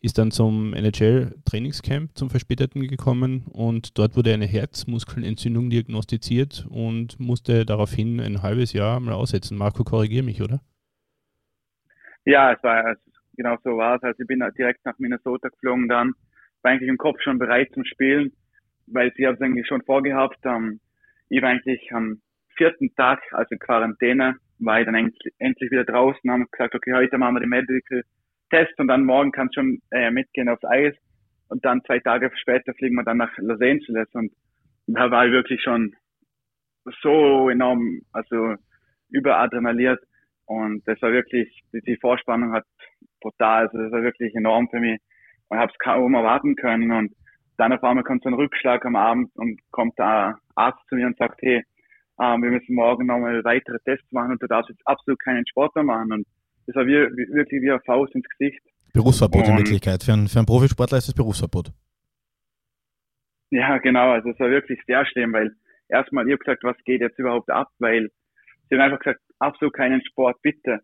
ist 0.00 0.18
dann 0.18 0.30
zum 0.30 0.74
NHL-Trainingscamp 0.74 2.16
zum 2.16 2.30
Verspäteten 2.30 2.86
gekommen 2.86 3.46
und 3.50 3.98
dort 3.98 4.16
wurde 4.16 4.32
eine 4.32 4.46
Herzmuskelentzündung 4.46 5.70
diagnostiziert 5.70 6.66
und 6.68 7.18
musste 7.18 7.66
daraufhin 7.66 8.20
ein 8.20 8.42
halbes 8.42 8.72
Jahr 8.72 9.00
mal 9.00 9.14
aussetzen. 9.14 9.56
Marco, 9.56 9.82
korrigiere 9.82 10.22
mich, 10.22 10.40
oder? 10.40 10.60
Ja, 12.26 12.52
es 12.52 12.62
war 12.64 12.84
also 12.84 13.00
genau 13.36 13.56
so 13.62 13.76
war 13.76 13.96
es. 13.96 14.02
Also 14.02 14.20
ich 14.20 14.26
bin 14.26 14.44
direkt 14.58 14.84
nach 14.84 14.98
Minnesota 14.98 15.48
geflogen 15.48 15.88
dann, 15.88 16.12
war 16.62 16.72
eigentlich 16.72 16.88
im 16.88 16.98
Kopf 16.98 17.20
schon 17.22 17.38
bereit 17.38 17.70
zum 17.72 17.84
Spielen, 17.84 18.32
weil 18.88 19.12
sie 19.14 19.26
haben 19.26 19.36
es 19.36 19.40
eigentlich 19.40 19.66
schon 19.68 19.82
vorgehabt. 19.82 20.38
Ähm, 20.44 20.80
ich 21.28 21.40
war 21.40 21.50
eigentlich 21.50 21.92
am 21.92 22.20
vierten 22.56 22.92
Tag, 22.96 23.20
also 23.30 23.54
Quarantäne, 23.58 24.36
war 24.58 24.80
ich 24.80 24.86
dann 24.86 24.96
endlich, 24.96 25.34
endlich 25.38 25.70
wieder 25.70 25.84
draußen, 25.84 26.28
haben 26.28 26.46
gesagt, 26.50 26.74
okay, 26.74 26.94
heute 26.94 27.16
machen 27.16 27.36
wir 27.36 27.40
den 27.40 27.50
Medical 27.50 28.02
Test 28.50 28.78
und 28.78 28.88
dann 28.88 29.04
morgen 29.04 29.30
kannst 29.32 29.56
du 29.56 29.60
schon 29.60 29.78
äh, 29.90 30.10
mitgehen 30.10 30.48
aufs 30.48 30.64
Eis 30.64 30.94
und 31.48 31.64
dann 31.64 31.82
zwei 31.84 32.00
Tage 32.00 32.30
später 32.36 32.74
fliegen 32.74 32.96
wir 32.96 33.04
dann 33.04 33.18
nach 33.18 33.36
Los 33.38 33.60
Angeles 33.60 34.08
und 34.14 34.32
da 34.86 35.10
war 35.10 35.26
ich 35.26 35.32
wirklich 35.32 35.62
schon 35.62 35.94
so 37.02 37.50
enorm, 37.50 38.00
also 38.12 38.54
überadrenaliert 39.10 40.00
und 40.46 40.86
das 40.86 41.00
war 41.02 41.12
wirklich, 41.12 41.62
die, 41.72 41.80
die 41.82 41.96
Vorspannung 41.96 42.52
hat 42.52 42.64
brutal, 43.20 43.66
also 43.66 43.78
das 43.78 43.92
war 43.92 44.02
wirklich 44.02 44.34
enorm 44.34 44.68
für 44.70 44.80
mich. 44.80 44.98
Und 45.48 45.56
ich 45.56 45.60
habe 45.60 45.72
es 45.72 45.78
kaum 45.78 46.14
erwarten 46.14 46.56
können. 46.56 46.90
Und 46.92 47.12
dann 47.56 47.72
auf 47.72 47.82
einmal 47.82 48.04
kommt 48.04 48.22
so 48.22 48.30
ein 48.30 48.34
Rückschlag 48.34 48.84
am 48.86 48.96
Abend 48.96 49.30
und 49.34 49.60
kommt 49.70 49.98
der 49.98 50.38
Arzt 50.54 50.80
zu 50.88 50.94
mir 50.94 51.06
und 51.06 51.18
sagt, 51.18 51.40
hey, 51.42 51.62
ähm, 52.20 52.42
wir 52.42 52.50
müssen 52.50 52.74
morgen 52.74 53.06
nochmal 53.06 53.44
weitere 53.44 53.78
Tests 53.84 54.10
machen 54.12 54.32
und 54.32 54.42
du 54.42 54.46
darfst 54.46 54.70
jetzt 54.70 54.86
absolut 54.86 55.20
keinen 55.20 55.46
Sport 55.46 55.74
mehr 55.74 55.84
machen. 55.84 56.12
Und 56.12 56.26
das 56.66 56.76
war 56.76 56.86
wie, 56.86 56.94
wie, 56.94 57.34
wirklich 57.34 57.62
wie 57.62 57.70
ein 57.70 57.80
Faust 57.84 58.14
ins 58.14 58.28
Gesicht. 58.28 58.60
Berufsverbot 58.92 59.44
und, 59.44 59.50
in 59.50 59.58
Wirklichkeit. 59.58 60.02
Für 60.02 60.12
einen, 60.12 60.28
für 60.28 60.38
einen 60.38 60.46
Profisportler 60.46 60.98
ist 60.98 61.08
es 61.08 61.14
Berufsverbot. 61.14 61.72
Ja, 63.50 63.78
genau. 63.78 64.12
Also 64.12 64.30
es 64.30 64.40
war 64.40 64.50
wirklich 64.50 64.80
sehr 64.86 65.04
schlimm, 65.06 65.32
weil 65.32 65.52
erstmal, 65.88 66.26
ich 66.26 66.32
habe 66.32 66.44
gesagt, 66.44 66.64
was 66.64 66.76
geht 66.84 67.00
jetzt 67.00 67.18
überhaupt 67.18 67.50
ab, 67.50 67.68
weil 67.78 68.10
sie 68.68 68.76
haben 68.76 68.82
einfach 68.82 68.98
gesagt, 68.98 69.20
absolut 69.38 69.74
keinen 69.74 70.02
Sport, 70.04 70.40
bitte. 70.42 70.80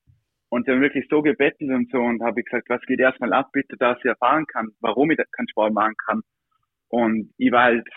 Und 0.49 0.67
sie 0.67 0.73
haben 0.73 0.83
wirklich 0.83 1.07
so 1.09 1.23
gebettelt 1.23 1.71
und 1.71 1.91
so 1.91 1.99
und 1.99 2.23
habe 2.23 2.41
ich 2.41 2.47
gesagt, 2.47 2.69
was 2.69 2.83
geht 2.83 3.01
erstmal 3.01 3.33
ab, 3.33 3.49
bitte, 3.53 3.77
dass 3.79 3.99
ich 3.99 4.05
erfahren 4.05 4.47
kann, 4.47 4.69
warum 4.81 5.11
ich 5.11 5.19
keinen 5.33 5.49
Sport 5.49 5.73
machen 5.73 5.95
kann. 6.07 6.21
Und 6.89 7.33
ich 7.39 7.51
war 7.51 7.65
halt 7.65 7.89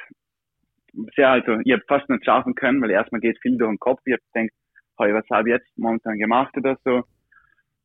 sehr, 1.15 1.29
also 1.29 1.59
ich 1.65 1.73
habe 1.73 1.83
fast 1.87 2.09
nicht 2.09 2.23
schlafen 2.23 2.55
können, 2.55 2.81
weil 2.81 2.91
erstmal 2.91 3.19
geht 3.19 3.37
viel 3.41 3.57
durch 3.57 3.71
den 3.71 3.79
Kopf. 3.79 3.99
Ich 4.05 4.13
habe 4.13 4.23
gedacht, 4.33 4.53
hey, 4.99 5.13
was 5.13 5.29
habe 5.29 5.49
ich 5.49 5.55
jetzt 5.55 5.77
momentan 5.77 6.17
gemacht 6.17 6.55
oder 6.57 6.77
so. 6.85 7.03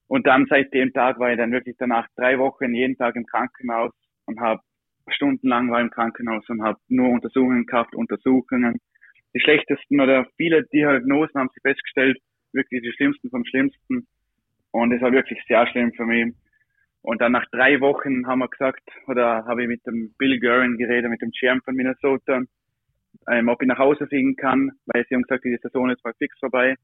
Und 0.06 0.26
dann 0.26 0.46
seit 0.48 0.72
dem 0.72 0.92
Tag 0.92 1.18
war 1.18 1.30
ich 1.30 1.38
dann 1.38 1.52
wirklich 1.52 1.76
danach 1.78 2.06
drei 2.16 2.38
Wochen 2.38 2.74
jeden 2.74 2.96
Tag 2.96 3.16
im 3.16 3.26
Krankenhaus 3.26 3.92
und 4.26 4.40
habe 4.40 4.60
stundenlang 5.08 5.70
war 5.70 5.80
im 5.80 5.90
Krankenhaus 5.90 6.48
und 6.48 6.62
habe 6.62 6.78
nur 6.88 7.10
Untersuchungen 7.10 7.66
gehabt, 7.66 7.94
Untersuchungen. 7.94 8.80
Die 9.34 9.40
schlechtesten 9.40 10.00
oder 10.00 10.26
viele 10.36 10.64
Diagnosen 10.64 11.38
haben 11.38 11.50
sie 11.54 11.60
festgestellt, 11.60 12.18
wirklich 12.52 12.82
die 12.82 12.92
schlimmsten 12.92 13.30
vom 13.30 13.44
Schlimmsten. 13.44 14.06
Und 14.72 14.92
es 14.92 15.00
war 15.00 15.12
wirklich 15.12 15.40
sehr 15.46 15.66
schlimm 15.68 15.92
für 15.92 16.04
mich. 16.04 16.34
Und 17.02 17.20
dann 17.20 17.32
nach 17.32 17.46
drei 17.50 17.80
Wochen 17.80 18.26
haben 18.26 18.40
wir 18.40 18.48
gesagt, 18.48 18.82
oder 19.06 19.44
habe 19.46 19.62
ich 19.62 19.68
mit 19.68 19.86
dem 19.86 20.14
Bill 20.18 20.38
Guerin 20.38 20.76
geredet, 20.76 21.10
mit 21.10 21.22
dem 21.22 21.30
GM 21.30 21.62
von 21.62 21.74
Minnesota, 21.74 22.42
ähm, 23.30 23.48
ob 23.48 23.62
ich 23.62 23.68
nach 23.68 23.78
Hause 23.78 24.06
fliegen 24.06 24.36
kann, 24.36 24.72
weil 24.86 25.06
sie 25.08 25.14
haben 25.14 25.22
gesagt, 25.22 25.44
die 25.44 25.56
Saison 25.62 25.90
ist 25.90 26.04
mal 26.04 26.14
fix 26.18 26.38
vorbei. 26.38 26.74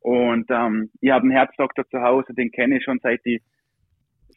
Und 0.00 0.46
ähm, 0.50 0.90
ich 1.00 1.10
habe 1.10 1.22
einen 1.22 1.32
Herzdoktor 1.32 1.86
zu 1.88 2.00
Hause, 2.00 2.32
den 2.34 2.50
kenne 2.50 2.78
ich 2.78 2.84
schon 2.84 3.00
seit 3.02 3.20
ich 3.24 3.42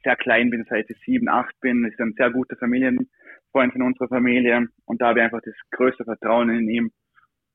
sehr 0.03 0.15
klein 0.15 0.49
bin, 0.49 0.65
seit 0.69 0.89
ich 0.89 0.97
sieben, 1.05 1.29
acht 1.29 1.57
bin. 1.61 1.85
Ist 1.85 1.99
ein 1.99 2.13
sehr 2.17 2.29
guter 2.31 2.57
Familienfreund 2.57 3.71
von 3.71 3.81
unserer 3.81 4.09
Familie. 4.09 4.67
Und 4.85 5.01
da 5.01 5.07
habe 5.07 5.19
ich 5.19 5.25
einfach 5.25 5.41
das 5.43 5.55
größte 5.71 6.03
Vertrauen 6.03 6.49
in 6.49 6.69
ihm. 6.69 6.91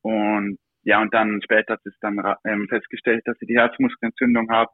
Und 0.09 0.59
ja, 0.85 1.03
und 1.03 1.13
dann 1.13 1.43
später 1.43 1.75
hat 1.75 1.81
es 1.85 1.93
dann 2.01 2.19
ähm, 2.47 2.67
festgestellt, 2.71 3.21
dass 3.27 3.37
ich 3.43 3.49
die 3.49 3.59
Herzmuskelentzündung 3.59 4.51
habe 4.51 4.71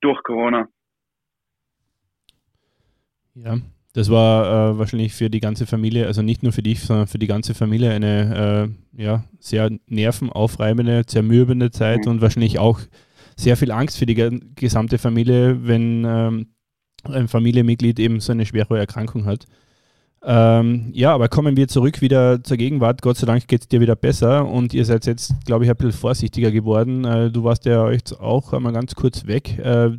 durch 0.00 0.20
Corona. 0.24 0.66
Ja, 3.34 3.58
das 3.92 4.10
war 4.10 4.72
äh, 4.72 4.78
wahrscheinlich 4.78 5.14
für 5.14 5.30
die 5.30 5.38
ganze 5.38 5.66
Familie, 5.66 6.06
also 6.06 6.22
nicht 6.22 6.42
nur 6.42 6.52
für 6.52 6.64
dich, 6.64 6.80
sondern 6.80 7.06
für 7.06 7.20
die 7.20 7.28
ganze 7.28 7.54
Familie 7.54 7.92
eine 7.92 8.74
äh, 8.96 9.02
ja, 9.02 9.24
sehr 9.38 9.70
nervenaufreibende, 9.86 11.06
zermürbende 11.06 11.70
Zeit 11.70 12.06
mhm. 12.06 12.12
und 12.12 12.20
wahrscheinlich 12.20 12.58
auch 12.58 12.80
sehr 13.36 13.56
viel 13.56 13.70
Angst 13.70 13.98
für 13.98 14.06
die 14.06 14.40
gesamte 14.56 14.98
Familie, 14.98 15.64
wenn 15.64 16.04
ähm, 16.04 16.54
ein 17.04 17.28
Familienmitglied 17.28 18.00
eben 18.00 18.18
so 18.18 18.32
eine 18.32 18.46
schwere 18.46 18.78
Erkrankung 18.80 19.26
hat. 19.26 19.46
Ähm, 20.22 20.90
ja, 20.92 21.14
aber 21.14 21.28
kommen 21.28 21.56
wir 21.56 21.68
zurück 21.68 22.02
wieder 22.02 22.42
zur 22.44 22.58
Gegenwart. 22.58 23.00
Gott 23.00 23.16
sei 23.16 23.26
Dank 23.26 23.48
geht 23.48 23.62
es 23.62 23.68
dir 23.68 23.80
wieder 23.80 23.96
besser 23.96 24.46
und 24.46 24.74
ihr 24.74 24.84
seid 24.84 25.06
jetzt, 25.06 25.32
glaube 25.46 25.64
ich, 25.64 25.70
ein 25.70 25.76
bisschen 25.76 25.92
vorsichtiger 25.92 26.50
geworden. 26.50 27.04
Äh, 27.04 27.30
du 27.30 27.42
warst 27.44 27.64
ja 27.64 27.90
jetzt 27.90 28.12
auch 28.20 28.52
einmal 28.52 28.72
ganz 28.72 28.94
kurz 28.94 29.26
weg. 29.26 29.58
Äh, 29.58 29.90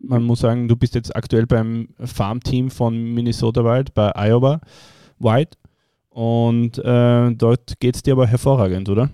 man 0.00 0.22
muss 0.22 0.40
sagen, 0.40 0.68
du 0.68 0.76
bist 0.76 0.94
jetzt 0.94 1.16
aktuell 1.16 1.46
beim 1.46 1.88
Farmteam 1.98 2.70
von 2.70 3.14
Minnesota 3.14 3.64
Wild, 3.64 3.94
bei 3.94 4.12
Iowa 4.14 4.60
Wild. 5.18 5.56
Und 6.10 6.78
äh, 6.78 7.32
dort 7.34 7.80
geht 7.80 7.94
es 7.94 8.02
dir 8.02 8.12
aber 8.12 8.26
hervorragend, 8.26 8.88
oder? 8.88 9.10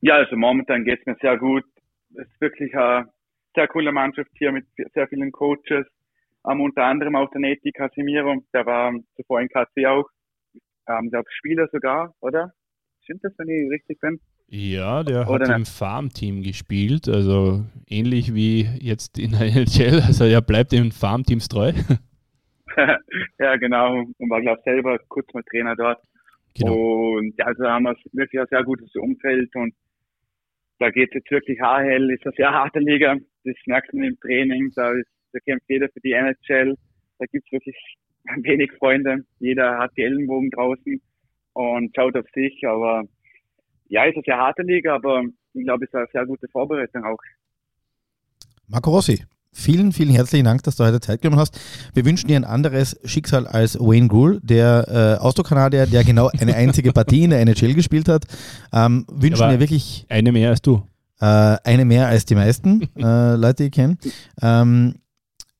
Ja, 0.00 0.14
also 0.16 0.36
momentan 0.36 0.84
geht 0.84 1.00
es 1.00 1.06
mir 1.06 1.16
sehr 1.20 1.38
gut. 1.38 1.64
Es 2.14 2.26
ist 2.26 2.40
wirklich 2.40 2.74
eine 2.74 3.08
sehr 3.54 3.68
coole 3.68 3.92
Mannschaft 3.92 4.30
hier 4.34 4.52
mit 4.52 4.66
sehr 4.94 5.08
vielen 5.08 5.32
Coaches. 5.32 5.86
Um, 6.42 6.60
unter 6.62 6.84
anderem 6.84 7.16
auch 7.16 7.30
der 7.30 7.40
Neti 7.40 7.70
Casimiro, 7.70 8.42
der 8.54 8.64
war 8.64 8.92
zuvor 9.16 9.40
in 9.40 9.48
KC 9.48 9.86
auch, 9.86 10.08
ähm, 10.88 11.10
der 11.10 11.22
Spieler 11.28 11.68
sogar, 11.70 12.14
oder? 12.20 12.52
Stimmt 13.02 13.24
das, 13.24 13.32
wenn 13.38 13.48
ich 13.48 13.70
richtig 13.70 14.00
bin? 14.00 14.20
Ja, 14.48 15.04
der 15.04 15.28
oder 15.28 15.32
hat 15.32 15.48
nicht? 15.48 15.56
im 15.56 15.66
Farmteam 15.66 16.42
gespielt, 16.42 17.08
also 17.08 17.64
ähnlich 17.88 18.34
wie 18.34 18.62
jetzt 18.80 19.18
in 19.18 19.32
der 19.32 19.42
NHL, 19.46 20.00
also 20.00 20.24
er 20.24 20.40
bleibt 20.40 20.72
im 20.72 20.90
Farmteams 20.90 21.48
treu. 21.48 21.72
ja, 23.38 23.56
genau, 23.56 24.04
und 24.18 24.30
war, 24.30 24.40
glaube 24.40 24.58
ich, 24.58 24.64
selber 24.64 24.98
kurz 25.08 25.32
mal 25.34 25.42
Trainer 25.44 25.76
dort. 25.76 26.02
Genau. 26.58 26.74
Und 27.18 27.34
ja, 27.38 27.46
also 27.46 27.64
haben 27.64 27.84
wir 27.84 27.96
wirklich 28.12 28.40
ein 28.40 28.46
sehr 28.50 28.64
gutes 28.64 28.94
Umfeld 28.96 29.54
und 29.54 29.74
da 30.80 30.90
geht 30.90 31.10
es 31.10 31.16
jetzt 31.16 31.30
wirklich 31.30 31.62
AHL, 31.62 32.10
ist 32.10 32.26
eine 32.26 32.34
sehr 32.36 32.50
harte 32.50 32.80
Liga, 32.80 33.16
das 33.44 33.54
merkt 33.66 33.92
man 33.92 34.04
im 34.04 34.18
Training, 34.18 34.72
da, 34.74 34.92
ist, 34.92 35.08
da 35.32 35.38
kämpft 35.40 35.68
jeder 35.68 35.88
für 35.88 36.00
die 36.00 36.12
NHL, 36.12 36.76
da 37.18 37.26
gibt's 37.26 37.50
wirklich 37.52 37.76
wenig 38.42 38.72
Freunde, 38.78 39.24
jeder 39.38 39.78
hat 39.78 39.92
die 39.96 40.02
Ellenbogen 40.02 40.50
draußen 40.50 41.00
und 41.54 41.94
schaut 41.94 42.16
auf 42.16 42.26
sich, 42.34 42.66
aber 42.66 43.04
ja, 43.88 44.04
ist 44.04 44.14
eine 44.14 44.22
sehr 44.24 44.38
harte 44.38 44.62
Liga, 44.62 44.94
aber 44.94 45.24
ich 45.54 45.64
glaube, 45.64 45.84
es 45.84 45.90
ist 45.90 45.96
eine 45.96 46.06
sehr 46.12 46.26
gute 46.26 46.46
Vorbereitung 46.48 47.04
auch. 47.04 47.18
Marco 48.68 48.90
Rossi, 48.90 49.24
vielen, 49.52 49.92
vielen 49.92 50.14
herzlichen 50.14 50.44
Dank, 50.44 50.62
dass 50.62 50.76
du 50.76 50.84
heute 50.84 51.00
Zeit 51.00 51.22
genommen 51.22 51.40
hast. 51.40 51.60
Wir 51.92 52.04
wünschen 52.04 52.28
dir 52.28 52.36
ein 52.36 52.44
anderes 52.44 53.00
Schicksal 53.04 53.46
als 53.46 53.78
Wayne 53.80 54.06
Gruhl, 54.06 54.40
der 54.42 55.18
äh, 55.18 55.20
Ausdruckkanadier, 55.20 55.86
der 55.86 56.04
genau 56.04 56.30
eine 56.38 56.54
einzige 56.54 56.92
Partie 56.92 57.24
in 57.24 57.30
der 57.30 57.40
NHL 57.40 57.74
gespielt 57.74 58.08
hat. 58.08 58.26
Ähm, 58.72 59.06
wünschen 59.10 59.50
dir 59.50 59.58
wirklich. 59.58 60.06
Eine 60.08 60.30
mehr 60.30 60.50
als 60.50 60.62
du. 60.62 60.86
Äh, 61.20 61.56
eine 61.64 61.84
mehr 61.84 62.06
als 62.06 62.24
die 62.24 62.36
meisten 62.36 62.88
äh, 62.96 63.34
Leute, 63.34 63.56
die 63.56 63.64
ich 63.64 63.72
kenne. 63.72 63.98
Ähm, 64.40 64.94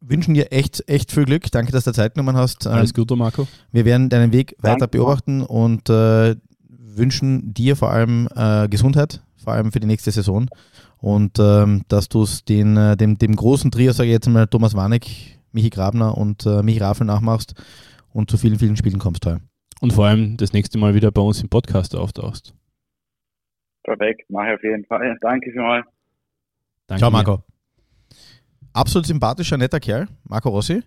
wünschen 0.01 0.35
dir 0.35 0.53
echt, 0.53 0.89
echt 0.89 1.13
viel 1.13 1.25
Glück. 1.25 1.51
Danke, 1.51 1.73
dass 1.73 1.85
du 1.85 1.93
Zeit 1.93 2.15
genommen 2.15 2.37
hast. 2.37 2.67
Ähm, 2.67 2.73
Alles 2.73 2.95
Gute, 2.95 3.17
Marco. 3.17 3.47
Wir 3.73 3.85
werden 3.85 4.09
deinen 4.09 4.33
Weg 4.33 4.57
weiter 4.59 4.79
Danke. 4.87 4.99
beobachten 4.99 5.43
und 5.43 5.89
äh, 5.91 6.37
wünschen 6.69 7.53
dir 7.55 7.77
vor 7.77 7.91
allem 7.91 8.29
äh, 8.35 8.69
Gesundheit, 8.69 9.23
vor 9.43 9.53
allem 9.53 9.73
für 9.73 9.81
die 9.81 9.87
nächste 9.87 10.11
Saison. 10.11 10.49
Und 10.99 11.39
ähm, 11.39 11.83
dass 11.89 12.09
du 12.09 12.23
es 12.23 12.45
den, 12.45 12.77
äh, 12.77 12.97
dem, 12.97 13.19
dem 13.19 13.35
großen 13.35 13.71
Trio, 13.71 13.93
sage 13.93 14.09
ich 14.09 14.15
jetzt 14.15 14.29
mal, 14.29 14.47
Thomas 14.47 14.75
Warneck, 14.75 15.07
Michi 15.53 15.71
Grabner 15.71 16.17
und 16.17 16.45
äh, 16.47 16.63
Michi 16.63 16.79
Raffel 16.79 17.07
nachmachst 17.07 17.55
und 18.13 18.31
zu 18.31 18.37
vielen, 18.37 18.59
vielen 18.59 18.77
Spielen 18.77 18.99
kommst 18.99 19.25
heuer. 19.25 19.41
Und 19.81 19.95
vor 19.95 20.07
allem 20.07 20.37
das 20.37 20.53
nächste 20.53 20.77
Mal 20.79 20.95
wieder 20.95 21.11
bei 21.11 21.23
uns 21.23 21.43
im 21.43 21.49
Podcast 21.49 21.97
auftauchst. 21.97 22.55
Perfekt, 23.83 24.29
mache 24.31 24.49
ich 24.49 24.55
auf 24.57 24.63
jeden 24.63 24.85
Fall. 24.85 25.17
Danke 25.23 25.51
schon 25.53 25.63
mal. 25.63 25.85
Danke 26.87 27.01
Ciao, 27.01 27.11
Marco. 27.11 27.43
Absolut 28.73 29.07
sympathischer, 29.07 29.57
netter 29.57 29.81
Kerl, 29.81 30.09
Marco 30.25 30.49
Rossi. 30.49 30.83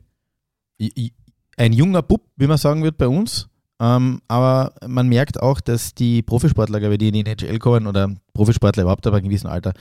Ein 1.57 1.73
junger 1.73 2.01
Bub, 2.01 2.21
wie 2.35 2.47
man 2.47 2.57
sagen 2.57 2.83
wird 2.83 2.97
bei 2.97 3.07
uns. 3.07 3.47
Ähm, 3.79 4.21
aber 4.27 4.73
man 4.87 5.09
merkt 5.09 5.41
auch, 5.41 5.59
dass 5.59 5.93
die 5.93 6.21
Profisportler, 6.21 6.79
glaube 6.79 6.97
die 6.97 7.07
in 7.09 7.13
die 7.13 7.25
NHL 7.25 7.59
kommen 7.59 7.87
oder 7.87 8.15
Profisportler 8.33 8.83
überhaupt 8.83 9.05
ab 9.07 9.13
einem 9.13 9.25
gewissen 9.25 9.47
Alter, 9.47 9.73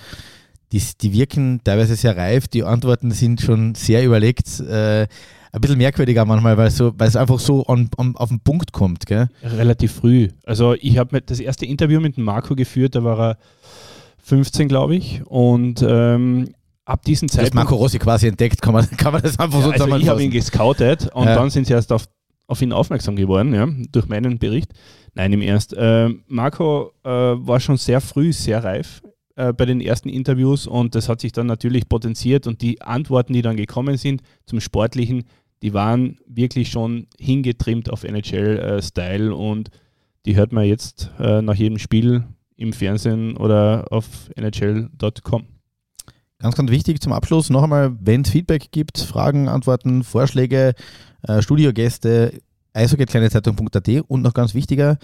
die, 0.72 0.82
die 1.00 1.12
wirken 1.12 1.60
teilweise 1.62 1.94
sehr 1.96 2.16
reif, 2.16 2.48
die 2.48 2.64
Antworten 2.64 3.10
sind 3.10 3.40
schon 3.40 3.74
sehr 3.74 4.04
überlegt. 4.04 4.60
Äh, 4.60 5.06
ein 5.54 5.60
bisschen 5.60 5.76
merkwürdiger 5.76 6.24
manchmal, 6.24 6.56
weil, 6.56 6.70
so, 6.70 6.94
weil 6.96 7.08
es 7.08 7.16
einfach 7.16 7.38
so 7.38 7.66
on, 7.68 7.90
on, 7.98 8.16
auf 8.16 8.30
den 8.30 8.40
Punkt 8.40 8.72
kommt. 8.72 9.04
Gell? 9.06 9.28
Relativ 9.42 9.92
früh. 9.92 10.28
Also 10.44 10.74
ich 10.74 10.96
habe 10.96 11.20
das 11.20 11.40
erste 11.40 11.66
Interview 11.66 12.00
mit 12.00 12.16
Marco 12.16 12.54
geführt, 12.54 12.94
da 12.94 13.04
war 13.04 13.20
er 13.20 13.38
15, 14.24 14.68
glaube 14.68 14.96
ich. 14.96 15.20
Und 15.26 15.84
ähm, 15.86 16.54
ab 16.84 17.04
diesem 17.04 17.28
Zeitpunkt... 17.28 17.54
Das 17.54 17.54
Marco 17.54 17.74
Rossi 17.76 17.98
quasi 17.98 18.28
entdeckt, 18.28 18.60
kann 18.62 18.72
man, 18.72 18.88
kann 18.96 19.12
man 19.12 19.22
das 19.22 19.38
einfach 19.38 19.58
ja, 19.60 19.64
so 19.64 19.70
also 19.72 19.96
Ich 19.96 20.08
habe 20.08 20.22
ihn 20.22 20.30
gescoutet 20.30 21.08
und 21.14 21.26
ja. 21.26 21.34
dann 21.34 21.50
sind 21.50 21.66
sie 21.66 21.72
erst 21.72 21.92
auf 21.92 22.06
auf 22.48 22.60
ihn 22.60 22.72
aufmerksam 22.72 23.16
geworden, 23.16 23.54
ja, 23.54 23.66
durch 23.92 24.08
meinen 24.08 24.38
Bericht. 24.38 24.72
Nein, 25.14 25.32
im 25.32 25.40
Ernst. 25.40 25.72
Äh, 25.72 26.10
Marco 26.26 26.92
äh, 27.02 27.08
war 27.08 27.60
schon 27.60 27.78
sehr 27.78 28.00
früh 28.00 28.32
sehr 28.32 28.62
reif 28.62 29.00
äh, 29.36 29.52
bei 29.52 29.64
den 29.64 29.80
ersten 29.80 30.08
Interviews 30.08 30.66
und 30.66 30.94
das 30.94 31.08
hat 31.08 31.20
sich 31.20 31.32
dann 31.32 31.46
natürlich 31.46 31.88
potenziert 31.88 32.46
und 32.46 32.60
die 32.60 32.82
Antworten, 32.82 33.32
die 33.32 33.42
dann 33.42 33.56
gekommen 33.56 33.96
sind 33.96 34.22
zum 34.44 34.60
Sportlichen, 34.60 35.24
die 35.62 35.72
waren 35.72 36.18
wirklich 36.26 36.70
schon 36.70 37.06
hingetrimmt 37.18 37.90
auf 37.90 38.04
NHL-Style 38.04 39.30
äh, 39.30 39.34
und 39.34 39.70
die 40.26 40.36
hört 40.36 40.52
man 40.52 40.64
jetzt 40.64 41.10
äh, 41.18 41.40
nach 41.40 41.54
jedem 41.54 41.78
Spiel 41.78 42.24
im 42.56 42.72
Fernsehen 42.72 43.36
oder 43.36 43.86
auf 43.90 44.30
nhl.com. 44.36 45.46
Ganz, 46.42 46.56
ganz 46.56 46.72
wichtig 46.72 47.00
zum 47.00 47.12
Abschluss 47.12 47.50
noch 47.50 47.62
einmal, 47.62 47.92
wenn 48.00 48.22
es 48.22 48.30
Feedback 48.30 48.72
gibt, 48.72 48.98
Fragen, 48.98 49.48
Antworten, 49.48 50.02
Vorschläge, 50.02 50.74
äh, 51.22 51.40
Studiogäste, 51.40 52.40
eishockeykleinezeitung.at 52.74 53.88
und 54.08 54.22
noch 54.22 54.34
ganz 54.34 54.52
wichtiger, 54.52 54.98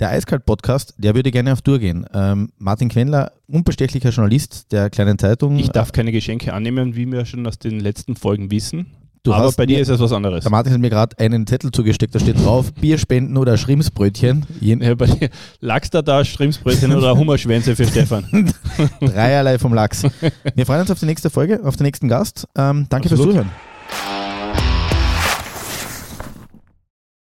der 0.00 0.08
Eiskalt-Podcast, 0.08 0.94
der 0.96 1.14
würde 1.14 1.30
gerne 1.30 1.52
auf 1.52 1.60
Tour 1.60 1.78
gehen. 1.78 2.06
Ähm, 2.14 2.52
Martin 2.56 2.88
Quendler, 2.88 3.32
unbestechlicher 3.48 4.08
Journalist 4.08 4.72
der 4.72 4.88
kleinen 4.88 5.18
Zeitung. 5.18 5.58
Ich 5.58 5.68
darf 5.68 5.92
keine 5.92 6.10
Geschenke 6.10 6.54
annehmen, 6.54 6.96
wie 6.96 7.04
wir 7.12 7.26
schon 7.26 7.46
aus 7.46 7.58
den 7.58 7.80
letzten 7.80 8.16
Folgen 8.16 8.50
wissen. 8.50 8.86
Du 9.22 9.32
Aber 9.32 9.52
bei 9.52 9.66
dir 9.66 9.80
ist 9.80 9.88
es 9.88 10.00
was 10.00 10.12
anderes. 10.12 10.44
Der 10.44 10.50
Martin 10.50 10.72
hat 10.72 10.80
mir 10.80 10.90
gerade 10.90 11.18
einen 11.18 11.46
Zettel 11.46 11.70
zugesteckt, 11.70 12.14
da 12.14 12.20
steht 12.20 12.44
drauf, 12.44 12.72
Bierspenden 12.72 13.36
oder 13.36 13.56
Schrimsbrötchen. 13.56 14.46
Ja, 14.60 14.94
bei 14.94 15.06
dir 15.06 15.30
Lachs 15.60 15.90
da 15.90 16.02
da, 16.02 16.24
Schrimsbrötchen 16.24 16.94
oder 16.94 17.16
Hummerschwänze 17.16 17.76
für 17.76 17.86
Stefan. 17.86 18.24
Dreierlei 19.00 19.58
vom 19.58 19.74
Lachs. 19.74 20.04
Wir 20.54 20.66
freuen 20.66 20.82
uns 20.82 20.90
auf 20.90 21.00
die 21.00 21.06
nächste 21.06 21.30
Folge, 21.30 21.60
auf 21.64 21.76
den 21.76 21.84
nächsten 21.84 22.08
Gast. 22.08 22.46
Ähm, 22.56 22.86
danke 22.88 23.10
Absolut. 23.10 23.34
fürs 23.34 23.44
Zuhören. 23.44 23.50